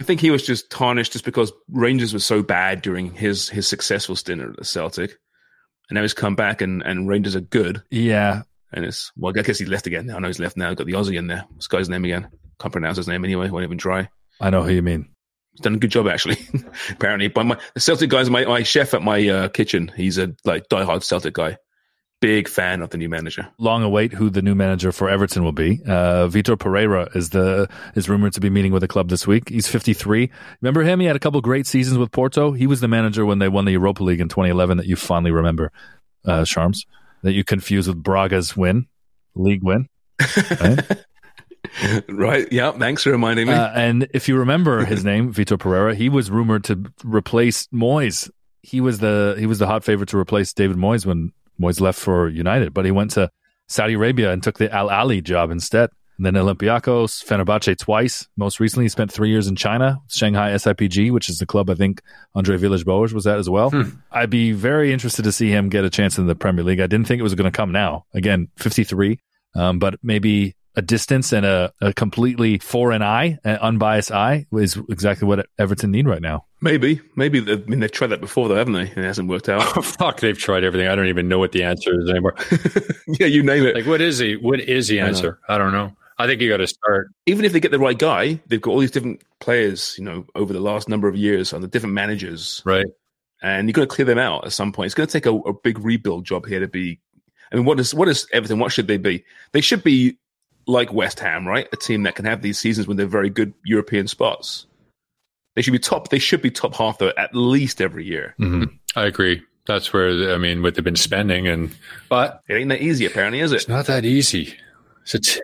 I 0.00 0.02
think 0.02 0.20
he 0.20 0.30
was 0.30 0.44
just 0.44 0.70
tarnished 0.70 1.12
just 1.12 1.24
because 1.24 1.52
Rangers 1.70 2.12
was 2.12 2.26
so 2.26 2.42
bad 2.42 2.82
during 2.82 3.12
his 3.14 3.48
his 3.48 3.68
successful 3.68 4.16
stint 4.16 4.40
at 4.40 4.56
the 4.56 4.64
Celtic, 4.64 5.12
and 5.88 5.94
now 5.94 6.02
he's 6.02 6.12
come 6.14 6.34
back 6.34 6.60
and 6.60 6.82
and 6.82 7.08
Rangers 7.08 7.36
are 7.36 7.40
good. 7.40 7.80
Yeah, 7.90 8.42
And 8.72 8.84
it's 8.84 9.12
well, 9.16 9.32
I 9.38 9.42
guess 9.42 9.58
he 9.58 9.66
left 9.66 9.86
again. 9.86 10.10
I 10.10 10.18
know 10.18 10.26
he's 10.26 10.40
left 10.40 10.56
now. 10.56 10.74
Got 10.74 10.86
the 10.88 10.94
Aussie 10.94 11.16
in 11.16 11.28
there. 11.28 11.44
This 11.54 11.68
guy's 11.68 11.88
name 11.88 12.04
again. 12.04 12.28
Can't 12.60 12.72
pronounce 12.72 12.96
his 12.96 13.06
name 13.08 13.24
anyway. 13.24 13.48
Won't 13.50 13.64
even 13.64 13.78
try. 13.78 14.08
I 14.40 14.50
know 14.50 14.62
who 14.64 14.72
you 14.72 14.82
mean. 14.82 15.08
He's 15.54 15.60
done 15.60 15.74
a 15.74 15.78
good 15.78 15.90
job 15.90 16.08
actually. 16.08 16.38
Apparently, 16.90 17.28
but 17.28 17.44
my 17.44 17.58
the 17.74 17.80
Celtic 17.80 18.10
guys, 18.10 18.28
my 18.28 18.44
my 18.44 18.62
chef 18.62 18.92
at 18.92 19.02
my 19.02 19.26
uh, 19.28 19.48
kitchen, 19.48 19.92
he's 19.96 20.18
a 20.18 20.34
like 20.44 20.68
diehard 20.68 21.04
Celtic 21.04 21.34
guy. 21.34 21.58
Big 22.20 22.48
fan 22.48 22.80
of 22.80 22.90
the 22.90 22.96
new 22.96 23.08
manager. 23.08 23.46
Long 23.58 23.82
await 23.82 24.12
who 24.12 24.30
the 24.30 24.40
new 24.40 24.54
manager 24.54 24.92
for 24.92 25.10
Everton 25.10 25.44
will 25.44 25.52
be. 25.52 25.80
Uh, 25.86 26.26
Vitor 26.26 26.58
Pereira 26.58 27.08
is 27.14 27.30
the 27.30 27.68
is 27.94 28.08
rumored 28.08 28.32
to 28.32 28.40
be 28.40 28.50
meeting 28.50 28.72
with 28.72 28.80
the 28.80 28.88
club 28.88 29.10
this 29.10 29.26
week. 29.26 29.48
He's 29.50 29.68
53. 29.68 30.30
Remember 30.62 30.82
him? 30.82 31.00
He 31.00 31.06
had 31.06 31.16
a 31.16 31.20
couple 31.20 31.40
great 31.42 31.66
seasons 31.66 31.98
with 31.98 32.10
Porto. 32.10 32.52
He 32.52 32.66
was 32.66 32.80
the 32.80 32.88
manager 32.88 33.26
when 33.26 33.38
they 33.40 33.48
won 33.48 33.66
the 33.66 33.72
Europa 33.72 34.02
League 34.02 34.20
in 34.20 34.28
2011 34.28 34.78
that 34.78 34.86
you 34.86 34.96
fondly 34.96 35.32
remember, 35.32 35.70
uh, 36.24 36.44
Charms, 36.46 36.86
that 37.22 37.32
you 37.32 37.44
confuse 37.44 37.86
with 37.86 38.02
Braga's 38.02 38.56
win, 38.56 38.86
league 39.34 39.62
win. 39.62 39.88
Right? 40.60 41.04
right? 42.08 42.50
Yeah. 42.52 42.72
Thanks 42.72 43.02
for 43.02 43.10
reminding 43.10 43.48
me. 43.48 43.54
Uh, 43.54 43.70
and 43.70 44.08
if 44.12 44.28
you 44.28 44.36
remember 44.36 44.84
his 44.84 45.04
name, 45.10 45.32
Vitor 45.32 45.58
Pereira, 45.58 45.94
he 45.94 46.08
was 46.08 46.30
rumored 46.30 46.64
to 46.64 46.92
replace 47.04 47.66
Moyes. 47.68 48.30
He 48.62 48.80
was 48.80 48.98
the 48.98 49.36
he 49.38 49.46
was 49.46 49.58
the 49.58 49.66
hot 49.66 49.84
favorite 49.84 50.08
to 50.10 50.18
replace 50.18 50.52
David 50.52 50.76
Moyes 50.76 51.04
when 51.04 51.32
Moyes 51.60 51.80
left 51.80 51.98
for 51.98 52.28
United, 52.28 52.72
but 52.72 52.84
he 52.84 52.90
went 52.90 53.10
to 53.12 53.30
Saudi 53.68 53.94
Arabia 53.94 54.32
and 54.32 54.42
took 54.42 54.58
the 54.58 54.72
Al 54.72 54.88
Ahli 54.88 55.22
job 55.22 55.50
instead. 55.50 55.90
And 56.16 56.24
then 56.24 56.34
Olympiacos, 56.34 57.24
Fenerbahce 57.24 57.76
twice. 57.76 58.28
Most 58.36 58.60
recently, 58.60 58.84
he 58.84 58.88
spent 58.88 59.10
three 59.10 59.30
years 59.30 59.48
in 59.48 59.56
China, 59.56 60.00
Shanghai 60.08 60.52
SIPG, 60.52 61.10
which 61.10 61.28
is 61.28 61.38
the 61.38 61.46
club 61.46 61.68
I 61.68 61.74
think 61.74 62.02
Andre 62.36 62.56
Villas-Boas 62.56 63.12
was 63.12 63.26
at 63.26 63.38
as 63.38 63.50
well. 63.50 63.72
I'd 64.12 64.30
be 64.30 64.52
very 64.52 64.92
interested 64.92 65.22
to 65.22 65.32
see 65.32 65.50
him 65.50 65.68
get 65.68 65.84
a 65.84 65.90
chance 65.90 66.16
in 66.16 66.28
the 66.28 66.36
Premier 66.36 66.64
League. 66.64 66.78
I 66.78 66.86
didn't 66.86 67.08
think 67.08 67.18
it 67.18 67.24
was 67.24 67.34
going 67.34 67.50
to 67.50 67.56
come 67.56 67.72
now. 67.72 68.04
Again, 68.14 68.46
53, 68.58 69.18
um, 69.56 69.80
but 69.80 69.98
maybe 70.04 70.54
a 70.76 70.82
distance 70.82 71.32
and 71.32 71.46
a, 71.46 71.72
a 71.80 71.92
completely 71.92 72.58
foreign 72.58 73.02
eye, 73.02 73.38
an 73.44 73.56
unbiased 73.56 74.10
eye, 74.10 74.46
is 74.52 74.76
exactly 74.88 75.26
what 75.28 75.46
Everton 75.58 75.90
need 75.90 76.06
right 76.08 76.20
now. 76.22 76.44
maybe, 76.60 77.00
maybe. 77.16 77.38
I 77.40 77.56
mean, 77.66 77.80
they've 77.80 77.90
tried 77.92 78.08
that 78.08 78.20
before, 78.20 78.48
though, 78.48 78.56
haven't 78.56 78.72
they? 78.74 78.88
And 78.90 78.98
it 78.98 79.04
hasn't 79.04 79.28
worked 79.28 79.48
out. 79.48 79.62
Oh, 79.76 79.82
fuck, 79.98 80.20
they've 80.20 80.36
tried 80.38 80.64
everything. 80.64 80.88
I 80.88 80.94
don't 80.96 81.06
even 81.08 81.28
know 81.28 81.38
what 81.38 81.52
the 81.52 81.62
answer 81.62 81.98
is 82.00 82.08
anymore. 82.10 82.34
yeah, 83.06 83.26
you 83.26 83.42
name 83.42 83.64
it. 83.64 83.74
Like, 83.76 83.86
what 83.86 84.00
is 84.00 84.18
the 84.18 84.36
what 84.36 84.60
is 84.60 84.88
the 84.88 85.00
I 85.00 85.02
know. 85.04 85.08
answer? 85.08 85.38
I, 85.48 85.58
don't 85.58 85.72
know. 85.72 85.92
I 86.18 86.26
think 86.26 86.40
you 86.40 86.48
got 86.48 86.58
to 86.58 86.66
start. 86.66 87.08
even 87.26 87.44
if 87.44 87.52
they 87.52 87.60
get 87.60 87.70
the 87.70 87.78
right 87.78 87.98
guy, 87.98 88.40
they've 88.46 88.60
got 88.60 88.70
all 88.72 88.78
these 88.80 88.90
different 88.90 89.22
players, 89.40 89.94
you 89.98 90.04
know, 90.04 90.26
over 90.34 90.52
the 90.52 90.60
last 90.60 90.88
number 90.88 91.08
of 91.08 91.16
years 91.16 91.52
under 91.52 91.66
different 91.66 91.94
managers, 91.94 92.62
Right. 92.64 92.86
and 93.42 93.68
you've 93.68 93.74
got 93.74 93.82
to 93.82 93.86
clear 93.88 94.06
them 94.06 94.18
out 94.18 94.44
at 94.44 94.52
some 94.52 94.72
point. 94.72 94.86
It's 94.86 94.94
going 94.94 95.06
to 95.08 95.12
take 95.12 95.26
a, 95.26 95.34
a 95.34 95.52
big 95.52 95.78
rebuild 95.78 96.24
job 96.24 96.46
here 96.46 96.60
to 96.60 96.68
be. 96.68 97.00
I 97.52 97.56
mean, 97.56 97.64
what 97.64 97.78
is 97.78 97.94
what 97.94 98.08
is 98.08 98.26
Everton? 98.32 98.58
What 98.58 98.72
should 98.72 98.86
they 98.88 98.96
be? 98.96 99.24
They 99.52 99.60
should 99.60 99.84
be 99.84 100.16
like 100.66 100.92
West 100.92 101.20
Ham, 101.20 101.46
right? 101.46 101.68
A 101.72 101.76
team 101.76 102.02
that 102.04 102.14
can 102.14 102.24
have 102.24 102.42
these 102.42 102.58
seasons 102.58 102.86
when 102.86 102.96
they're 102.96 103.06
very 103.06 103.30
good 103.30 103.52
European 103.64 104.08
spots. 104.08 104.66
They 105.56 105.62
should 105.62 105.72
be 105.72 105.78
top. 105.78 106.08
They 106.08 106.18
should 106.18 106.42
be 106.42 106.50
top 106.50 106.74
half 106.74 106.98
though, 106.98 107.12
at 107.16 107.34
least 107.34 107.80
every 107.80 108.04
year. 108.04 108.34
I 108.96 109.04
agree. 109.06 109.42
That's 109.66 109.92
where 109.92 110.34
I 110.34 110.38
mean, 110.38 110.62
what 110.62 110.74
they've 110.74 110.84
been 110.84 110.96
spending, 110.96 111.46
and 111.46 111.70
but 112.08 112.42
It 112.48 112.54
ain't 112.54 112.68
that 112.70 112.82
easy, 112.82 113.06
apparently, 113.06 113.40
is 113.40 113.52
it? 113.52 113.56
it's 113.56 113.68
not 113.68 113.86
that 113.86 114.04
easy. 114.04 114.54
It's 115.02 115.14
a 115.14 115.20
t- 115.20 115.40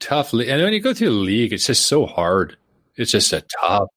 tough 0.00 0.32
league, 0.32 0.48
and 0.48 0.62
when 0.62 0.72
you 0.72 0.80
go 0.80 0.92
through 0.94 1.08
the 1.08 1.12
league, 1.14 1.52
it's 1.52 1.66
just 1.66 1.86
so 1.86 2.06
hard. 2.06 2.56
It's 2.96 3.10
just 3.10 3.32
a 3.32 3.42
tough 3.60 3.88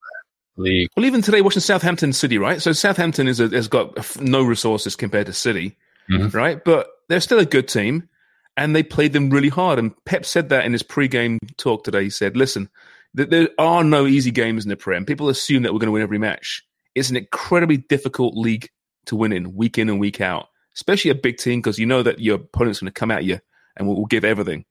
league. 0.56 0.90
Well, 0.96 1.06
even 1.06 1.22
today, 1.22 1.42
watching 1.42 1.62
Southampton 1.62 2.14
City, 2.14 2.38
right? 2.38 2.62
So 2.62 2.72
Southampton 2.72 3.28
is 3.28 3.40
a, 3.40 3.48
has 3.50 3.68
got 3.68 4.20
no 4.22 4.42
resources 4.44 4.96
compared 4.96 5.28
to 5.28 5.34
City, 5.34 5.76
Mhm. 6.10 6.34
right? 6.34 6.64
But 6.64 6.88
they're 7.10 7.20
still 7.22 7.40
a 7.40 7.46
good 7.46 7.68
team, 7.68 8.10
and 8.58 8.76
they 8.76 8.84
played 8.84 9.14
them 9.14 9.30
really 9.30 9.50
hard. 9.50 9.80
And 9.80 9.94
Pep 10.06 10.26
said 10.26 10.50
that 10.50 10.66
in 10.66 10.74
his 10.74 10.84
pre-game 10.84 11.40
talk 11.58 11.84
today. 11.84 12.04
He 12.04 12.10
said, 12.10 12.36
"Listen, 12.36 12.70
th- 13.16 13.30
there 13.30 13.50
are 13.58 13.84
no 13.84 14.06
easy 14.06 14.32
games 14.32 14.66
in 14.66 14.70
the 14.70 14.76
Prem. 14.76 15.06
People 15.06 15.30
assume 15.30 15.64
that 15.64 15.74
we're 15.74 15.80
going 15.80 15.88
to 15.88 15.94
win 15.94 16.02
every 16.02 16.18
match. 16.18 16.64
It's 16.96 17.10
an 17.10 17.16
incredibly 17.16 17.78
difficult 17.78 18.36
league 18.36 18.70
to 19.06 19.16
win 19.16 19.32
in, 19.32 19.56
week 19.56 19.78
in 19.78 19.88
and 19.88 20.00
week 20.00 20.20
out, 20.20 20.48
especially 20.76 21.12
a 21.12 21.16
big 21.16 21.38
team 21.38 21.62
because 21.62 21.80
you 21.80 21.86
know 21.86 22.04
that 22.04 22.20
your 22.20 22.36
opponent's 22.36 22.80
going 22.82 22.92
to 22.92 23.00
come 23.00 23.12
at 23.12 23.24
you 23.24 23.40
and 23.78 23.88
will, 23.88 23.96
will 23.96 24.06
give 24.06 24.26
everything." 24.26 24.66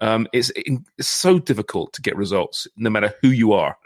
Um, 0.00 0.26
it's, 0.32 0.50
it's 0.56 1.08
so 1.08 1.38
difficult 1.38 1.92
to 1.94 2.02
get 2.02 2.16
results, 2.16 2.66
no 2.76 2.90
matter 2.90 3.14
who 3.22 3.28
you 3.28 3.52
are. 3.52 3.76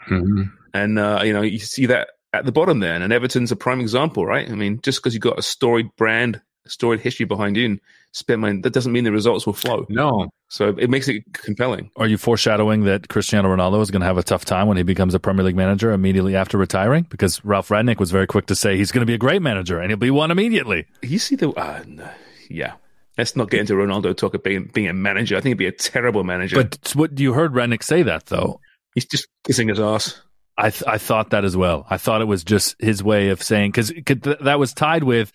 And 0.73 0.99
uh, 0.99 1.21
you 1.23 1.33
know, 1.33 1.41
you 1.41 1.59
see 1.59 1.87
that 1.87 2.09
at 2.33 2.45
the 2.45 2.51
bottom 2.51 2.79
there, 2.79 2.93
and 2.93 3.11
Everton's 3.11 3.51
a 3.51 3.55
prime 3.55 3.79
example, 3.79 4.25
right? 4.25 4.49
I 4.49 4.55
mean, 4.55 4.79
just 4.81 4.99
because 4.99 5.13
you've 5.13 5.23
got 5.23 5.39
a 5.39 5.43
storied 5.43 5.95
brand, 5.97 6.41
a 6.65 6.69
storied 6.69 7.01
history 7.01 7.25
behind 7.25 7.57
you, 7.57 7.65
and 7.65 7.79
spend 8.11 8.41
money, 8.41 8.61
that 8.61 8.73
doesn't 8.73 8.91
mean 8.91 9.03
the 9.03 9.11
results 9.11 9.45
will 9.45 9.53
flow. 9.53 9.85
No, 9.89 10.29
So 10.49 10.69
it 10.77 10.89
makes 10.89 11.07
it 11.07 11.23
compelling. 11.33 11.91
Are 11.95 12.07
you 12.07 12.17
foreshadowing 12.17 12.85
that 12.85 13.07
Cristiano 13.09 13.55
Ronaldo 13.55 13.81
is 13.81 13.91
going 13.91 14.01
to 14.01 14.05
have 14.07 14.17
a 14.17 14.23
tough 14.23 14.45
time 14.45 14.67
when 14.67 14.77
he 14.77 14.83
becomes 14.83 15.13
a 15.13 15.19
Premier 15.19 15.45
League 15.45 15.55
manager 15.55 15.91
immediately 15.91 16.35
after 16.35 16.57
retiring? 16.57 17.05
Because 17.09 17.43
Ralf 17.45 17.69
Rangnick 17.69 17.99
was 17.99 18.11
very 18.11 18.27
quick 18.27 18.47
to 18.47 18.55
say 18.55 18.77
he's 18.77 18.91
going 18.91 19.01
to 19.01 19.05
be 19.05 19.13
a 19.13 19.19
great 19.19 19.41
manager 19.41 19.79
and 19.79 19.89
he'll 19.91 19.97
be 19.97 20.11
one 20.11 20.31
immediately. 20.31 20.85
You 21.01 21.19
see 21.19 21.35
the, 21.35 21.49
uh, 21.51 21.83
no, 21.87 22.09
yeah. 22.49 22.73
Let's 23.17 23.35
not 23.35 23.49
get 23.49 23.59
into 23.59 23.73
Ronaldo 23.73 24.15
talk 24.15 24.33
of 24.33 24.43
being, 24.43 24.71
being 24.73 24.87
a 24.87 24.93
manager. 24.93 25.35
I 25.35 25.41
think 25.41 25.51
he'd 25.51 25.57
be 25.57 25.67
a 25.67 25.71
terrible 25.73 26.23
manager. 26.23 26.55
But 26.55 26.93
what 26.95 27.19
you 27.19 27.33
heard 27.33 27.51
Radnick 27.53 27.83
say 27.83 28.01
that 28.03 28.27
though. 28.27 28.61
he's 28.95 29.05
just 29.05 29.27
kissing 29.45 29.67
his 29.67 29.79
ass. 29.79 30.21
I 30.59 30.69
th- 30.71 30.83
I 30.85 30.97
thought 30.97 31.29
that 31.29 31.45
as 31.45 31.55
well. 31.55 31.85
I 31.89 31.97
thought 31.97 32.21
it 32.21 32.25
was 32.25 32.43
just 32.43 32.75
his 32.79 33.01
way 33.01 33.29
of 33.29 33.41
saying 33.41 33.71
because 33.71 33.89
th- 33.91 34.39
that 34.41 34.59
was 34.59 34.73
tied 34.73 35.03
with 35.03 35.31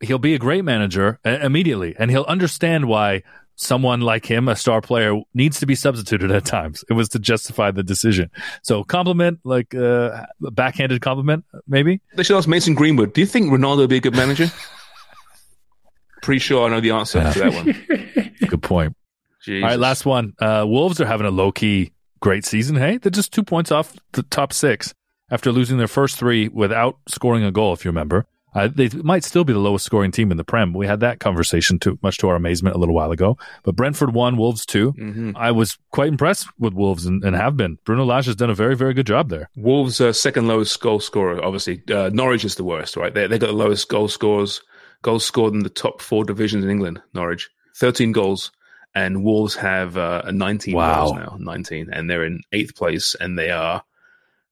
he'll 0.00 0.18
be 0.18 0.34
a 0.34 0.38
great 0.38 0.64
manager 0.64 1.20
uh, 1.24 1.38
immediately, 1.42 1.94
and 1.98 2.10
he'll 2.10 2.24
understand 2.24 2.86
why 2.86 3.22
someone 3.56 4.00
like 4.00 4.26
him, 4.26 4.48
a 4.48 4.56
star 4.56 4.80
player, 4.80 5.14
needs 5.32 5.60
to 5.60 5.66
be 5.66 5.76
substituted 5.76 6.32
at 6.32 6.44
times. 6.44 6.84
It 6.90 6.94
was 6.94 7.08
to 7.10 7.20
justify 7.20 7.70
the 7.70 7.84
decision. 7.84 8.30
So 8.62 8.82
compliment, 8.82 9.38
like 9.44 9.74
uh, 9.74 10.26
backhanded 10.40 11.00
compliment, 11.02 11.44
maybe. 11.68 12.00
They 12.16 12.24
should 12.24 12.36
ask 12.36 12.48
Mason 12.48 12.74
Greenwood. 12.74 13.12
Do 13.12 13.20
you 13.20 13.28
think 13.28 13.52
Ronaldo 13.52 13.78
would 13.78 13.90
be 13.90 13.98
a 13.98 14.00
good 14.00 14.16
manager? 14.16 14.48
Pretty 16.22 16.40
sure 16.40 16.66
I 16.66 16.70
know 16.70 16.80
the 16.80 16.90
answer 16.90 17.20
to 17.32 17.38
that 17.38 17.52
one. 17.54 18.32
Good 18.48 18.62
point. 18.62 18.96
Jesus. 19.42 19.62
All 19.62 19.68
right, 19.68 19.78
last 19.78 20.06
one. 20.06 20.32
Uh, 20.38 20.64
Wolves 20.66 20.98
are 21.02 21.04
having 21.06 21.26
a 21.26 21.30
low 21.30 21.52
key 21.52 21.92
great 22.24 22.46
season. 22.46 22.74
Hey, 22.76 22.96
they're 22.96 23.10
just 23.10 23.34
two 23.34 23.44
points 23.44 23.70
off 23.70 23.94
the 24.12 24.22
top 24.22 24.54
six 24.54 24.94
after 25.30 25.52
losing 25.52 25.76
their 25.76 25.86
first 25.86 26.16
three 26.16 26.48
without 26.48 26.96
scoring 27.06 27.44
a 27.44 27.52
goal. 27.52 27.74
If 27.74 27.84
you 27.84 27.90
remember, 27.90 28.24
uh, 28.54 28.68
they 28.74 28.88
might 28.88 29.24
still 29.24 29.44
be 29.44 29.52
the 29.52 29.58
lowest 29.58 29.84
scoring 29.84 30.10
team 30.10 30.30
in 30.30 30.38
the 30.38 30.44
Prem. 30.44 30.72
We 30.72 30.86
had 30.86 31.00
that 31.00 31.20
conversation 31.20 31.78
too, 31.78 31.98
much 32.02 32.16
to 32.18 32.28
our 32.28 32.34
amazement 32.34 32.76
a 32.76 32.78
little 32.78 32.94
while 32.94 33.10
ago. 33.10 33.36
But 33.62 33.76
Brentford 33.76 34.14
won, 34.14 34.38
Wolves 34.38 34.64
2 34.64 34.92
Mm-hmm. 34.94 35.36
I 35.36 35.50
was 35.50 35.76
quite 35.90 36.08
impressed 36.08 36.48
with 36.58 36.72
Wolves 36.72 37.04
and, 37.04 37.22
and 37.24 37.36
have 37.36 37.58
been. 37.58 37.76
Bruno 37.84 38.06
Lage 38.06 38.24
has 38.24 38.36
done 38.36 38.48
a 38.48 38.54
very, 38.54 38.74
very 38.74 38.94
good 38.94 39.06
job 39.06 39.28
there. 39.28 39.50
Wolves' 39.54 40.00
uh, 40.00 40.12
second 40.14 40.46
lowest 40.48 40.80
goal 40.80 41.00
scorer, 41.00 41.44
obviously. 41.44 41.82
Uh, 41.92 42.08
Norwich 42.10 42.44
is 42.46 42.54
the 42.54 42.64
worst, 42.64 42.96
right? 42.96 43.12
They 43.12 43.26
they 43.26 43.38
got 43.38 43.48
the 43.48 43.52
lowest 43.52 43.88
goal 43.90 44.08
scores, 44.08 44.62
goals 45.02 45.26
scored 45.26 45.52
in 45.52 45.60
the 45.60 45.68
top 45.68 46.00
four 46.00 46.24
divisions 46.24 46.64
in 46.64 46.70
England. 46.70 47.02
Norwich, 47.12 47.50
thirteen 47.76 48.12
goals, 48.12 48.50
and 48.94 49.24
Wolves 49.24 49.54
have 49.56 49.96
uh, 49.96 50.22
a 50.24 50.32
nineteen 50.32 50.74
Wow. 50.74 51.06
goals 51.06 51.16
now, 51.16 51.36
nineteen, 51.40 51.88
and 51.92 52.08
they're 52.08 52.24
in 52.24 52.40
eighth 52.52 52.74
place, 52.76 53.14
and 53.20 53.38
they 53.38 53.50
are 53.50 53.82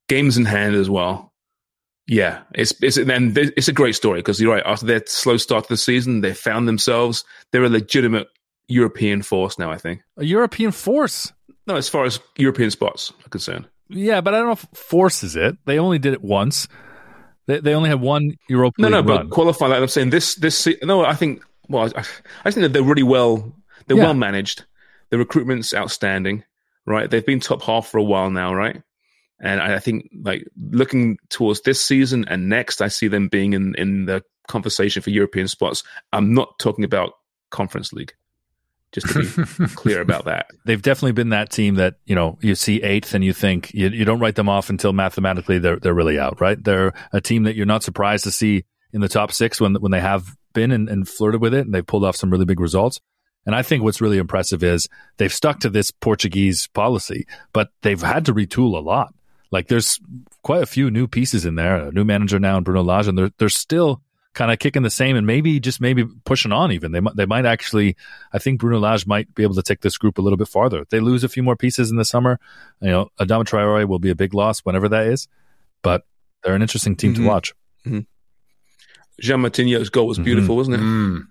games 0.08 0.36
in 0.36 0.44
hand 0.44 0.74
as 0.74 0.90
well. 0.90 1.32
Yeah, 2.06 2.42
it's 2.54 2.74
it's 2.82 2.96
and 2.96 3.38
it's 3.38 3.68
a 3.68 3.72
great 3.72 3.94
story 3.94 4.18
because 4.18 4.40
you're 4.40 4.52
right. 4.52 4.64
After 4.66 4.86
their 4.86 5.02
slow 5.06 5.36
start 5.36 5.64
to 5.64 5.68
the 5.72 5.76
season, 5.76 6.20
they 6.20 6.34
found 6.34 6.66
themselves. 6.66 7.24
They're 7.52 7.64
a 7.64 7.68
legitimate 7.68 8.28
European 8.68 9.22
force 9.22 9.58
now. 9.58 9.70
I 9.70 9.78
think. 9.78 10.02
A 10.16 10.24
European 10.24 10.72
force. 10.72 11.32
No, 11.66 11.76
as 11.76 11.88
far 11.88 12.04
as 12.04 12.18
European 12.36 12.70
spots 12.72 13.12
are 13.24 13.28
concerned. 13.28 13.68
Yeah, 13.88 14.20
but 14.20 14.34
I 14.34 14.38
don't 14.38 14.46
know 14.46 14.52
if 14.52 14.66
force 14.74 15.22
is 15.22 15.36
it. 15.36 15.56
They 15.64 15.78
only 15.78 15.98
did 16.00 16.12
it 16.12 16.22
once. 16.22 16.66
They, 17.46 17.60
they 17.60 17.74
only 17.74 17.88
have 17.90 18.00
one 18.00 18.36
European. 18.48 18.90
No, 18.90 18.98
League 18.98 19.06
no, 19.06 19.18
but 19.18 19.30
qualify 19.30 19.68
that. 19.68 19.80
I'm 19.80 19.88
saying 19.88 20.10
this, 20.10 20.34
this. 20.34 20.66
No, 20.82 21.04
I 21.04 21.14
think. 21.14 21.42
Well, 21.68 21.90
I, 21.94 22.00
I 22.44 22.50
think 22.50 22.62
that 22.62 22.72
they're 22.72 22.82
really 22.82 23.02
well. 23.04 23.54
They're 23.92 23.98
Yeah. 24.02 24.08
well 24.08 24.14
managed. 24.14 24.64
The 25.10 25.18
recruitment's 25.18 25.74
outstanding, 25.74 26.44
right? 26.86 27.10
They've 27.10 27.24
been 27.26 27.40
top 27.40 27.60
half 27.62 27.88
for 27.88 27.98
a 27.98 28.02
while 28.02 28.30
now, 28.30 28.54
right? 28.54 28.82
And 29.40 29.60
I 29.60 29.78
think, 29.80 30.08
like 30.22 30.46
looking 30.56 31.18
towards 31.28 31.60
this 31.62 31.84
season 31.84 32.24
and 32.28 32.48
next, 32.48 32.80
I 32.80 32.88
see 32.88 33.08
them 33.08 33.28
being 33.28 33.52
in 33.52 33.74
in 33.76 34.06
the 34.06 34.22
conversation 34.48 35.02
for 35.02 35.10
European 35.10 35.48
spots. 35.48 35.82
I'm 36.12 36.32
not 36.32 36.58
talking 36.58 36.84
about 36.84 37.12
Conference 37.50 37.92
League. 37.92 38.14
Just 38.92 39.08
to 39.08 39.46
be 39.58 39.66
clear 39.74 40.00
about 40.00 40.26
that. 40.26 40.46
They've 40.66 40.80
definitely 40.80 41.12
been 41.12 41.30
that 41.30 41.50
team 41.50 41.74
that 41.76 41.94
you 42.04 42.14
know 42.14 42.38
you 42.40 42.54
see 42.54 42.82
eighth 42.82 43.14
and 43.14 43.24
you 43.24 43.32
think 43.32 43.72
you, 43.74 43.88
you 43.88 44.04
don't 44.04 44.20
write 44.20 44.36
them 44.36 44.48
off 44.48 44.70
until 44.70 44.92
mathematically 44.92 45.58
they're 45.58 45.78
they're 45.78 45.94
really 45.94 46.18
out, 46.18 46.40
right? 46.40 46.62
They're 46.62 46.92
a 47.12 47.20
team 47.20 47.42
that 47.44 47.56
you're 47.56 47.66
not 47.66 47.82
surprised 47.82 48.24
to 48.24 48.30
see 48.30 48.64
in 48.92 49.00
the 49.00 49.08
top 49.08 49.32
six 49.32 49.60
when 49.60 49.74
when 49.76 49.90
they 49.92 50.00
have 50.00 50.36
been 50.52 50.70
and, 50.70 50.88
and 50.88 51.08
flirted 51.08 51.40
with 51.40 51.52
it 51.54 51.64
and 51.64 51.74
they've 51.74 51.86
pulled 51.86 52.04
off 52.04 52.16
some 52.16 52.30
really 52.30 52.44
big 52.44 52.60
results. 52.60 53.00
And 53.44 53.54
I 53.54 53.62
think 53.62 53.82
what's 53.82 54.00
really 54.00 54.18
impressive 54.18 54.62
is 54.62 54.88
they've 55.16 55.32
stuck 55.32 55.60
to 55.60 55.68
this 55.70 55.90
Portuguese 55.90 56.68
policy, 56.68 57.26
but 57.52 57.70
they've 57.82 58.00
had 58.00 58.26
to 58.26 58.34
retool 58.34 58.76
a 58.76 58.80
lot. 58.80 59.12
Like 59.50 59.68
there's 59.68 59.98
quite 60.42 60.62
a 60.62 60.66
few 60.66 60.90
new 60.90 61.06
pieces 61.08 61.44
in 61.44 61.56
there, 61.56 61.76
a 61.88 61.92
new 61.92 62.04
manager 62.04 62.38
now 62.38 62.56
in 62.56 62.62
Bruno 62.64 62.82
Lage, 62.82 63.08
and 63.08 63.18
they're, 63.18 63.30
they're 63.38 63.48
still 63.48 64.00
kind 64.34 64.50
of 64.50 64.58
kicking 64.58 64.82
the 64.82 64.88
same 64.88 65.14
and 65.14 65.26
maybe 65.26 65.60
just 65.60 65.78
maybe 65.80 66.06
pushing 66.24 66.52
on 66.52 66.72
even. 66.72 66.92
They 66.92 67.00
might, 67.00 67.16
they 67.16 67.26
might 67.26 67.44
actually, 67.44 67.96
I 68.32 68.38
think 68.38 68.60
Bruno 68.60 68.78
Lage 68.78 69.06
might 69.06 69.34
be 69.34 69.42
able 69.42 69.56
to 69.56 69.62
take 69.62 69.80
this 69.82 69.98
group 69.98 70.16
a 70.16 70.22
little 70.22 70.38
bit 70.38 70.48
farther. 70.48 70.80
If 70.80 70.88
they 70.88 71.00
lose 71.00 71.22
a 71.22 71.28
few 71.28 71.42
more 71.42 71.56
pieces 71.56 71.90
in 71.90 71.96
the 71.98 72.04
summer, 72.04 72.40
you 72.80 72.88
know, 72.90 73.10
Adama 73.20 73.44
Traore 73.44 73.86
will 73.86 73.98
be 73.98 74.08
a 74.10 74.14
big 74.14 74.32
loss 74.32 74.60
whenever 74.60 74.88
that 74.88 75.06
is, 75.08 75.28
but 75.82 76.06
they're 76.42 76.54
an 76.54 76.62
interesting 76.62 76.96
team 76.96 77.12
Mhm. 77.12 77.16
to 77.16 77.26
watch. 77.26 77.54
João 79.22 79.46
Moutinho's 79.46 79.90
goal 79.90 80.06
was 80.06 80.18
Mhm. 80.18 80.24
beautiful, 80.24 80.56
wasn't 80.56 80.76
it? 80.76 81.26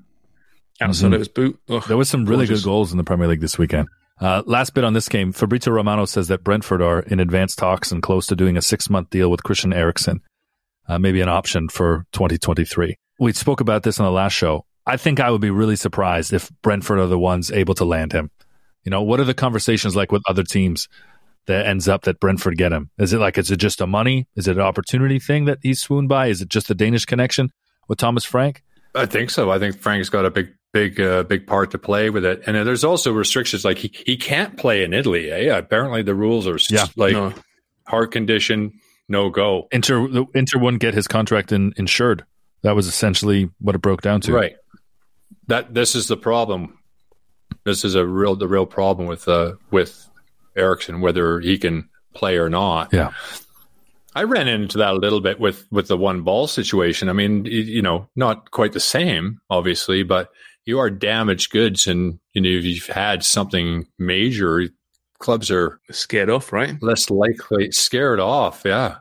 Mm. 0.81 0.87
Outside 0.89 1.11
Mhm. 1.11 1.13
of 1.13 1.19
his 1.19 1.27
boot. 1.27 1.59
Ugh. 1.69 1.83
There 1.87 1.97
was 1.97 2.09
some 2.09 2.25
really 2.25 2.45
Gorgeous. 2.45 2.63
good 2.63 2.69
goals 2.69 2.91
in 2.91 2.97
the 2.97 3.03
Premier 3.03 3.27
League 3.27 3.41
this 3.41 3.57
weekend. 3.57 3.87
Uh, 4.19 4.43
last 4.45 4.73
bit 4.73 4.83
on 4.83 4.93
this 4.93 5.09
game, 5.09 5.31
Fabrizio 5.31 5.73
Romano 5.73 6.05
says 6.05 6.27
that 6.27 6.43
Brentford 6.43 6.81
are 6.81 6.99
in 7.01 7.19
advanced 7.19 7.57
talks 7.57 7.91
and 7.91 8.03
close 8.03 8.27
to 8.27 8.35
doing 8.35 8.55
a 8.57 8.61
six 8.61 8.89
month 8.89 9.09
deal 9.09 9.29
with 9.31 9.43
Christian 9.43 9.73
Eriksen, 9.73 10.21
uh, 10.87 10.99
maybe 10.99 11.21
an 11.21 11.29
option 11.29 11.69
for 11.69 12.05
2023. 12.11 12.97
We 13.19 13.33
spoke 13.33 13.61
about 13.61 13.83
this 13.83 13.99
on 13.99 14.05
the 14.05 14.11
last 14.11 14.33
show. 14.33 14.65
I 14.85 14.97
think 14.97 15.19
I 15.19 15.29
would 15.31 15.41
be 15.41 15.49
really 15.51 15.75
surprised 15.75 16.33
if 16.33 16.51
Brentford 16.63 16.99
are 16.99 17.07
the 17.07 17.19
ones 17.19 17.51
able 17.51 17.73
to 17.75 17.85
land 17.85 18.13
him. 18.13 18.31
You 18.83 18.89
know, 18.89 19.01
what 19.03 19.19
are 19.19 19.23
the 19.25 19.33
conversations 19.35 19.95
like 19.95 20.11
with 20.11 20.23
other 20.27 20.43
teams 20.43 20.87
that 21.47 21.65
ends 21.67 21.87
up 21.87 22.03
that 22.03 22.19
Brentford 22.19 22.57
get 22.57 22.71
him? 22.73 22.89
Is 22.97 23.13
it 23.13 23.19
like, 23.19 23.37
is 23.37 23.51
it 23.51 23.57
just 23.57 23.81
a 23.81 23.87
money? 23.87 24.27
Is 24.35 24.47
it 24.47 24.57
an 24.57 24.63
opportunity 24.63 25.19
thing 25.19 25.45
that 25.45 25.59
he's 25.61 25.79
swooned 25.79 26.09
by? 26.09 26.27
Is 26.27 26.41
it 26.41 26.49
just 26.49 26.69
a 26.71 26.75
Danish 26.75 27.05
connection 27.05 27.51
with 27.87 27.99
Thomas 27.99 28.25
Frank? 28.25 28.63
I 28.95 29.05
think 29.05 29.29
so. 29.29 29.49
I 29.51 29.57
think 29.59 29.77
Frank's 29.79 30.09
got 30.09 30.25
a 30.25 30.31
big, 30.31 30.49
big, 30.73 30.99
uh, 31.01 31.23
big 31.23 31.45
part 31.47 31.71
to 31.71 31.77
play 31.77 32.09
with 32.09 32.23
it. 32.25 32.41
And 32.47 32.55
there's 32.67 32.83
also 32.83 33.11
restrictions 33.11 33.65
like 33.65 33.77
he, 33.77 33.91
he 34.05 34.17
can't 34.17 34.57
play 34.57 34.83
in 34.83 34.93
Italy. 34.93 35.31
Eh? 35.31 35.55
Apparently 35.55 36.01
the 36.01 36.15
rules 36.15 36.47
are 36.47 36.55
s- 36.55 36.71
Yeah, 36.71 36.85
like 36.95 37.13
no. 37.13 37.33
heart 37.87 38.11
condition, 38.11 38.79
no 39.09 39.29
go. 39.29 39.67
Inter, 39.71 40.07
Inter 40.33 40.59
wouldn't 40.59 40.81
get 40.81 40.93
his 40.93 41.07
contract 41.07 41.51
in, 41.51 41.73
insured. 41.77 42.25
That 42.63 42.75
was 42.75 42.87
essentially 42.87 43.49
what 43.59 43.75
it 43.75 43.79
broke 43.79 44.01
down 44.01 44.21
to. 44.21 44.33
Right. 44.33 44.55
That 45.47 45.73
this 45.73 45.95
is 45.95 46.07
the 46.07 46.17
problem. 46.17 46.77
This 47.65 47.83
is 47.83 47.95
a 47.95 48.05
real 48.05 48.35
the 48.35 48.47
real 48.47 48.65
problem 48.65 49.07
with 49.07 49.27
uh 49.27 49.55
with 49.71 50.07
Eriksen, 50.55 51.01
whether 51.01 51.39
he 51.39 51.57
can 51.57 51.89
play 52.13 52.37
or 52.37 52.49
not. 52.49 52.93
Yeah. 52.93 53.11
I 54.13 54.23
ran 54.23 54.47
into 54.47 54.77
that 54.79 54.91
a 54.91 54.97
little 54.97 55.21
bit 55.21 55.39
with 55.39 55.65
with 55.71 55.87
the 55.87 55.97
one 55.97 56.21
ball 56.21 56.47
situation. 56.47 57.09
I 57.09 57.13
mean, 57.13 57.45
you 57.45 57.81
know, 57.81 58.07
not 58.15 58.51
quite 58.51 58.73
the 58.73 58.79
same, 58.79 59.39
obviously, 59.49 60.03
but 60.03 60.29
you 60.65 60.79
are 60.79 60.89
damaged 60.89 61.51
goods, 61.51 61.87
and 61.87 62.19
you 62.33 62.41
know 62.41 62.49
if 62.49 62.63
you've 62.63 62.87
had 62.87 63.23
something 63.23 63.87
major, 63.97 64.67
clubs 65.19 65.49
are 65.51 65.79
Scared 65.91 66.29
off, 66.29 66.51
right? 66.53 66.75
less 66.81 67.09
likely 67.09 67.71
scared 67.71 68.19
off. 68.19 68.63
Yeah. 68.65 68.97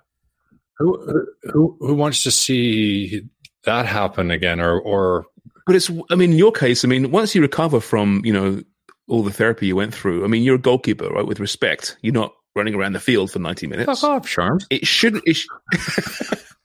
Who 0.78 1.24
who 1.44 1.76
who 1.80 1.94
wants 1.94 2.22
to 2.22 2.30
see 2.30 3.22
that 3.64 3.86
happen 3.86 4.30
again, 4.30 4.60
or 4.60 4.80
or 4.80 5.26
But 5.66 5.76
it's, 5.76 5.90
I 6.10 6.14
mean, 6.14 6.32
in 6.32 6.38
your 6.38 6.52
case, 6.52 6.84
I 6.84 6.88
mean, 6.88 7.10
once 7.10 7.34
you 7.34 7.42
recover 7.42 7.80
from, 7.80 8.22
you 8.24 8.32
know, 8.32 8.62
all 9.08 9.22
the 9.22 9.32
therapy 9.32 9.66
you 9.66 9.76
went 9.76 9.94
through, 9.94 10.24
I 10.24 10.26
mean, 10.28 10.42
you're 10.42 10.56
a 10.56 10.58
goalkeeper, 10.58 11.08
right? 11.08 11.26
With 11.26 11.40
respect, 11.40 11.96
you're 12.02 12.14
not 12.14 12.32
running 12.56 12.74
around 12.74 12.92
the 12.92 13.00
field 13.00 13.30
for 13.30 13.38
90 13.38 13.66
minutes. 13.66 13.86
fuck 13.86 14.10
off, 14.10 14.28
Charms? 14.28 14.66
It 14.70 14.86
shouldn't, 14.86 15.22
it 15.26 15.34
sh- 15.34 15.46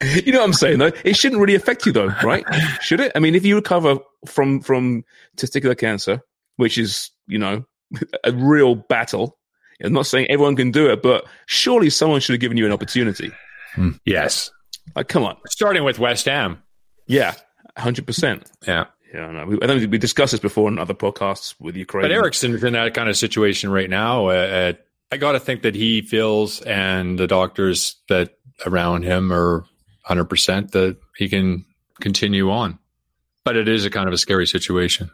you 0.25 0.31
know 0.31 0.39
what 0.39 0.45
I'm 0.45 0.53
saying 0.53 0.79
though? 0.79 0.91
It 1.03 1.15
shouldn't 1.15 1.39
really 1.39 1.55
affect 1.55 1.85
you 1.85 1.91
though, 1.91 2.13
right? 2.23 2.45
Should 2.81 2.99
it? 2.99 3.11
I 3.15 3.19
mean, 3.19 3.35
if 3.35 3.45
you 3.45 3.55
recover 3.55 3.97
from, 4.25 4.61
from 4.61 5.03
testicular 5.37 5.77
cancer, 5.77 6.21
which 6.57 6.77
is, 6.77 7.11
you 7.27 7.37
know, 7.37 7.65
a 8.23 8.31
real 8.31 8.75
battle, 8.75 9.37
I'm 9.83 9.93
not 9.93 10.05
saying 10.05 10.27
everyone 10.29 10.55
can 10.55 10.71
do 10.71 10.89
it, 10.89 11.01
but 11.03 11.25
surely 11.47 11.89
someone 11.89 12.21
should 12.21 12.33
have 12.33 12.39
given 12.39 12.57
you 12.57 12.65
an 12.65 12.71
opportunity. 12.71 13.31
Yes. 14.05 14.51
Like, 14.95 15.09
come 15.09 15.23
on. 15.23 15.35
Starting 15.47 15.83
with 15.83 15.99
West 15.99 16.25
Ham. 16.25 16.63
Yeah. 17.07 17.33
100%. 17.77 18.45
Yeah. 18.67 18.85
Yeah, 19.13 19.27
I 19.27 19.31
know. 19.33 19.45
We, 19.45 19.59
I 19.61 19.67
think 19.67 19.91
we 19.91 19.97
discussed 19.97 20.31
this 20.31 20.39
before 20.39 20.69
in 20.69 20.79
other 20.79 20.93
podcasts 20.93 21.55
with 21.59 21.75
Ukraine. 21.75 22.03
But 22.03 22.11
Eriksen's 22.11 22.63
in 22.63 22.73
that 22.73 22.93
kind 22.93 23.09
of 23.09 23.15
situation 23.17 23.69
right 23.69 23.89
now. 23.89 24.27
Uh, 24.27 24.31
uh, 24.31 24.73
I 25.11 25.17
got 25.17 25.33
to 25.33 25.39
think 25.39 25.61
that 25.63 25.75
he 25.75 26.01
feels 26.01 26.61
and 26.61 27.17
the 27.17 27.27
doctors 27.27 27.95
that 28.09 28.37
around 28.65 29.03
him 29.03 29.31
are 29.31 29.65
100% 30.09 30.71
that 30.71 30.97
he 31.17 31.29
can 31.29 31.65
continue 32.01 32.49
on. 32.51 32.79
But 33.43 33.55
it 33.55 33.67
is 33.67 33.85
a 33.85 33.89
kind 33.89 34.07
of 34.07 34.13
a 34.13 34.17
scary 34.17 34.47
situation. 34.47 35.11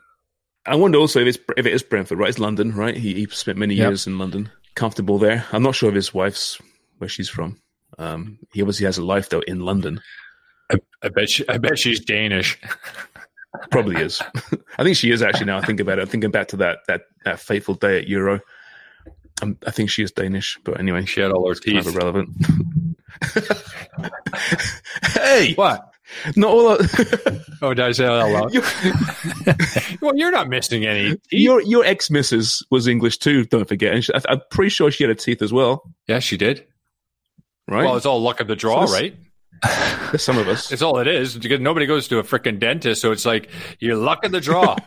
I 0.66 0.76
wonder 0.76 1.00
also 1.00 1.20
if 1.20 1.28
it's 1.28 1.40
if 1.58 1.66
it 1.66 1.74
is 1.74 1.84
Brentford, 1.84 2.20
right? 2.20 2.30
It's 2.30 2.40
London, 2.40 2.74
right? 2.76 2.96
He, 2.96 3.14
he 3.16 3.26
spent 3.28 3.58
many 3.58 3.74
Yep. 3.76 3.90
years 3.90 4.08
in 4.08 4.18
London, 4.20 4.50
comfortable 4.76 5.18
there. 5.18 5.46
I'm 5.52 5.64
not 5.64 5.76
sure 5.76 5.90
if 5.90 5.96
his 5.96 6.14
wife's 6.14 6.60
where 7.00 7.10
she's 7.10 7.30
from. 7.30 7.60
Um, 7.98 8.38
he 8.54 8.62
obviously 8.62 8.86
has 8.86 8.98
a 8.98 9.04
life 9.04 9.30
though 9.30 9.42
in 9.42 9.62
London. 9.62 10.02
I 11.04 11.10
bet 11.10 11.30
she, 11.30 11.48
I 11.50 11.58
bet 11.58 11.78
she's 11.80 12.00
Danish. 12.00 12.58
Probably 13.72 13.98
is. 14.02 14.22
I 14.78 14.84
think 14.84 14.96
she 14.96 15.12
is 15.12 15.22
actually. 15.22 15.48
Now 15.48 15.58
I 15.58 15.66
think 15.66 15.80
about 15.80 15.98
it, 16.00 16.04
I'm 16.04 16.08
thinking 16.08 16.32
back 16.32 16.48
to 16.50 16.58
that 16.58 16.80
that 16.88 17.02
that 17.26 17.40
fateful 17.40 17.74
day 17.76 17.98
at 17.98 18.08
Euro. 18.08 18.40
Um, 19.42 19.58
I 19.66 19.72
think 19.72 19.90
she 19.90 20.04
is 20.04 20.12
Danish, 20.12 20.60
but 20.64 20.80
anyway, 20.80 21.06
She 21.06 21.22
had 21.22 21.32
all 21.32 21.48
her 21.48 21.56
kind 21.56 21.64
teeth. 21.84 21.88
of 21.88 21.96
irrelevant. 21.96 22.30
hey, 25.16 25.54
What? 25.56 25.88
not 26.36 26.50
all. 26.52 26.70
That, 26.78 27.46
Oh, 27.62 27.74
did 27.74 27.86
I 27.86 27.92
say 27.92 28.04
that 28.06 28.24
loud? 28.24 28.54
your, 28.54 28.64
well, 30.02 30.18
you're 30.18 30.32
not 30.32 30.50
missing 30.50 30.86
any 30.86 31.12
teeth. 31.12 31.20
your 31.32 31.62
your 31.62 31.86
ex 31.86 32.10
missus 32.12 32.62
was 32.72 32.88
English 32.88 33.20
too. 33.20 33.46
Don't 33.46 33.68
forget, 33.68 33.94
and 33.94 34.04
she, 34.04 34.14
I, 34.14 34.20
I'm 34.30 34.42
pretty 34.52 34.70
sure 34.70 34.92
she 34.92 35.04
had 35.04 35.12
a 35.12 35.16
teeth 35.16 35.42
as 35.42 35.54
well, 35.54 35.84
Yeah, 36.08 36.20
she 36.20 36.38
did. 36.38 36.66
right? 37.68 37.86
Well, 37.86 37.96
it's 37.98 38.06
all 38.06 38.20
luck 38.22 38.40
of 38.42 38.48
the 38.48 38.56
draw, 38.56 38.86
So 38.86 38.94
right? 38.94 39.16
Some 40.18 40.38
of 40.40 40.48
us. 40.48 40.72
It's 40.72 40.82
all 40.82 40.98
it 41.00 41.08
is. 41.08 41.38
Because 41.38 41.60
nobody 41.60 41.86
goes 41.86 42.08
to 42.08 42.18
a 42.18 42.24
freaking 42.24 42.60
dentist, 42.60 43.00
so 43.02 43.12
it's 43.12 43.26
like 43.26 43.50
you're 43.80 43.96
luck 43.96 44.26
of 44.26 44.32
the 44.32 44.42
draw. 44.42 44.76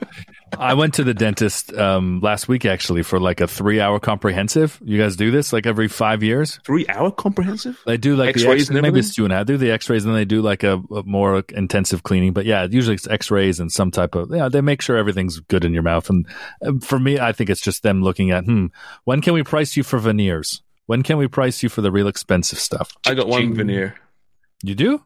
I 0.59 0.75
went 0.75 0.95
to 0.95 1.05
the 1.05 1.15
dentist 1.15 1.73
um, 1.75 2.21
last 2.21 2.49
week 2.49 2.65
actually 2.65 3.03
for 3.03 3.21
like 3.21 3.41
a 3.41 3.47
three 3.47 3.81
hour 3.81 3.99
comprehensive. 4.01 4.81
You 4.85 4.99
guys 5.01 5.17
do 5.17 5.31
this 5.31 5.53
like 5.53 5.67
every 5.67 5.89
five 5.89 6.23
years? 6.23 6.59
Three 6.65 6.87
hour 6.89 7.11
comprehensive. 7.11 7.81
They 7.87 7.97
do 7.97 8.17
like 8.17 8.31
X-rays 8.31 8.63
X- 8.63 8.69
and 8.69 8.75
maybe 8.75 8.89
everything? 8.89 9.07
it's 9.07 9.15
two 9.15 9.25
and 9.25 9.33
a 9.33 9.37
half. 9.37 9.47
Do 9.47 9.57
the 9.57 9.71
X-rays 9.71 10.05
and 10.05 10.15
then 10.15 10.21
they 10.21 10.25
do 10.25 10.43
like 10.43 10.63
a, 10.63 10.83
a 10.91 11.03
more 11.05 11.45
intensive 11.51 12.03
cleaning. 12.03 12.33
But 12.33 12.47
yeah, 12.47 12.67
usually 12.71 12.95
it's 12.95 13.07
X-rays 13.07 13.61
and 13.61 13.71
some 13.71 13.91
type 13.91 14.15
of 14.15 14.31
yeah. 14.35 14.49
They 14.49 14.61
make 14.61 14.83
sure 14.83 14.97
everything's 14.97 15.41
good 15.41 15.65
in 15.65 15.73
your 15.73 15.83
mouth. 15.83 16.09
And 16.11 16.27
for 16.83 16.99
me, 16.99 17.19
I 17.19 17.33
think 17.33 17.51
it's 17.51 17.61
just 17.61 17.83
them 17.83 18.03
looking 18.03 18.31
at 18.31 18.45
hmm, 18.45 18.67
when 19.05 19.21
can 19.21 19.35
we 19.35 19.43
price 19.43 19.77
you 19.77 19.83
for 19.83 19.99
veneers? 19.99 20.63
When 20.87 21.03
can 21.03 21.17
we 21.17 21.29
price 21.29 21.63
you 21.63 21.69
for 21.69 21.81
the 21.81 21.91
real 21.91 22.09
expensive 22.09 22.59
stuff? 22.59 22.93
I 23.07 23.15
got 23.15 23.27
one 23.27 23.41
Ching. 23.41 23.55
veneer. 23.55 23.95
You 24.63 24.75
do? 24.75 25.03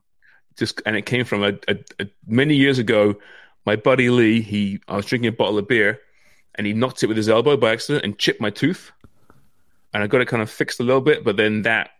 just 0.58 0.82
and 0.84 0.96
it 0.96 1.06
came 1.06 1.24
from 1.24 1.42
a, 1.44 1.52
a, 1.68 1.76
a 2.00 2.06
many 2.26 2.56
years 2.56 2.78
ago. 2.78 3.16
My 3.68 3.76
buddy 3.76 4.08
Lee, 4.08 4.40
he 4.40 4.80
I 4.88 4.96
was 4.96 5.04
drinking 5.04 5.28
a 5.28 5.32
bottle 5.32 5.58
of 5.58 5.68
beer, 5.68 6.00
and 6.54 6.66
he 6.66 6.72
knocked 6.72 7.02
it 7.02 7.06
with 7.06 7.18
his 7.18 7.28
elbow 7.28 7.54
by 7.54 7.70
accident 7.72 8.02
and 8.02 8.16
chipped 8.18 8.40
my 8.40 8.48
tooth. 8.48 8.92
And 9.92 10.02
I 10.02 10.06
got 10.06 10.22
it 10.22 10.26
kind 10.28 10.42
of 10.42 10.48
fixed 10.50 10.80
a 10.80 10.82
little 10.84 11.02
bit, 11.02 11.22
but 11.22 11.36
then 11.36 11.60
that 11.62 11.90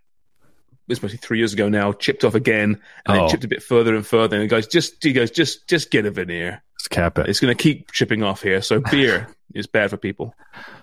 this 0.86 1.02
must 1.02 1.12
be 1.12 1.18
three 1.18 1.36
years 1.36 1.52
ago 1.52 1.68
now, 1.68 1.92
chipped 1.92 2.24
off 2.24 2.34
again, 2.34 2.80
and 3.04 3.16
Oh. 3.18 3.20
then 3.20 3.28
chipped 3.28 3.44
a 3.44 3.48
bit 3.48 3.62
further 3.62 3.94
and 3.94 4.06
further. 4.06 4.36
And 4.36 4.42
he 4.44 4.48
goes, 4.48 4.66
just 4.66 5.04
he 5.04 5.12
goes, 5.12 5.30
just 5.30 5.68
just 5.68 5.90
get 5.90 6.06
a 6.06 6.10
veneer. 6.10 6.62
Let's 6.76 6.88
cap 6.88 7.18
it. 7.18 7.28
It's 7.28 7.38
going 7.38 7.54
to 7.54 7.62
keep 7.62 7.92
chipping 7.92 8.22
off 8.22 8.40
here. 8.40 8.62
So 8.62 8.80
beer 8.90 9.28
is 9.54 9.66
bad 9.66 9.90
for 9.90 9.96
people. 9.96 10.34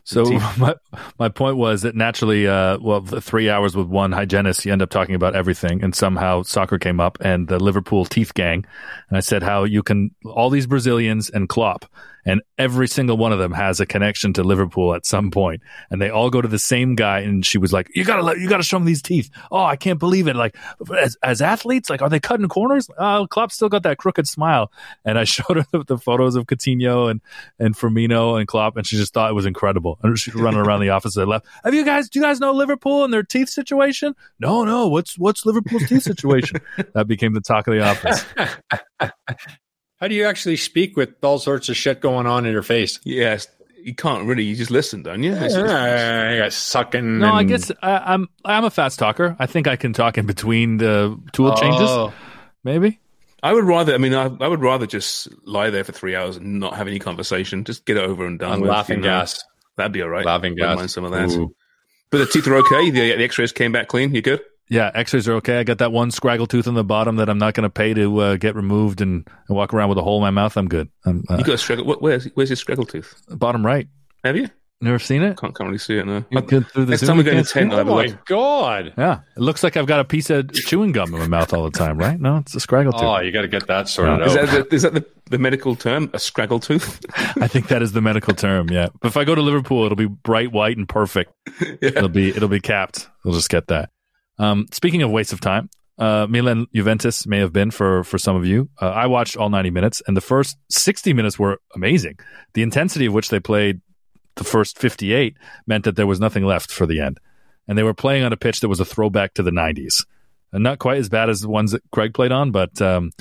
So 0.03 0.23
my 0.57 0.75
my 1.19 1.29
point 1.29 1.57
was 1.57 1.83
that 1.83 1.95
naturally, 1.95 2.47
uh, 2.47 2.77
well, 2.79 3.01
the 3.01 3.21
three 3.21 3.49
hours 3.49 3.75
with 3.75 3.87
one 3.87 4.11
hygienist, 4.11 4.65
you 4.65 4.71
end 4.71 4.81
up 4.81 4.89
talking 4.89 5.15
about 5.15 5.35
everything, 5.35 5.83
and 5.83 5.95
somehow 5.95 6.43
soccer 6.43 6.77
came 6.77 6.99
up 6.99 7.17
and 7.21 7.47
the 7.47 7.59
Liverpool 7.59 8.05
teeth 8.05 8.33
gang, 8.33 8.65
and 9.09 9.17
I 9.17 9.21
said 9.21 9.43
how 9.43 9.63
you 9.63 9.83
can 9.83 10.11
all 10.25 10.49
these 10.49 10.67
Brazilians 10.67 11.29
and 11.29 11.47
Klopp, 11.47 11.85
and 12.25 12.41
every 12.57 12.87
single 12.87 13.17
one 13.17 13.31
of 13.31 13.39
them 13.39 13.51
has 13.51 13.79
a 13.79 13.85
connection 13.85 14.33
to 14.33 14.43
Liverpool 14.43 14.95
at 14.95 15.05
some 15.05 15.29
point, 15.29 15.61
and 15.91 16.01
they 16.01 16.09
all 16.09 16.29
go 16.29 16.41
to 16.41 16.47
the 16.47 16.59
same 16.59 16.95
guy, 16.95 17.19
and 17.19 17.45
she 17.45 17.59
was 17.59 17.71
like, 17.71 17.89
"You 17.93 18.03
gotta 18.03 18.23
let, 18.23 18.39
you 18.39 18.49
gotta 18.49 18.63
show 18.63 18.79
me 18.79 18.87
these 18.87 19.03
teeth." 19.03 19.29
Oh, 19.51 19.63
I 19.63 19.75
can't 19.75 19.99
believe 19.99 20.27
it! 20.27 20.35
Like 20.35 20.55
as, 20.97 21.15
as 21.21 21.41
athletes, 21.41 21.89
like 21.89 22.01
are 22.01 22.09
they 22.09 22.19
cutting 22.19 22.47
corners? 22.47 22.89
Oh, 22.97 23.27
Klopp 23.29 23.51
still 23.51 23.69
got 23.69 23.83
that 23.83 23.99
crooked 23.99 24.27
smile, 24.27 24.71
and 25.05 25.19
I 25.19 25.23
showed 25.25 25.57
her 25.57 25.65
the, 25.71 25.83
the 25.83 25.97
photos 25.99 26.35
of 26.35 26.47
Coutinho 26.47 27.11
and 27.11 27.21
and 27.59 27.75
Firmino 27.75 28.39
and 28.39 28.47
Klopp, 28.47 28.64
and 28.75 28.85
she 28.85 28.97
just 28.97 29.13
thought 29.13 29.29
it 29.29 29.33
was 29.33 29.45
incredible. 29.45 29.99
And 30.03 30.17
she's 30.17 30.35
running 30.35 30.59
around 30.59 30.81
the 30.81 30.89
office. 30.89 31.17
I 31.17 31.23
left. 31.23 31.45
Have 31.63 31.73
you 31.73 31.85
guys? 31.85 32.09
Do 32.09 32.19
you 32.19 32.25
guys 32.25 32.39
know 32.39 32.51
Liverpool 32.51 33.03
and 33.03 33.13
their 33.13 33.23
teeth 33.23 33.49
situation? 33.49 34.15
No, 34.39 34.63
no. 34.63 34.87
What's 34.87 35.17
what's 35.17 35.45
Liverpool's 35.45 35.87
teeth 35.87 36.03
situation? 36.03 36.59
that 36.93 37.07
became 37.07 37.33
the 37.33 37.41
talk 37.41 37.67
of 37.67 37.73
the 37.73 37.81
office. 37.81 38.25
How 39.97 40.07
do 40.07 40.15
you 40.15 40.25
actually 40.25 40.57
speak 40.57 40.97
with 40.97 41.13
all 41.23 41.39
sorts 41.39 41.69
of 41.69 41.77
shit 41.77 42.01
going 42.01 42.27
on 42.27 42.45
in 42.45 42.51
your 42.51 42.63
face? 42.63 42.99
Yes, 43.05 43.47
you 43.81 43.95
can't 43.95 44.25
really. 44.25 44.43
You 44.43 44.55
just 44.55 44.71
listen, 44.71 45.03
don't 45.03 45.23
you? 45.23 45.31
It's- 45.31 45.53
it's- 45.53 45.71
I 45.71 46.37
got 46.37 46.53
sucking. 46.53 47.19
No, 47.19 47.33
I 47.33 47.43
guess 47.43 47.71
I, 47.81 48.13
I'm 48.13 48.27
I'm 48.43 48.65
a 48.65 48.69
fast 48.69 48.99
talker. 48.99 49.35
I 49.39 49.45
think 49.45 49.67
I 49.67 49.75
can 49.75 49.93
talk 49.93 50.17
in 50.17 50.25
between 50.25 50.77
the 50.77 51.19
tool 51.31 51.51
oh. 51.51 51.55
changes. 51.55 51.89
Oh. 51.89 52.13
Maybe. 52.63 52.99
I 53.45 53.53
would 53.53 53.63
rather. 53.65 53.93
I 53.93 53.97
mean, 53.99 54.13
I, 54.13 54.23
I 54.41 54.47
would 54.47 54.61
rather 54.61 54.87
just 54.87 55.27
lie 55.45 55.69
there 55.69 55.83
for 55.83 55.91
three 55.91 56.15
hours 56.15 56.37
and 56.37 56.59
not 56.59 56.75
have 56.75 56.87
any 56.87 56.97
conversation. 56.99 57.63
Just 57.63 57.85
get 57.85 57.95
it 57.97 58.03
over 58.03 58.25
and 58.25 58.39
done 58.39 58.51
on 58.53 58.61
with. 58.61 58.69
laughing 58.71 58.97
you 58.97 59.01
know. 59.03 59.07
gas. 59.19 59.43
That'd 59.77 59.91
be 59.91 60.01
all 60.01 60.09
right. 60.09 60.25
Laughing 60.25 60.53
Wouldn't 60.53 60.69
gas. 60.69 60.77
mind 60.77 60.91
some 60.91 61.03
of 61.05 61.11
that. 61.11 61.29
Ooh. 61.31 61.53
But 62.09 62.17
the 62.19 62.25
teeth 62.25 62.47
are 62.47 62.55
okay. 62.55 62.89
The, 62.89 63.15
the 63.15 63.23
X-rays 63.23 63.51
came 63.51 63.71
back 63.71 63.87
clean. 63.87 64.15
You 64.15 64.21
good? 64.21 64.41
Yeah, 64.69 64.89
X-rays 64.95 65.27
are 65.27 65.33
okay. 65.35 65.59
I 65.59 65.63
got 65.63 65.77
that 65.77 65.91
one 65.91 66.09
scraggle 66.09 66.47
tooth 66.47 66.67
on 66.67 66.73
the 66.73 66.83
bottom 66.83 67.17
that 67.17 67.29
I'm 67.29 67.37
not 67.37 67.53
going 67.53 67.65
to 67.65 67.69
pay 67.69 67.93
to 67.93 68.17
uh, 68.19 68.35
get 68.37 68.55
removed 68.55 68.99
and, 69.01 69.27
and 69.47 69.55
walk 69.55 69.73
around 69.75 69.89
with 69.89 69.99
a 69.99 70.01
hole 70.01 70.17
in 70.17 70.21
my 70.23 70.31
mouth. 70.31 70.57
I'm 70.57 70.67
good. 70.67 70.89
I'm 71.05 71.23
uh, 71.29 71.35
You 71.37 71.43
got 71.43 71.53
a 71.53 71.57
scraggle. 71.57 71.85
what- 71.85 72.01
Where's 72.01 72.25
where's 72.33 72.49
your 72.49 72.57
scraggle 72.57 72.89
tooth? 72.89 73.13
bottom 73.29 73.63
right. 73.65 73.87
Have 74.23 74.37
you? 74.37 74.49
Never 74.81 74.99
seen 74.99 75.23
it? 75.23 75.37
Can't 75.37 75.55
can't 75.55 75.67
really 75.67 75.77
see 75.79 75.97
it 75.97 76.05
now. 76.05 76.25
You 76.29 76.41
good 76.41 76.67
through 76.67 76.85
the 76.85 76.89
Next 76.91 76.99
Zoom, 77.01 77.07
time 77.07 77.17
we 77.17 77.23
you 77.23 77.25
go 77.25 77.31
in 77.31 77.37
the 77.37 77.43
can't 77.43 77.47
see 77.47 77.59
tent, 77.61 77.71
it? 77.71 77.73
I'll 77.73 77.77
have 77.79 77.87
Oh 77.89 77.95
my 77.95 78.05
look. 78.07 78.25
god! 78.25 78.93
Yeah, 78.97 79.19
it 79.35 79.39
looks 79.39 79.63
like 79.63 79.77
I've 79.77 79.87
got 79.87 80.01
a 80.01 80.03
piece 80.03 80.29
of 80.29 80.51
chewing 80.51 80.91
gum 80.91 81.13
in 81.13 81.19
my 81.19 81.27
mouth 81.27 81.53
all 81.53 81.63
the 81.63 81.71
time, 81.71 81.97
right? 81.97 82.19
No, 82.19 82.37
it's 82.37 82.53
a 82.55 82.59
scraggle 82.59 82.91
tooth. 82.91 83.01
Oh, 83.01 83.19
you 83.19 83.31
got 83.31 83.43
to 83.43 83.47
get 83.47 83.67
that 83.67 83.87
sorted 83.87 84.19
Yeah. 84.19 84.25
Is 84.25 84.35
out. 84.37 84.45
that, 84.51 84.69
the, 84.69 84.75
is 84.75 84.81
that 84.81 84.93
the, 84.93 85.05
the 85.31 85.37
medical 85.39 85.75
term? 85.77 86.05
A 86.13 86.17
scraggle 86.17 86.61
tooth? 86.61 86.99
I 87.41 87.47
think 87.47 87.69
that 87.69 87.81
is 87.81 87.93
the 87.93 88.01
medical 88.01 88.33
term. 88.35 88.69
Yeah, 88.69 88.89
but 89.01 89.07
if 89.07 89.17
I 89.17 89.23
go 89.23 89.33
to 89.33 89.41
Liverpool, 89.41 89.85
it'll 89.85 89.95
be 89.95 90.07
bright 90.07 90.51
white 90.51 90.77
and 90.77 90.87
perfect. 90.89 91.31
It'll 91.81 92.09
be 92.09 92.29
it'll 92.29 92.49
be 92.49 92.59
capped. 92.59 93.07
We'll 93.23 93.33
just 93.33 93.49
get 93.49 93.67
that. 93.67 93.91
Um, 94.37 94.65
speaking 94.73 95.01
of 95.03 95.09
waste 95.09 95.31
of 95.31 95.39
time, 95.39 95.69
uh, 95.97 96.27
Milan 96.29 96.67
Juventus 96.75 97.25
may 97.25 97.39
have 97.39 97.53
been 97.53 97.71
for 97.71 98.03
for 98.03 98.17
some 98.17 98.35
of 98.35 98.45
you. 98.45 98.69
Uh, 98.81 98.89
I 98.89 99.07
watched 99.07 99.37
all 99.37 99.49
ninety 99.49 99.69
minutes, 99.71 100.01
and 100.05 100.17
the 100.17 100.21
first 100.21 100.57
sixty 100.69 101.13
minutes 101.13 101.39
were 101.39 101.59
amazing. 101.73 102.17
The 102.55 102.61
intensity 102.61 103.05
of 103.05 103.13
which 103.13 103.29
they 103.29 103.39
played 103.39 103.79
the 104.35 104.43
first 104.43 104.77
fifty 104.77 105.13
eight 105.13 105.37
meant 105.65 105.83
that 105.85 105.95
there 105.95 106.07
was 106.07 106.19
nothing 106.19 106.45
left 106.45 106.71
for 106.71 106.85
the 106.85 106.99
end, 106.99 107.19
and 107.67 107.77
they 107.77 107.83
were 107.83 107.93
playing 107.93 108.23
on 108.23 108.33
a 108.33 108.37
pitch 108.37 108.59
that 108.61 108.69
was 108.69 108.79
a 108.79 108.85
throwback 108.85 109.33
to 109.35 109.43
the 109.43 109.51
nineties, 109.51 110.05
and 110.51 110.63
not 110.63 110.79
quite 110.79 110.97
as 110.97 111.09
bad 111.09 111.29
as 111.29 111.41
the 111.41 111.49
ones 111.49 111.71
that 111.71 111.83
Craig 111.91 112.13
played 112.13 112.31
on, 112.31 112.51
but. 112.51 112.81
Um, 112.81 113.11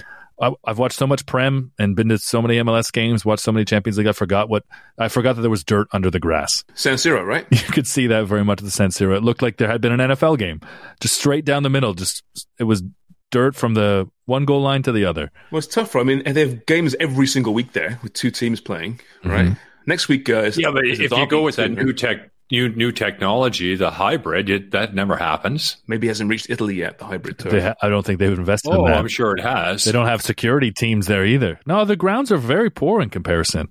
I, 0.41 0.51
I've 0.65 0.79
watched 0.79 0.99
so 0.99 1.07
much 1.07 1.27
Prem 1.27 1.71
and 1.79 1.95
been 1.95 2.09
to 2.09 2.19
so 2.19 2.43
many 2.43 2.57
MLS 2.57 2.93
games, 2.93 3.25
watched 3.25 3.43
so 3.43 3.53
many 3.53 3.65
Champions 3.65 3.99
League. 3.99 4.09
I 4.09 4.13
forgot 4.13 4.49
what 4.49 4.65
I 4.99 5.09
forgot 5.09 5.37
that 5.37 5.43
there 5.43 5.51
was 5.51 5.63
dirt 5.63 5.87
under 5.93 6.11
the 6.11 6.19
grass. 6.19 6.65
San 6.75 6.97
Siro, 6.97 7.25
right? 7.25 7.47
You 7.53 7.73
could 7.73 7.87
see 7.87 8.09
that 8.09 8.27
very 8.27 8.45
much 8.45 8.59
at 8.59 8.65
the 8.65 8.71
San 8.71 8.91
Siro. 8.91 9.17
It 9.17 9.23
looked 9.23 9.43
like 9.43 9.59
there 9.59 9.71
had 9.71 9.81
been 9.81 9.93
an 9.99 10.11
NFL 10.11 10.39
game, 10.39 10.61
just 11.01 11.15
straight 11.15 11.45
down 11.45 11.63
the 11.63 11.71
middle. 11.71 11.95
Just 11.95 12.25
it 12.59 12.65
was 12.65 12.83
dirt 13.31 13.55
from 13.55 13.75
the 13.75 14.09
one 14.27 14.45
goal 14.45 14.61
line 14.61 14.83
to 14.83 14.93
the 14.93 15.05
other. 15.05 15.31
Well, 15.51 15.59
it's 15.59 15.67
tougher. 15.67 15.99
I 15.99 16.03
mean, 16.03 16.23
they 16.25 16.41
have 16.41 16.67
games 16.67 16.95
every 17.01 17.27
single 17.27 17.55
week 17.55 17.73
there 17.73 17.99
with 18.03 18.13
two 18.13 18.31
teams 18.31 18.61
playing, 18.61 19.01
right? 19.25 19.57
Next 19.87 20.09
week, 20.09 20.29
uh, 20.31 20.43
is, 20.45 20.59
yeah, 20.59 20.71
but 20.71 20.87
is 20.87 21.01
if 21.01 21.11
you 21.13 21.27
go 21.27 21.43
with 21.43 21.57
that 21.57 21.69
too, 21.69 21.75
new 21.85 21.93
tech, 21.93 22.31
new 22.51 22.69
new 22.71 22.93
technology, 22.93 23.75
the 23.77 23.91
hybrid, 23.91 24.49
it, 24.51 24.71
that 24.73 24.95
never 24.95 25.17
happens. 25.17 25.77
maybe 25.87 26.07
it 26.07 26.11
hasn't 26.11 26.31
reached 26.31 26.49
Italy 26.51 26.77
yet. 26.77 26.99
The 26.99 27.05
hybrid 27.05 27.39
turf. 27.39 27.63
Ha- 27.63 27.75
I 27.83 27.89
don't 27.89 28.05
think 28.05 28.19
they've 28.19 28.33
invested 28.39 28.71
in 28.73 28.77
Oh, 28.81 28.87
that. 28.87 28.97
I'm 28.97 29.09
sure 29.09 29.37
it 29.37 29.43
has. 29.43 29.85
They 29.85 29.93
don't 29.93 30.07
have 30.07 30.23
security 30.23 30.71
teams 30.73 31.07
there 31.07 31.25
either. 31.25 31.61
No, 31.67 31.85
the 31.85 31.97
grounds 31.97 32.33
are 32.33 32.37
very 32.39 32.71
poor 32.71 33.01
in 33.03 33.11
comparison, 33.11 33.69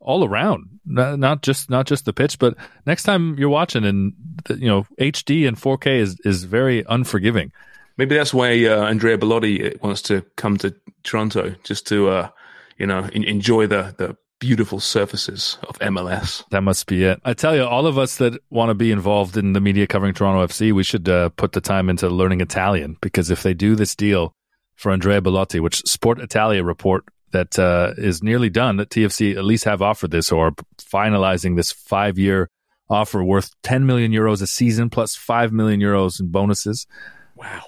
all 0.00 0.24
around. 0.24 0.68
Not, 0.86 1.18
not 1.18 1.42
just 1.42 1.70
not 1.70 1.86
just 1.86 2.04
the 2.04 2.12
pitch, 2.12 2.38
but 2.38 2.56
next 2.86 3.04
time 3.04 3.38
you're 3.38 3.48
watching, 3.48 3.84
and 3.84 4.12
you 4.50 4.68
know 4.68 4.86
HD 5.00 5.48
and 5.48 5.56
4K 5.56 5.98
is 6.00 6.16
is 6.24 6.44
very 6.44 6.84
unforgiving. 6.86 7.52
Maybe 7.96 8.16
that's 8.16 8.34
why 8.34 8.66
uh, 8.66 8.82
Andrea 8.84 9.16
Bellotti 9.16 9.80
wants 9.80 10.02
to 10.02 10.22
come 10.36 10.58
to 10.58 10.74
Toronto 11.04 11.54
just 11.62 11.86
to, 11.86 12.08
uh, 12.08 12.28
you 12.76 12.86
know, 12.86 13.08
en- 13.14 13.22
enjoy 13.24 13.66
the 13.68 13.94
the 13.96 14.16
beautiful 14.44 14.78
surfaces 14.78 15.56
of 15.68 15.78
MLS. 15.78 16.46
That 16.50 16.60
must 16.60 16.86
be 16.86 17.02
it. 17.04 17.18
I 17.24 17.32
tell 17.32 17.56
you, 17.56 17.64
all 17.64 17.86
of 17.86 17.96
us 17.96 18.16
that 18.16 18.38
want 18.50 18.68
to 18.68 18.74
be 18.74 18.92
involved 18.92 19.38
in 19.38 19.54
the 19.54 19.60
media 19.60 19.86
covering 19.86 20.12
Toronto 20.12 20.46
FC, 20.46 20.70
we 20.70 20.82
should 20.82 21.08
uh, 21.08 21.30
put 21.30 21.52
the 21.52 21.62
time 21.62 21.88
into 21.88 22.10
learning 22.10 22.42
Italian 22.42 22.98
because 23.00 23.30
if 23.30 23.42
they 23.42 23.54
do 23.54 23.74
this 23.74 23.96
deal 23.96 24.34
for 24.76 24.92
Andrea 24.92 25.22
Bellotti, 25.22 25.60
which 25.60 25.78
Sport 25.86 26.20
Italia 26.20 26.62
report 26.62 27.04
that 27.32 27.58
uh, 27.58 27.94
is 27.96 28.22
nearly 28.22 28.50
done, 28.50 28.76
that 28.76 28.90
TFC 28.90 29.34
at 29.34 29.44
least 29.44 29.64
have 29.64 29.80
offered 29.80 30.10
this 30.10 30.30
or 30.30 30.52
finalizing 30.78 31.56
this 31.56 31.72
five 31.72 32.18
year 32.18 32.50
offer 32.90 33.24
worth 33.24 33.50
10 33.62 33.86
million 33.86 34.12
euros 34.12 34.42
a 34.42 34.46
season 34.46 34.90
plus 34.90 35.16
5 35.16 35.52
million 35.52 35.80
euros 35.80 36.20
in 36.20 36.28
bonuses. 36.28 36.86
Wow. 37.34 37.62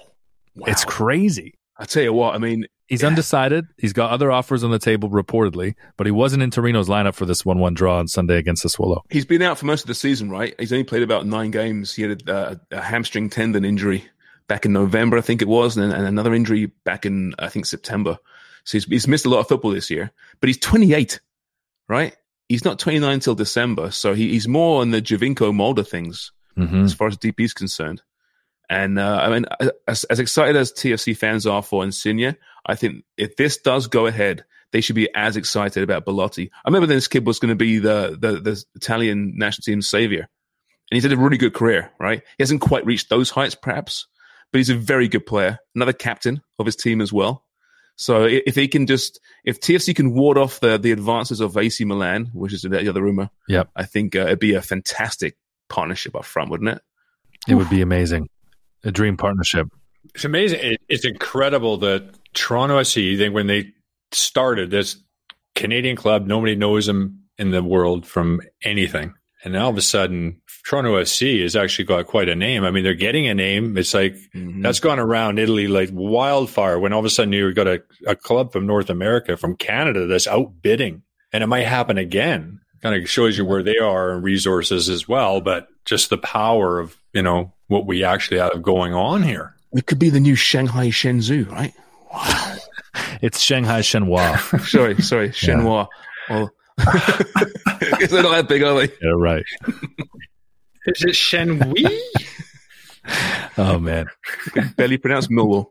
wow. 0.55 0.65
It's 0.67 0.85
crazy. 0.85 1.55
I 1.75 1.85
tell 1.85 2.03
you 2.03 2.13
what, 2.13 2.35
I 2.35 2.37
mean, 2.37 2.67
He's 2.87 3.01
Yeah. 3.01 3.09
undecided. 3.09 3.67
He's 3.77 3.93
got 3.93 4.11
other 4.11 4.31
offers 4.31 4.63
on 4.63 4.71
the 4.71 4.79
table 4.79 5.09
reportedly, 5.09 5.75
but 5.97 6.07
he 6.07 6.11
wasn't 6.11 6.41
in 6.43 6.51
Torino's 6.51 6.87
lineup 6.87 7.15
for 7.15 7.25
this 7.25 7.43
1 7.45 7.59
1 7.59 7.73
draw 7.73 7.99
on 7.99 8.07
Sunday 8.07 8.37
against 8.37 8.63
the 8.63 8.69
Swallow. 8.69 9.03
he's 9.09 9.25
been 9.25 9.41
out 9.41 9.57
for 9.57 9.65
most 9.65 9.81
of 9.81 9.87
the 9.87 9.95
season, 9.95 10.29
right? 10.29 10.55
He's 10.59 10.71
only 10.71 10.83
played 10.85 11.03
about 11.03 11.25
nine 11.25 11.51
games. 11.51 11.93
He 11.93 12.03
had 12.03 12.27
a, 12.29 12.59
a 12.71 12.81
hamstring 12.81 13.29
tendon 13.29 13.65
injury 13.65 14.05
back 14.47 14.65
in 14.65 14.71
November, 14.71 15.17
I 15.17 15.21
think 15.21 15.41
it 15.41 15.47
was, 15.49 15.75
and, 15.75 15.91
and 15.91 16.05
another 16.07 16.33
injury 16.33 16.67
back 16.85 17.05
in, 17.05 17.33
I 17.37 17.49
think, 17.49 17.65
September. 17.65 18.17
So 18.63 18.77
he's, 18.77 18.85
he's 18.85 19.07
missed 19.07 19.25
a 19.25 19.29
lot 19.29 19.39
of 19.39 19.47
football 19.49 19.71
this 19.71 19.89
year, 19.89 20.11
but 20.39 20.47
he's 20.47 20.57
28, 20.59 21.19
right? 21.89 22.15
He's 22.47 22.63
not 22.63 22.79
29 22.79 23.19
till 23.19 23.35
December. 23.35 23.91
So 23.91 24.13
he, 24.13 24.29
he's 24.29 24.47
more 24.47 24.79
on 24.81 24.91
the 24.91 25.01
Giovinco 25.01 25.53
Mulder 25.53 25.83
things 25.83 26.31
hmm 26.55 26.83
as 26.85 26.93
far 26.93 27.07
as 27.09 27.17
DP 27.17 27.41
is 27.41 27.53
concerned. 27.53 28.01
And 28.69 28.99
uh, 28.99 29.19
I 29.21 29.29
mean, 29.29 29.45
as, 29.87 30.03
as 30.05 30.19
excited 30.19 30.55
as 30.55 30.73
TFC 30.73 31.15
fans 31.15 31.47
are 31.47 31.63
for 31.63 31.83
Insigne, 31.83 32.35
I 32.65 32.75
think 32.75 33.05
if 33.17 33.35
this 33.37 33.57
does 33.57 33.87
go 33.87 34.07
ahead, 34.07 34.43
they 34.71 34.81
should 34.81 34.95
be 34.95 35.09
as 35.15 35.37
excited 35.37 35.83
about 35.83 36.05
Bellotti. 36.05 36.49
I 36.65 36.67
remember 36.69 36.87
this 36.87 37.07
kid 37.07 37.25
was 37.25 37.39
going 37.39 37.49
to 37.49 37.55
be 37.55 37.79
the, 37.79 38.17
the 38.19 38.39
the 38.41 38.63
Italian 38.75 39.37
national 39.37 39.63
team's 39.63 39.87
savior, 39.87 40.27
and 40.91 40.95
he's 40.95 41.03
had 41.03 41.13
a 41.13 41.17
really 41.17 41.37
good 41.37 41.53
career. 41.53 41.91
Right, 41.99 42.19
he 42.37 42.41
hasn't 42.43 42.61
quite 42.61 42.85
reached 42.85 43.09
those 43.09 43.29
heights, 43.29 43.55
perhaps, 43.55 44.07
but 44.51 44.57
he's 44.57 44.69
a 44.69 44.75
very 44.75 45.07
good 45.07 45.25
player. 45.25 45.59
Another 45.73 45.93
captain 45.93 46.41
of 46.59 46.65
his 46.65 46.75
team 46.75 46.99
as 46.99 47.13
well. 47.13 47.45
So 47.95 48.25
if 48.25 48.53
he 48.53 48.67
can 48.67 48.85
just, 48.85 49.19
if 49.43 49.59
TFC 49.59 49.95
can 49.95 50.13
ward 50.13 50.37
off 50.37 50.59
the 50.59 50.77
the 50.77 50.91
advances 50.91 51.39
of 51.39 51.57
AC 51.57 51.83
Milan, 51.85 52.29
which 52.33 52.53
is 52.53 52.61
the 52.63 52.89
other 52.89 53.01
rumor, 53.01 53.29
Yep. 53.47 53.69
I 53.75 53.85
think 53.85 54.15
uh, 54.15 54.19
it'd 54.19 54.39
be 54.39 54.53
a 54.53 54.61
fantastic 54.61 55.37
partnership 55.69 56.15
up 56.15 56.25
front, 56.25 56.51
wouldn't 56.51 56.69
it? 56.69 56.81
It 57.47 57.55
would 57.55 57.69
be 57.69 57.81
amazing. 57.81 58.29
A 58.83 58.91
dream 58.91 59.17
partnership. 59.17 59.67
It's 60.15 60.25
amazing. 60.25 60.59
It, 60.61 60.81
it's 60.87 61.05
incredible 61.05 61.77
that 61.77 62.15
Toronto 62.33 62.79
FC, 62.79 63.17
they, 63.17 63.29
when 63.29 63.47
they 63.47 63.71
started 64.11 64.69
this 64.71 64.97
Canadian 65.55 65.95
club, 65.95 66.25
nobody 66.27 66.55
knows 66.55 66.85
them 66.85 67.23
in 67.37 67.51
the 67.51 67.63
world 67.63 68.05
from 68.05 68.41
anything. 68.63 69.13
And 69.43 69.53
now 69.53 69.65
all 69.65 69.69
of 69.69 69.77
a 69.77 69.81
sudden, 69.81 70.41
Toronto 70.65 70.95
FC 71.01 71.41
has 71.43 71.55
actually 71.55 71.85
got 71.85 72.07
quite 72.07 72.29
a 72.29 72.35
name. 72.35 72.63
I 72.63 72.71
mean, 72.71 72.83
they're 72.83 72.93
getting 72.95 73.27
a 73.27 73.33
name. 73.33 73.77
It's 73.77 73.93
like 73.93 74.15
Mhm. 74.35 74.63
that's 74.63 74.79
gone 74.79 74.99
around 74.99 75.39
Italy 75.39 75.67
like 75.67 75.89
wildfire 75.93 76.79
when 76.79 76.93
all 76.93 76.99
of 76.99 77.05
a 77.05 77.09
sudden 77.09 77.33
you've 77.33 77.55
got 77.55 77.67
a, 77.67 77.81
a 78.05 78.15
club 78.15 78.51
from 78.51 78.65
North 78.65 78.89
America, 78.89 79.37
from 79.37 79.55
Canada 79.55 80.07
that's 80.07 80.27
outbidding. 80.27 81.03
And 81.31 81.43
it 81.43 81.47
might 81.47 81.65
happen 81.67 81.97
again. 81.97 82.59
Kind 82.81 83.01
of 83.01 83.09
shows 83.09 83.37
you 83.37 83.45
where 83.45 83.63
they 83.63 83.77
are 83.77 84.11
and 84.13 84.23
resources 84.23 84.89
as 84.89 85.07
well, 85.07 85.41
but 85.41 85.67
just 85.85 86.09
the 86.09 86.17
power 86.17 86.79
of, 86.79 86.95
you 87.17 87.23
know, 87.23 87.51
what 87.67 87.87
we 87.87 88.03
actually 88.03 88.37
have 88.37 88.61
going 88.61 88.93
on 88.93 89.23
here. 89.23 89.55
It 89.73 89.87
could 89.87 89.97
be 89.97 90.11
the 90.11 90.19
new 90.19 90.35
Shanghai 90.35 90.89
Shenzhou, 90.89 91.49
right? 91.51 91.73
It's 93.21 93.39
Shanghai 93.39 93.81
Shenhua. 93.81 94.37
sorry, 94.67 95.01
sorry, 95.01 95.29
Shenhua. 95.29 95.87
Well, 96.29 96.51
because 96.77 98.09
they're 98.11 98.21
not 98.23 98.31
that 98.35 98.47
big, 98.47 98.61
are 98.63 98.75
they? 98.79 98.93
yeah, 99.01 99.11
right. 99.15 99.43
Is 100.85 101.03
it 101.03 101.15
Shenhui? 101.15 101.99
Oh 103.57 103.79
man, 103.79 104.07
Barely 104.77 104.97
pronounced 104.97 105.29
Millwall. 105.31 105.67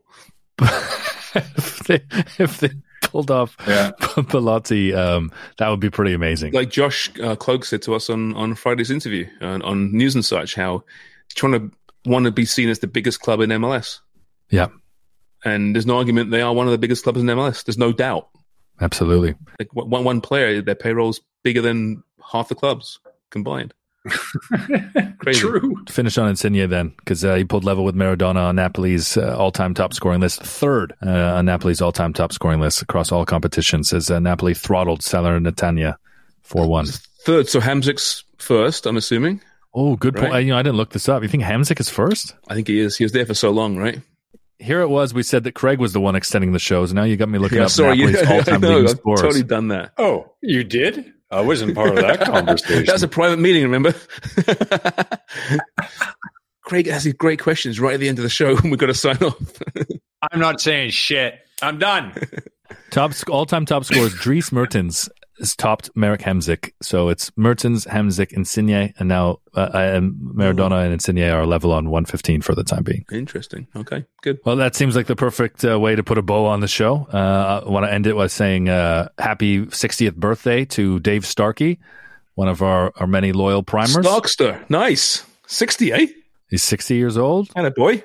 if, 0.61 1.79
they, 1.87 2.01
if 2.39 2.59
they 2.59 2.71
pulled 3.03 3.31
off 3.31 3.57
Yeah. 3.67 3.91
Bellotti, 3.99 4.97
um, 4.97 5.31
that 5.59 5.69
would 5.69 5.81
be 5.81 5.91
pretty 5.91 6.15
amazing. 6.15 6.53
Like 6.53 6.71
Josh 6.71 7.11
uh, 7.21 7.37
Cloak 7.37 7.65
said 7.65 7.83
to 7.83 7.95
us 7.95 8.09
on, 8.11 8.35
on 8.35 8.55
Friday's 8.55 8.91
interview 8.91 9.27
on, 9.41 9.63
on 9.63 9.93
News 9.93 10.15
and 10.15 10.25
Such, 10.25 10.55
how 10.55 10.79
he's 10.79 10.85
trying 11.35 11.53
to 11.53 11.71
want 12.05 12.25
to 12.25 12.31
be 12.31 12.45
seen 12.45 12.69
as 12.69 12.79
the 12.79 12.87
biggest 12.87 13.21
club 13.21 13.41
in 13.41 13.51
MLS. 13.51 14.01
yeah, 14.51 14.69
And 15.45 15.75
there's 15.75 15.87
no 15.87 15.99
argument 15.99 16.31
they 16.31 16.41
are 16.43 16.55
one 16.55 16.67
of 16.67 16.73
the 16.73 16.79
biggest 16.79 17.03
clubs 17.05 17.21
in 17.21 17.27
MLS. 17.27 17.65
There's 17.65 17.79
no 17.79 17.93
doubt. 17.93 18.29
absolutely. 18.81 19.35
Like 19.59 19.75
one, 19.75 20.05
one 20.05 20.21
player, 20.21 20.63
their 20.63 20.75
payroll's 20.75 21.21
bigger 21.43 21.63
than 21.63 22.03
half 22.33 22.49
the 22.49 22.55
clubs 22.55 22.99
combined. 23.31 23.75
Crazy. 25.19 25.41
True. 25.41 25.77
Finish 25.89 26.17
on 26.19 26.29
Insigne 26.29 26.69
then, 26.69 26.95
because 26.99 27.25
uh, 27.25 27.35
he 27.35 27.45
pulled 27.45 27.65
level 27.65 27.85
with 27.85 27.97
Maradona 27.97 28.37
on 28.49 28.57
Napoli's 28.57 29.17
uh, 29.17 29.37
all-time 29.37 29.75
top 29.75 29.93
scoring 29.93 30.21
list, 30.21 30.41
third 30.43 30.95
uh, 31.05 31.11
on 31.11 31.47
Napoli's 31.47 31.81
all-time 31.83 32.13
top 32.13 32.33
scoring 32.33 32.61
list 32.61 32.83
across 32.83 33.11
all 33.11 33.25
competitions. 33.25 33.93
As 33.93 34.09
uh, 34.11 34.21
Napoli 34.21 34.55
throttled 34.55 35.01
Salernitana 35.01 35.97
four 36.43 36.69
one. 36.69 36.87
Third, 37.25 37.49
so 37.49 37.61
Hamsik's 37.61 38.23
first, 38.39 38.87
I'm 38.87 38.97
assuming. 38.97 39.41
Oh, 39.79 39.95
good 39.97 40.15
point. 40.15 40.31
Right. 40.33 40.37
I, 40.37 40.39
you 40.41 40.53
know, 40.53 40.59
I 40.59 40.63
didn't 40.63 40.77
look 40.79 40.91
this 40.91 41.07
up. 41.07 41.23
You 41.23 41.29
think 41.29 41.43
Hamsik 41.43 41.79
is 41.79 41.91
first? 41.91 42.35
I 42.49 42.55
think 42.55 42.67
he 42.67 42.81
is. 42.81 42.97
He 42.97 43.05
was 43.05 43.13
there 43.13 43.27
for 43.27 43.35
so 43.35 43.51
long, 43.51 43.77
right? 43.77 44.01
Here 44.59 44.81
it 44.81 44.89
was. 44.89 45.13
We 45.13 45.23
said 45.23 45.45
that 45.45 45.53
Craig 45.53 45.79
was 45.79 45.93
the 45.93 46.01
one 46.01 46.17
extending 46.17 46.53
the 46.53 46.59
shows. 46.59 46.95
Now 46.95 47.03
you 47.05 47.19
got 47.19 47.29
me 47.29 47.39
looking 47.39 47.59
Yeah, 47.59 47.65
up 47.65 47.71
sorry, 47.71 47.99
Napoli's 47.99 48.23
yeah, 48.23 48.33
all-time 48.37 48.55
I 48.55 48.59
know, 48.59 48.69
leading 48.69 48.85
I've 48.91 48.97
scorers. 48.97 49.21
totally 49.21 49.43
done 49.43 49.69
that. 49.69 49.93
Oh, 49.99 50.33
you 50.41 50.65
did? 50.65 51.13
I 51.31 51.43
wasn't 51.43 51.75
part 51.75 51.91
of 51.91 51.97
that 51.97 52.21
conversation. 52.25 52.87
That's 52.87 53.03
a 53.03 53.09
private 53.09 53.39
meeting, 53.39 53.65
remember? 53.65 53.95
Craig 56.65 56.87
has 56.89 57.05
these 57.05 57.13
great 57.15 57.39
questions 57.41 57.79
right 57.79 57.95
at 57.95 58.01
the 58.01 58.09
end 58.09 58.19
of 58.19 58.23
the 58.23 58.29
show, 58.31 58.57
and 58.57 58.71
we've 58.71 58.79
got 58.79 58.87
to 58.87 58.95
sign 58.95 59.17
off. 59.19 59.37
I'm 60.33 60.41
not 60.41 60.61
saying 60.61 60.91
shit. 60.91 61.35
I'm 61.63 61.79
done. 61.79 62.13
Top 62.91 63.13
all-time 63.29 63.67
top 63.67 63.85
scores: 63.85 64.15
Dries 64.15 64.51
Mertens 64.53 65.09
has 65.39 65.55
topped 65.55 65.91
Marek 65.95 66.23
Hamsik. 66.23 66.73
So 66.81 67.09
it's 67.09 67.31
Mertens, 67.37 67.85
Hamsik, 67.87 68.33
Insigne, 68.33 68.93
and 68.99 69.09
now 69.09 69.41
uh, 69.55 69.61
uh, 69.61 70.01
Maradona 70.01 70.85
and 70.85 70.93
Insigne 70.93 71.31
are 71.31 71.47
level 71.47 71.73
on 71.73 71.91
115 71.91 72.43
for 72.43 72.55
the 72.55 72.65
time 72.65 72.83
being. 72.83 73.05
Interesting. 73.13 73.67
Okay, 73.77 74.05
good. 74.23 74.39
Well, 74.45 74.57
that 74.57 74.75
seems 74.75 74.97
like 74.97 75.07
the 75.07 75.17
perfect 75.17 75.65
uh, 75.65 75.79
way 75.79 75.95
to 75.95 76.03
put 76.03 76.19
a 76.19 76.23
bow 76.23 76.47
on 76.47 76.61
the 76.61 76.69
show. 76.69 77.07
Uh, 77.13 77.63
I 77.65 77.69
want 77.69 77.87
to 77.87 77.93
end 77.93 78.07
it 78.07 78.17
by 78.17 78.27
saying 78.27 78.69
uh, 78.69 79.09
happy 79.19 79.67
60th 79.67 80.17
birthday 80.17 80.65
to 80.67 81.01
Dave 81.01 81.27
Starkey, 81.27 81.79
one 82.35 82.49
of 82.49 82.63
our, 82.63 82.93
our 82.97 83.07
many 83.07 83.33
loyal 83.33 83.63
primers. 83.63 83.97
Starkster, 83.97 84.69
nice. 84.71 85.25
60, 85.47 85.93
eh? 85.93 86.07
He's 86.49 86.63
60 86.63 86.95
years 86.95 87.17
old. 87.17 87.51
And 87.57 87.67
a 87.67 87.71
boy. 87.71 88.05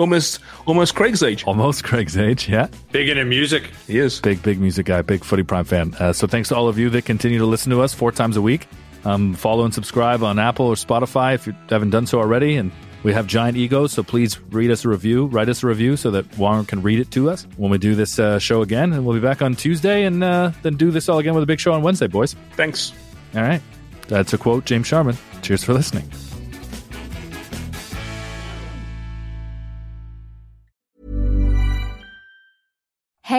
Almost, 0.00 0.40
almost 0.64 0.94
Craig's 0.94 1.22
age. 1.22 1.44
Almost 1.44 1.84
Craig's 1.84 2.16
age, 2.16 2.48
yeah. 2.48 2.68
Big 2.90 3.10
into 3.10 3.24
music. 3.26 3.70
He 3.86 3.98
is. 3.98 4.18
Big, 4.20 4.42
big 4.42 4.58
music 4.58 4.86
guy, 4.86 5.02
big 5.02 5.22
Footy 5.22 5.42
Prime 5.42 5.64
fan. 5.66 5.94
Uh, 6.00 6.14
so 6.14 6.26
thanks 6.26 6.48
to 6.48 6.56
all 6.56 6.68
of 6.68 6.78
you 6.78 6.88
that 6.90 7.04
continue 7.04 7.38
to 7.38 7.44
listen 7.44 7.70
to 7.70 7.82
us 7.82 7.92
four 7.92 8.10
times 8.10 8.38
a 8.38 8.42
week. 8.42 8.66
Um, 9.04 9.34
follow 9.34 9.64
and 9.64 9.74
subscribe 9.74 10.22
on 10.22 10.38
Apple 10.38 10.66
or 10.66 10.74
Spotify 10.74 11.34
if 11.34 11.46
you 11.46 11.54
haven't 11.68 11.90
done 11.90 12.06
so 12.06 12.18
already. 12.18 12.56
And 12.56 12.72
we 13.02 13.12
have 13.12 13.26
giant 13.26 13.58
egos, 13.58 13.92
so 13.92 14.02
please 14.02 14.40
read 14.50 14.70
us 14.70 14.86
a 14.86 14.88
review, 14.88 15.26
write 15.26 15.50
us 15.50 15.62
a 15.62 15.66
review 15.66 15.96
so 15.98 16.10
that 16.12 16.38
Warren 16.38 16.64
can 16.64 16.80
read 16.80 16.98
it 16.98 17.10
to 17.12 17.28
us 17.28 17.46
when 17.58 17.70
we 17.70 17.76
do 17.76 17.94
this 17.94 18.18
uh, 18.18 18.38
show 18.38 18.62
again. 18.62 18.94
And 18.94 19.04
we'll 19.04 19.16
be 19.16 19.20
back 19.20 19.42
on 19.42 19.54
Tuesday 19.54 20.04
and 20.04 20.24
uh, 20.24 20.52
then 20.62 20.76
do 20.76 20.90
this 20.90 21.10
all 21.10 21.18
again 21.18 21.34
with 21.34 21.42
a 21.42 21.46
big 21.46 21.60
show 21.60 21.72
on 21.74 21.82
Wednesday, 21.82 22.06
boys. 22.06 22.36
Thanks. 22.56 22.92
All 23.34 23.42
right. 23.42 23.60
That's 24.08 24.32
a 24.32 24.38
quote, 24.38 24.64
James 24.64 24.86
Sharman. 24.86 25.16
Cheers 25.42 25.62
for 25.62 25.74
listening. 25.74 26.10